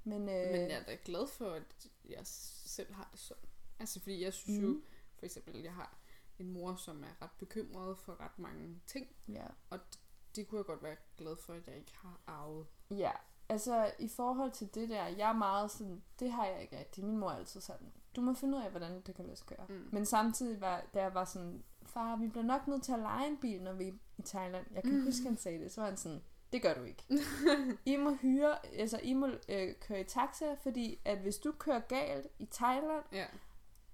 Men, 0.03 0.21
øh, 0.21 0.51
Men 0.51 0.55
jeg 0.69 0.71
er 0.79 0.83
da 0.83 0.97
glad 1.05 1.27
for, 1.27 1.51
at 1.51 1.87
jeg 2.09 2.19
selv 2.23 2.93
har 2.93 3.09
det 3.11 3.19
sådan. 3.19 3.43
Altså, 3.79 3.99
fordi 3.99 4.23
jeg 4.23 4.33
synes 4.33 4.59
mm. 4.61 4.65
jo, 4.67 4.73
Mhm. 4.73 4.83
for 5.19 5.25
eksempel, 5.25 5.61
jeg 5.61 5.73
har 5.73 5.97
en 6.39 6.53
mor, 6.53 6.75
som 6.75 7.03
er 7.03 7.21
ret 7.21 7.31
bekymret 7.39 7.97
for 7.97 8.19
ret 8.19 8.39
mange 8.39 8.81
ting. 8.87 9.07
ja. 9.27 9.45
Og 9.69 9.79
d- 9.95 9.99
det 10.35 10.47
kunne 10.47 10.57
jeg 10.57 10.65
godt 10.65 10.83
være 10.83 10.95
glad 11.17 11.35
for, 11.37 11.53
at 11.53 11.67
jeg 11.67 11.75
ikke 11.77 11.93
har 11.95 12.21
arvet. 12.27 12.65
ja, 12.91 13.11
altså 13.49 13.91
i 13.99 14.07
forhold 14.07 14.51
til 14.51 14.75
det 14.75 14.89
der, 14.89 15.05
jeg 15.07 15.29
er 15.29 15.33
meget 15.33 15.71
sådan, 15.71 16.03
det 16.19 16.31
har 16.31 16.45
jeg 16.45 16.61
ikke 16.61 16.79
rigtig. 16.79 17.05
Min 17.05 17.17
mor 17.17 17.29
er 17.31 17.35
altid 17.35 17.61
sådan, 17.61 17.91
du 18.15 18.21
må 18.21 18.33
finde 18.33 18.57
ud 18.57 18.63
af, 18.63 18.69
hvordan 18.71 19.01
det 19.01 19.15
kan 19.15 19.25
lade 19.25 19.37
sig 19.37 19.47
gøre. 19.47 19.65
Mm. 19.69 19.89
Men 19.91 20.05
samtidig 20.05 20.61
var, 20.61 20.83
jeg 20.93 21.13
var 21.13 21.25
sådan, 21.25 21.63
far, 21.83 22.15
vi 22.15 22.27
bliver 22.27 22.43
nok 22.43 22.67
nødt 22.67 22.83
til 22.83 22.91
at 22.91 22.99
lege 22.99 23.27
en 23.27 23.37
bil, 23.37 23.63
når 23.63 23.73
vi 23.73 23.87
er 23.87 23.93
i 24.17 24.21
Thailand. 24.25 24.65
Jeg 24.71 24.83
kan 24.83 24.97
mm. 24.99 25.05
huske, 25.05 25.23
han 25.23 25.37
sagde 25.37 25.59
det. 25.59 25.71
Så 25.71 25.81
var 25.81 25.87
han 25.87 25.97
sådan, 25.97 26.21
det 26.53 26.61
gør 26.61 26.73
du 26.73 26.83
ikke. 26.83 27.03
I 27.85 27.95
må 27.95 28.13
hyre, 28.21 28.55
altså 28.79 28.99
I 29.03 29.13
må 29.13 29.27
øh, 29.49 29.73
køre 29.87 29.99
i 29.99 30.03
taxa, 30.03 30.45
fordi 30.63 30.99
at 31.05 31.17
hvis 31.17 31.37
du 31.37 31.51
kører 31.51 31.79
galt 31.79 32.27
i 32.39 32.45
Thailand, 32.53 33.03
Ja. 33.11 33.25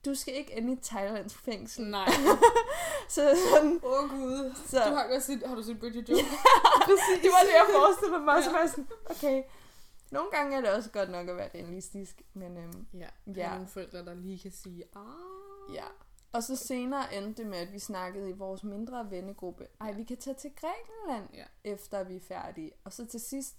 du 0.06 0.16
skal 0.16 0.34
ikke 0.36 0.54
ende 0.58 0.74
i 0.74 0.78
Thailands 0.84 1.34
fængsel. 1.36 1.88
Nej. 1.88 2.08
Så 3.10 3.38
sådan, 3.54 3.80
Åh 3.84 4.04
oh, 4.04 4.10
gud. 4.10 4.56
så, 4.66 4.78
Du 4.90 4.96
har, 4.96 5.08
godt 5.08 5.24
set, 5.24 5.44
har 5.48 5.56
du 5.56 5.64
set 5.64 5.80
Bridget 5.80 6.10
Jones? 6.10 6.22
det 7.24 7.30
var 7.32 7.44
det, 7.46 7.54
jeg 7.54 7.66
forestillede 7.74 8.22
mig. 8.22 8.44
Så 8.44 8.50
Ja. 8.50 8.54
var 8.56 8.60
jeg 8.62 8.70
sådan, 8.70 8.88
okay, 9.10 9.44
nogle 10.12 10.32
gange 10.32 10.58
er 10.58 10.62
det 10.62 10.70
også 10.70 10.90
godt 10.90 11.10
nok 11.10 11.28
at 11.30 11.36
være 11.36 11.50
realistisk, 11.56 12.22
men 12.34 12.58
øhm, 12.58 12.86
ja. 12.94 13.00
Ja. 13.28 13.32
Der 13.34 13.46
er 13.46 13.52
nogle 13.54 13.68
forældre, 13.68 14.06
der 14.06 14.14
lige 14.14 14.40
kan 14.40 14.52
sige, 14.52 14.84
ah. 14.96 15.76
Ja. 15.76 15.84
Og 16.32 16.44
så 16.44 16.56
senere 16.56 17.16
endte 17.16 17.42
det 17.44 17.50
med, 17.50 17.58
at 17.58 17.74
vi 17.74 17.80
snakkede 17.80 18.30
i 18.30 18.34
vores 18.34 18.64
mindre 18.64 19.12
vennegruppe. 19.12 19.68
Ej, 19.82 19.88
Ja. 19.88 19.94
vi 19.96 20.04
kan 20.04 20.18
tage 20.18 20.34
til 20.36 20.52
Grækenland, 20.56 21.30
Ja. 21.34 21.44
efter 21.64 22.04
vi 22.04 22.16
er 22.16 22.20
færdige. 22.20 22.72
Og 22.84 22.94
så 22.94 23.06
til 23.06 23.20
sidst, 23.20 23.56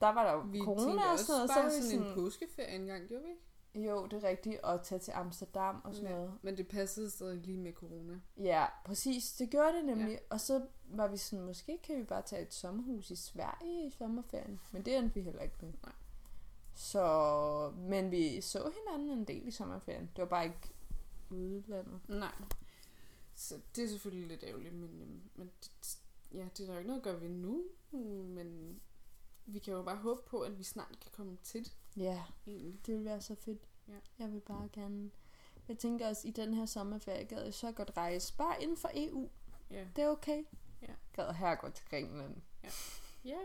der 0.00 0.08
var 0.08 0.24
der 0.24 0.32
jo 0.32 0.38
Vi 0.38 0.58
corona 0.58 1.12
og 1.12 1.18
sådan 1.18 1.36
noget. 1.38 1.50
Så 1.50 1.54
var 1.60 1.64
vi 1.64 1.70
sådan, 1.82 1.98
en 1.98 2.04
sådan, 2.04 2.14
påskeferie 2.14 2.74
engang, 2.74 3.08
gjorde 3.08 3.24
vi 3.24 3.30
ikke? 3.30 3.42
jo, 3.90 4.06
det 4.06 4.24
er 4.24 4.28
rigtigt, 4.28 4.60
at 4.64 4.82
tage 4.82 4.98
til 4.98 5.12
Amsterdam 5.12 5.80
og 5.84 5.94
sådan 5.94 6.10
noget. 6.10 6.32
Men 6.42 6.56
det 6.56 6.68
passede 6.68 7.10
stadig 7.10 7.38
lige 7.38 7.58
med 7.58 7.72
corona. 7.72 8.20
Ja, 8.36 8.66
præcis. 8.84 9.32
Det 9.32 9.50
gjorde 9.50 9.72
det 9.76 9.84
nemlig. 9.84 10.12
Ja. 10.12 10.18
Og 10.30 10.40
så 10.40 10.62
var 10.84 11.08
vi 11.08 11.16
sådan, 11.16 11.44
måske 11.44 11.78
kan 11.82 11.96
vi 11.98 12.02
bare 12.04 12.22
tage 12.22 12.42
et 12.42 12.54
sommerhus 12.54 13.10
i 13.10 13.16
Sverige 13.16 13.86
i 13.86 13.90
sommerferien. 13.90 14.60
Men 14.72 14.84
det 14.84 14.96
endte 14.96 15.14
vi 15.14 15.20
heller 15.20 15.42
ikke 15.42 15.56
med. 15.62 15.72
Nej. 15.82 15.92
Så, 16.74 17.72
men 17.76 18.10
vi 18.10 18.40
så 18.40 18.72
hinanden 18.86 19.18
en 19.18 19.24
del 19.24 19.48
i 19.48 19.50
sommerferien. 19.50 20.10
Det 20.16 20.22
var 20.22 20.28
bare 20.28 20.44
ikke 20.44 20.74
udlandet. 21.36 22.00
Nej. 22.08 22.32
Så 23.34 23.60
det 23.76 23.84
er 23.84 23.88
selvfølgelig 23.88 24.28
lidt 24.28 24.42
ærgerligt, 24.44 24.74
men, 24.74 25.00
øhm, 25.02 25.20
men 25.34 25.50
det, 25.62 25.98
ja, 26.32 26.48
det 26.56 26.60
er 26.60 26.66
der 26.66 26.72
jo 26.72 26.78
ikke 26.78 26.88
noget 26.88 27.00
at 27.00 27.04
gøre 27.04 27.20
ved 27.20 27.28
nu. 27.28 27.64
Men 28.24 28.80
vi 29.46 29.58
kan 29.58 29.74
jo 29.74 29.82
bare 29.82 29.96
håbe 29.96 30.20
på, 30.26 30.40
at 30.40 30.58
vi 30.58 30.62
snart 30.64 30.98
kan 31.00 31.10
komme 31.12 31.38
til 31.42 31.64
det, 31.64 31.72
Ja, 31.96 32.22
egentlig. 32.46 32.80
det 32.86 32.94
ville 32.94 33.04
være 33.10 33.20
så 33.20 33.34
fedt. 33.34 33.68
Ja. 33.88 33.92
Jeg 34.18 34.32
vil 34.32 34.40
bare 34.40 34.68
gerne... 34.72 35.10
Jeg 35.68 35.78
tænker 35.78 36.08
også, 36.08 36.28
i 36.28 36.30
den 36.30 36.54
her 36.54 36.66
sommerferie 36.66 37.24
gad 37.24 37.44
jeg 37.44 37.54
så 37.54 37.72
godt 37.72 37.90
rejse. 37.96 38.34
Bare 38.36 38.62
inden 38.62 38.76
for 38.76 38.90
EU. 38.94 39.30
Ja. 39.70 39.86
Det 39.96 40.04
er 40.04 40.08
okay. 40.08 40.44
Ja. 40.82 40.94
Gad 41.12 41.32
her 41.34 41.54
gå 41.54 41.68
til 41.70 41.84
Grækenland. 41.90 42.36
Ja. 43.24 43.38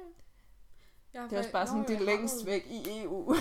Jeg 1.14 1.30
Det 1.30 1.34
er 1.34 1.38
også 1.38 1.52
bare 1.52 1.68
sådan, 1.68 1.88
det 1.88 1.96
er 1.96 2.00
længst 2.06 2.46
væk 2.46 2.66
i 2.66 3.02
EU. 3.02 3.36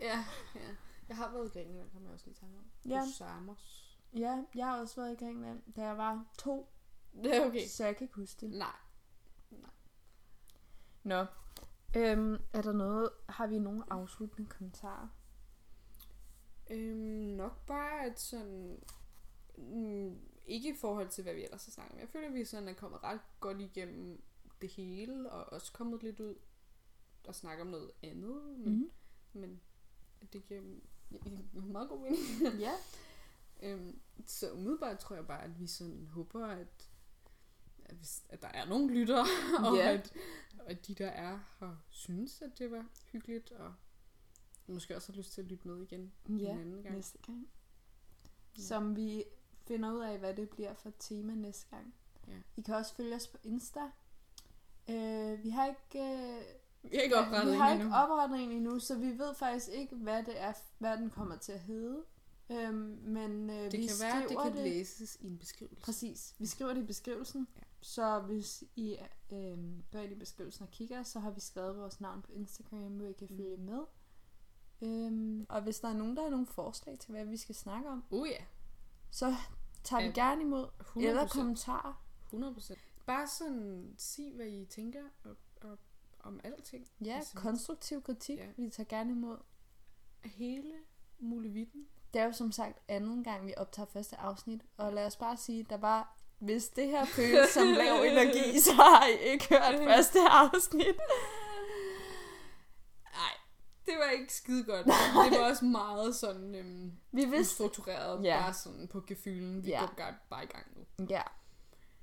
Ja, 0.00 0.24
ja. 0.54 0.60
Jeg 1.08 1.16
har 1.16 1.32
været 1.32 1.46
i 1.46 1.58
Grækenland, 1.58 1.90
kan 1.90 2.02
man 2.02 2.12
også 2.12 2.26
lige 2.26 2.34
tænke 2.34 2.56
om. 2.58 2.64
Ja. 2.90 3.00
På 3.00 3.10
Samos. 3.14 3.94
ja, 4.16 4.44
jeg 4.54 4.66
har 4.66 4.80
også 4.80 5.00
været 5.00 5.12
i 5.12 5.24
Grækenland, 5.24 5.62
da 5.76 5.82
jeg 5.82 5.98
var 5.98 6.26
to. 6.38 6.68
Det 7.14 7.36
er 7.36 7.46
okay. 7.46 7.66
Så 7.66 7.84
jeg 7.84 7.96
kan 7.96 8.04
ikke 8.04 8.14
huske 8.14 8.40
det. 8.46 8.50
Nej. 8.58 8.76
Nå. 11.02 11.26
Øhm, 11.96 12.36
er 12.52 12.62
der 12.62 12.72
noget, 12.72 13.10
har 13.28 13.46
vi 13.46 13.58
nogle 13.58 13.84
afsluttende 13.92 14.48
kommentarer? 14.50 15.08
Øhm, 16.70 17.36
nok 17.36 17.66
bare, 17.66 18.04
at 18.04 18.20
sådan... 18.20 18.82
Mm, 19.58 20.18
ikke 20.46 20.68
i 20.70 20.76
forhold 20.76 21.08
til, 21.08 21.24
hvad 21.24 21.34
vi 21.34 21.44
ellers 21.44 21.64
har 21.64 21.70
snakket 21.70 21.92
om. 21.94 22.00
Jeg 22.00 22.08
føler, 22.08 22.28
at 22.28 22.34
vi 22.34 22.44
sådan 22.44 22.68
er 22.68 22.72
kommet 22.72 23.02
ret 23.02 23.20
godt 23.40 23.60
igennem 23.60 24.22
det 24.60 24.68
hele, 24.70 25.30
og 25.32 25.52
også 25.52 25.72
kommet 25.72 26.02
lidt 26.02 26.20
ud 26.20 26.34
og 27.28 27.34
snakke 27.34 27.62
om 27.62 27.66
noget 27.68 27.90
andet. 28.02 28.42
Men, 28.58 28.72
Mm. 28.78 28.90
men 29.32 29.60
det 30.32 30.46
giver 30.46 30.60
meget 31.52 31.88
god 31.88 31.98
mening. 32.00 32.60
ja. 32.66 32.72
Øhm, 33.62 34.00
så 34.26 34.52
umiddelbart 34.52 34.98
tror 34.98 35.16
jeg 35.16 35.26
bare, 35.26 35.42
at 35.44 35.60
vi 35.60 35.66
sådan 35.66 36.06
håber, 36.12 36.46
at, 36.46 36.90
at, 37.84 37.96
hvis, 37.96 38.22
at 38.28 38.42
der 38.42 38.48
er 38.48 38.66
nogle 38.66 38.94
lyttere, 38.94 39.26
og 39.64 39.76
Ja. 39.76 39.92
at, 39.92 40.12
og 40.58 40.70
at 40.70 40.86
de, 40.86 40.94
der 40.94 41.06
er, 41.08 41.38
har 41.58 41.82
synes, 41.88 42.42
at 42.42 42.58
det 42.58 42.70
var 42.70 42.86
hyggeligt, 43.12 43.52
og 43.52 43.74
måske 44.66 44.96
også 44.96 45.12
har 45.12 45.16
lyst 45.16 45.32
til 45.32 45.40
at 45.42 45.46
lytte 45.48 45.68
med 45.68 45.82
igen 45.82 46.12
Ja, 46.28 46.32
en 46.52 46.58
anden 46.60 46.82
gang. 46.82 46.94
næste 46.94 47.18
gang. 47.26 47.48
Ja. 48.58 48.62
Som 48.62 48.96
vi 48.96 49.24
finder 49.66 49.92
ud 49.92 50.00
af, 50.00 50.18
hvad 50.18 50.34
det 50.34 50.50
bliver 50.50 50.74
for 50.74 50.92
tema 50.98 51.34
næste 51.34 51.66
gang. 51.70 51.94
Ja. 52.28 52.32
I 52.56 52.60
kan 52.60 52.74
også 52.74 52.94
følge 52.94 53.14
os 53.16 53.26
på 53.26 53.38
Insta. 53.44 53.80
Øh, 54.90 55.42
vi 55.44 55.50
har 55.50 55.66
ikke... 55.66 55.98
Øh, 56.14 56.42
Vi 56.90 56.96
har 56.96 57.02
ikke 57.02 57.16
oprettet 57.16 57.52
vi 57.52 57.58
har 57.58 57.68
endnu. 57.70 57.84
ikke 57.86 57.96
oprettet 57.96 58.40
en 58.42 58.52
endnu, 58.52 58.78
så 58.78 58.98
vi 58.98 59.18
ved 59.18 59.34
faktisk 59.34 59.68
ikke, 59.68 59.96
hvad 59.96 60.22
det 60.22 60.40
er, 60.40 60.52
hvad 60.78 60.96
den 60.96 61.10
kommer 61.10 61.36
til 61.36 61.52
at 61.52 61.60
hedde. 61.60 62.04
Øhm, 62.50 62.74
men 63.02 63.50
øh, 63.50 63.56
det 63.70 63.72
vi 63.72 63.86
kan 63.86 63.94
være, 64.00 64.22
at 64.22 64.28
det 64.28 64.38
kan 64.42 64.52
det. 64.52 64.62
læses 64.64 65.16
i 65.20 65.26
en 65.26 65.38
beskrivelse. 65.38 65.80
Præcis. 65.82 66.34
Vi 66.38 66.46
skriver 66.46 66.72
det 66.74 66.82
i 66.82 66.86
beskrivelsen. 66.86 67.48
Ja. 67.56 67.62
Så 67.80 68.20
hvis 68.20 68.64
I 68.76 68.96
øh, 69.32 69.58
går 69.92 69.98
ind 69.98 70.12
i 70.12 70.14
beskrivelsen 70.14 70.62
og 70.62 70.70
kigger, 70.70 71.02
så 71.02 71.20
har 71.20 71.30
vi 71.30 71.40
skrevet 71.40 71.76
vores 71.76 72.00
navn 72.00 72.22
på 72.22 72.32
Instagram, 72.32 72.78
hvor 72.96 73.06
I 73.06 73.12
kan 73.12 73.28
Mm. 73.30 73.36
følge 73.36 73.56
med. 73.56 73.80
Øhm, 74.82 75.46
og 75.48 75.62
hvis 75.62 75.80
der 75.80 75.88
er 75.88 75.92
nogen, 75.94 76.16
der 76.16 76.22
har 76.22 76.30
nogle 76.30 76.46
forslag 76.46 76.98
til, 76.98 77.10
hvad 77.10 77.24
vi 77.24 77.36
skal 77.36 77.54
snakke 77.54 77.88
om, 77.88 78.04
Oh 78.10 78.28
ja, 78.28 78.44
så 79.10 79.34
tager 79.84 80.02
vi 80.06 80.12
gerne 80.12 80.42
imod. 80.42 80.66
100%. 80.80 81.06
Eller 81.08 81.28
kommentarer. 81.28 82.04
100%. 82.32 82.74
Bare 83.06 83.26
sådan, 83.26 83.94
sig 83.98 84.32
hvad 84.34 84.46
I 84.46 84.64
tænker 84.64 85.02
og, 85.24 85.36
og, 85.60 85.78
om 86.28 86.40
alting. 86.44 86.86
Ja, 87.04 87.16
Altså, 87.16 87.36
konstruktiv 87.36 88.02
kritik. 88.02 88.38
ja. 88.38 88.46
Vi 88.56 88.70
tager 88.70 88.88
gerne 88.88 89.10
imod. 89.10 89.36
Hele 90.24 90.72
muligheden. 91.18 91.86
Det 92.14 92.20
er 92.20 92.24
jo 92.24 92.32
som 92.32 92.52
sagt 92.52 92.78
anden 92.88 93.24
gang, 93.24 93.46
vi 93.46 93.54
optager 93.56 93.86
første 93.86 94.16
afsnit. 94.16 94.60
Og 94.76 94.92
lad 94.92 95.06
os 95.06 95.16
bare 95.16 95.36
sige, 95.36 95.66
der 95.70 95.76
var... 95.76 96.14
Hvis 96.38 96.68
det 96.68 96.86
her 96.88 97.04
føles 97.04 97.48
som 97.50 97.66
lav 97.82 97.94
energi, 98.02 98.60
så 98.60 98.72
har 98.72 99.06
I 99.06 99.18
ikke 99.32 99.48
hørt 99.48 99.78
første 99.94 100.18
afsnit. 100.30 100.96
Nej, 103.12 103.34
det 103.86 103.94
var 103.98 104.10
ikke 104.10 104.34
skide 104.34 104.64
godt. 104.64 104.86
det 105.30 105.40
var 105.40 105.48
også 105.50 105.64
meget 105.64 106.16
sådan 106.16 106.54
øhm, 106.54 106.92
Vi 107.12 107.24
vidste 107.24 107.40
ustruktureret. 107.64 108.24
Ja. 108.24 108.40
Bare 108.40 108.54
sådan 108.54 108.88
på 108.88 109.00
gefylen. 109.06 109.64
Vi 109.64 109.68
Ja. 109.68 109.80
går 109.96 110.12
bare 110.30 110.44
i 110.44 110.46
gang 110.46 110.66
nu. 110.76 111.06
Ja. 111.10 111.22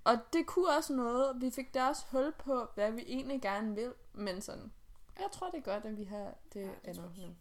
Og 0.06 0.18
det 0.34 0.46
kunne 0.46 0.70
også 0.78 0.94
noget, 0.94 1.42
vi 1.42 1.50
fik 1.52 1.74
da 1.74 1.88
også 1.88 2.06
hul 2.12 2.34
på, 2.40 2.68
hvad 2.76 2.92
vi 2.92 3.02
egentlig 3.08 3.42
gerne 3.42 3.76
vil, 3.76 3.94
men 4.14 4.42
sådan, 4.42 4.72
jeg 5.20 5.30
tror 5.32 5.50
det 5.50 5.58
er 5.58 5.62
godt, 5.62 5.86
at 5.86 5.98
vi 5.98 6.04
har 6.04 6.34
det, 6.54 6.62
Ja, 6.62 6.68
ja, 6.68 6.72
det 6.72 7.00
andet 7.00 7.18
nu. 7.18 7.36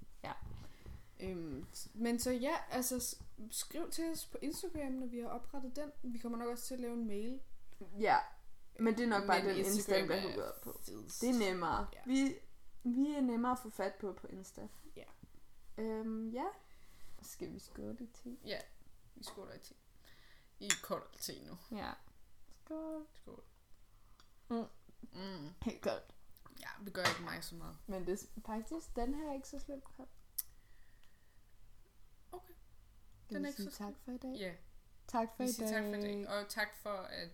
Øhm, 1.21 1.67
men 1.95 2.19
så 2.19 2.31
ja, 2.31 2.55
altså 2.71 3.17
skriv 3.51 3.91
til 3.91 4.11
os 4.13 4.27
på 4.27 4.39
Instagram, 4.43 4.93
når 4.93 5.07
vi 5.07 5.19
har 5.21 5.29
oprettet 5.29 5.77
den. 5.77 5.93
Vi 6.03 6.19
kommer 6.19 6.39
nok 6.39 6.49
også 6.49 6.65
til 6.65 6.75
at 6.75 6.81
lave 6.81 6.93
en 6.95 7.07
mail. 7.07 7.41
Ja, 7.99 8.17
men 8.79 8.97
det 8.97 9.05
er 9.05 9.09
nok 9.09 9.27
bare 9.27 9.43
Men 9.43 9.49
den 9.51 9.59
Instagram 9.59 10.01
Insta, 10.03 10.15
der 10.15 10.21
er 10.21 10.29
hugger 10.29 10.53
på. 10.63 10.81
fedest. 10.83 11.21
Det 11.21 11.29
er 11.29 11.39
nemmere. 11.39 11.87
Ja. 11.93 11.99
Vi, 12.07 12.35
vi 12.85 13.15
er 13.15 13.21
nemmere 13.21 13.53
at 13.53 13.59
få 13.59 13.71
fat 13.71 13.95
på 13.95 14.13
på 14.13 14.27
Insta. 14.27 14.69
Ja. 14.97 15.05
Øhm, 15.79 16.29
ja. 16.31 16.45
Skal 17.23 17.53
vi 17.53 17.59
skåle 17.59 17.97
i 18.01 18.07
te? 18.07 18.37
Ja, 18.45 18.59
vi 19.15 19.25
skåler 19.25 19.53
i 19.55 19.59
te. 19.59 19.75
I 20.61 20.71
kold 20.83 21.03
te 21.21 21.33
nu. 21.47 21.77
Ja. 21.79 21.91
Skål. 22.65 23.07
Skål. 23.13 23.45
Mm. 24.51 24.65
Mm. 25.13 25.49
Helt 25.63 25.83
godt. 25.83 26.03
Ja, 26.61 26.69
det 26.85 26.93
gør 26.93 27.03
ikke 27.03 27.23
mig 27.23 27.45
så 27.45 27.55
meget. 27.55 27.77
Men 27.87 28.07
det 28.07 28.23
er 28.37 28.41
faktisk, 28.47 28.97
den 28.97 29.15
her 29.15 29.29
er 29.31 29.35
ikke 29.35 29.49
så 29.49 29.59
slemt 29.59 29.85
kold. 29.85 30.09
Okay. 32.33 32.53
Den 33.31 33.43
vi 33.43 33.45
er 33.45 33.49
ikke 33.49 33.63
så 33.63 33.71
tak 33.71 33.95
for 34.05 34.13
i 34.13 34.17
dag? 34.19 34.35
Ja, 34.39 34.55
Tak 35.09 35.29
for 35.37 35.43
vi 35.45 35.49
i 35.51 35.53
dag. 35.53 35.69
tak 35.69 35.83
for 35.85 35.95
i 35.95 36.01
dag. 36.01 36.29
Og 36.29 36.49
tak 36.49 36.69
for, 36.83 36.91
at 36.91 37.29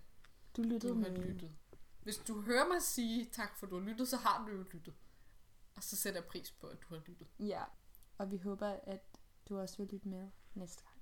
Du 0.57 0.63
lyttede 0.63 0.93
du 0.95 1.03
har 1.03 1.11
med. 1.11 1.19
lyttet. 1.23 1.57
Hvis 2.03 2.17
du 2.19 2.41
hører 2.41 2.69
mig 2.69 2.83
sige 2.83 3.25
tak 3.25 3.57
for, 3.59 3.67
at 3.67 3.71
du 3.71 3.79
har 3.79 3.87
lyttet, 3.87 4.09
så 4.09 4.17
har 4.17 4.47
du 4.47 4.53
jo 4.53 4.63
lyttet. 4.73 4.95
Og 5.77 5.83
så 5.83 5.97
sætter 5.97 6.21
jeg 6.21 6.29
pris 6.29 6.51
på, 6.51 6.67
at 6.67 6.79
du 6.83 6.95
har 6.95 7.03
lyttet. 7.07 7.27
Ja, 7.39 7.65
og 8.19 8.31
vi 8.31 8.37
håber, 8.37 8.69
at 8.83 9.01
du 9.49 9.59
også 9.59 9.77
vil 9.77 9.87
lytte 9.87 10.09
med 10.09 10.31
næste 10.55 10.83
gang. 10.85 11.01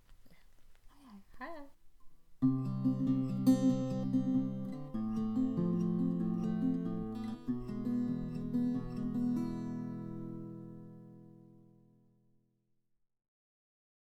Hej 1.38 1.48
hej. 1.48 1.48
Hej 1.48 1.56
hej. 1.58 3.47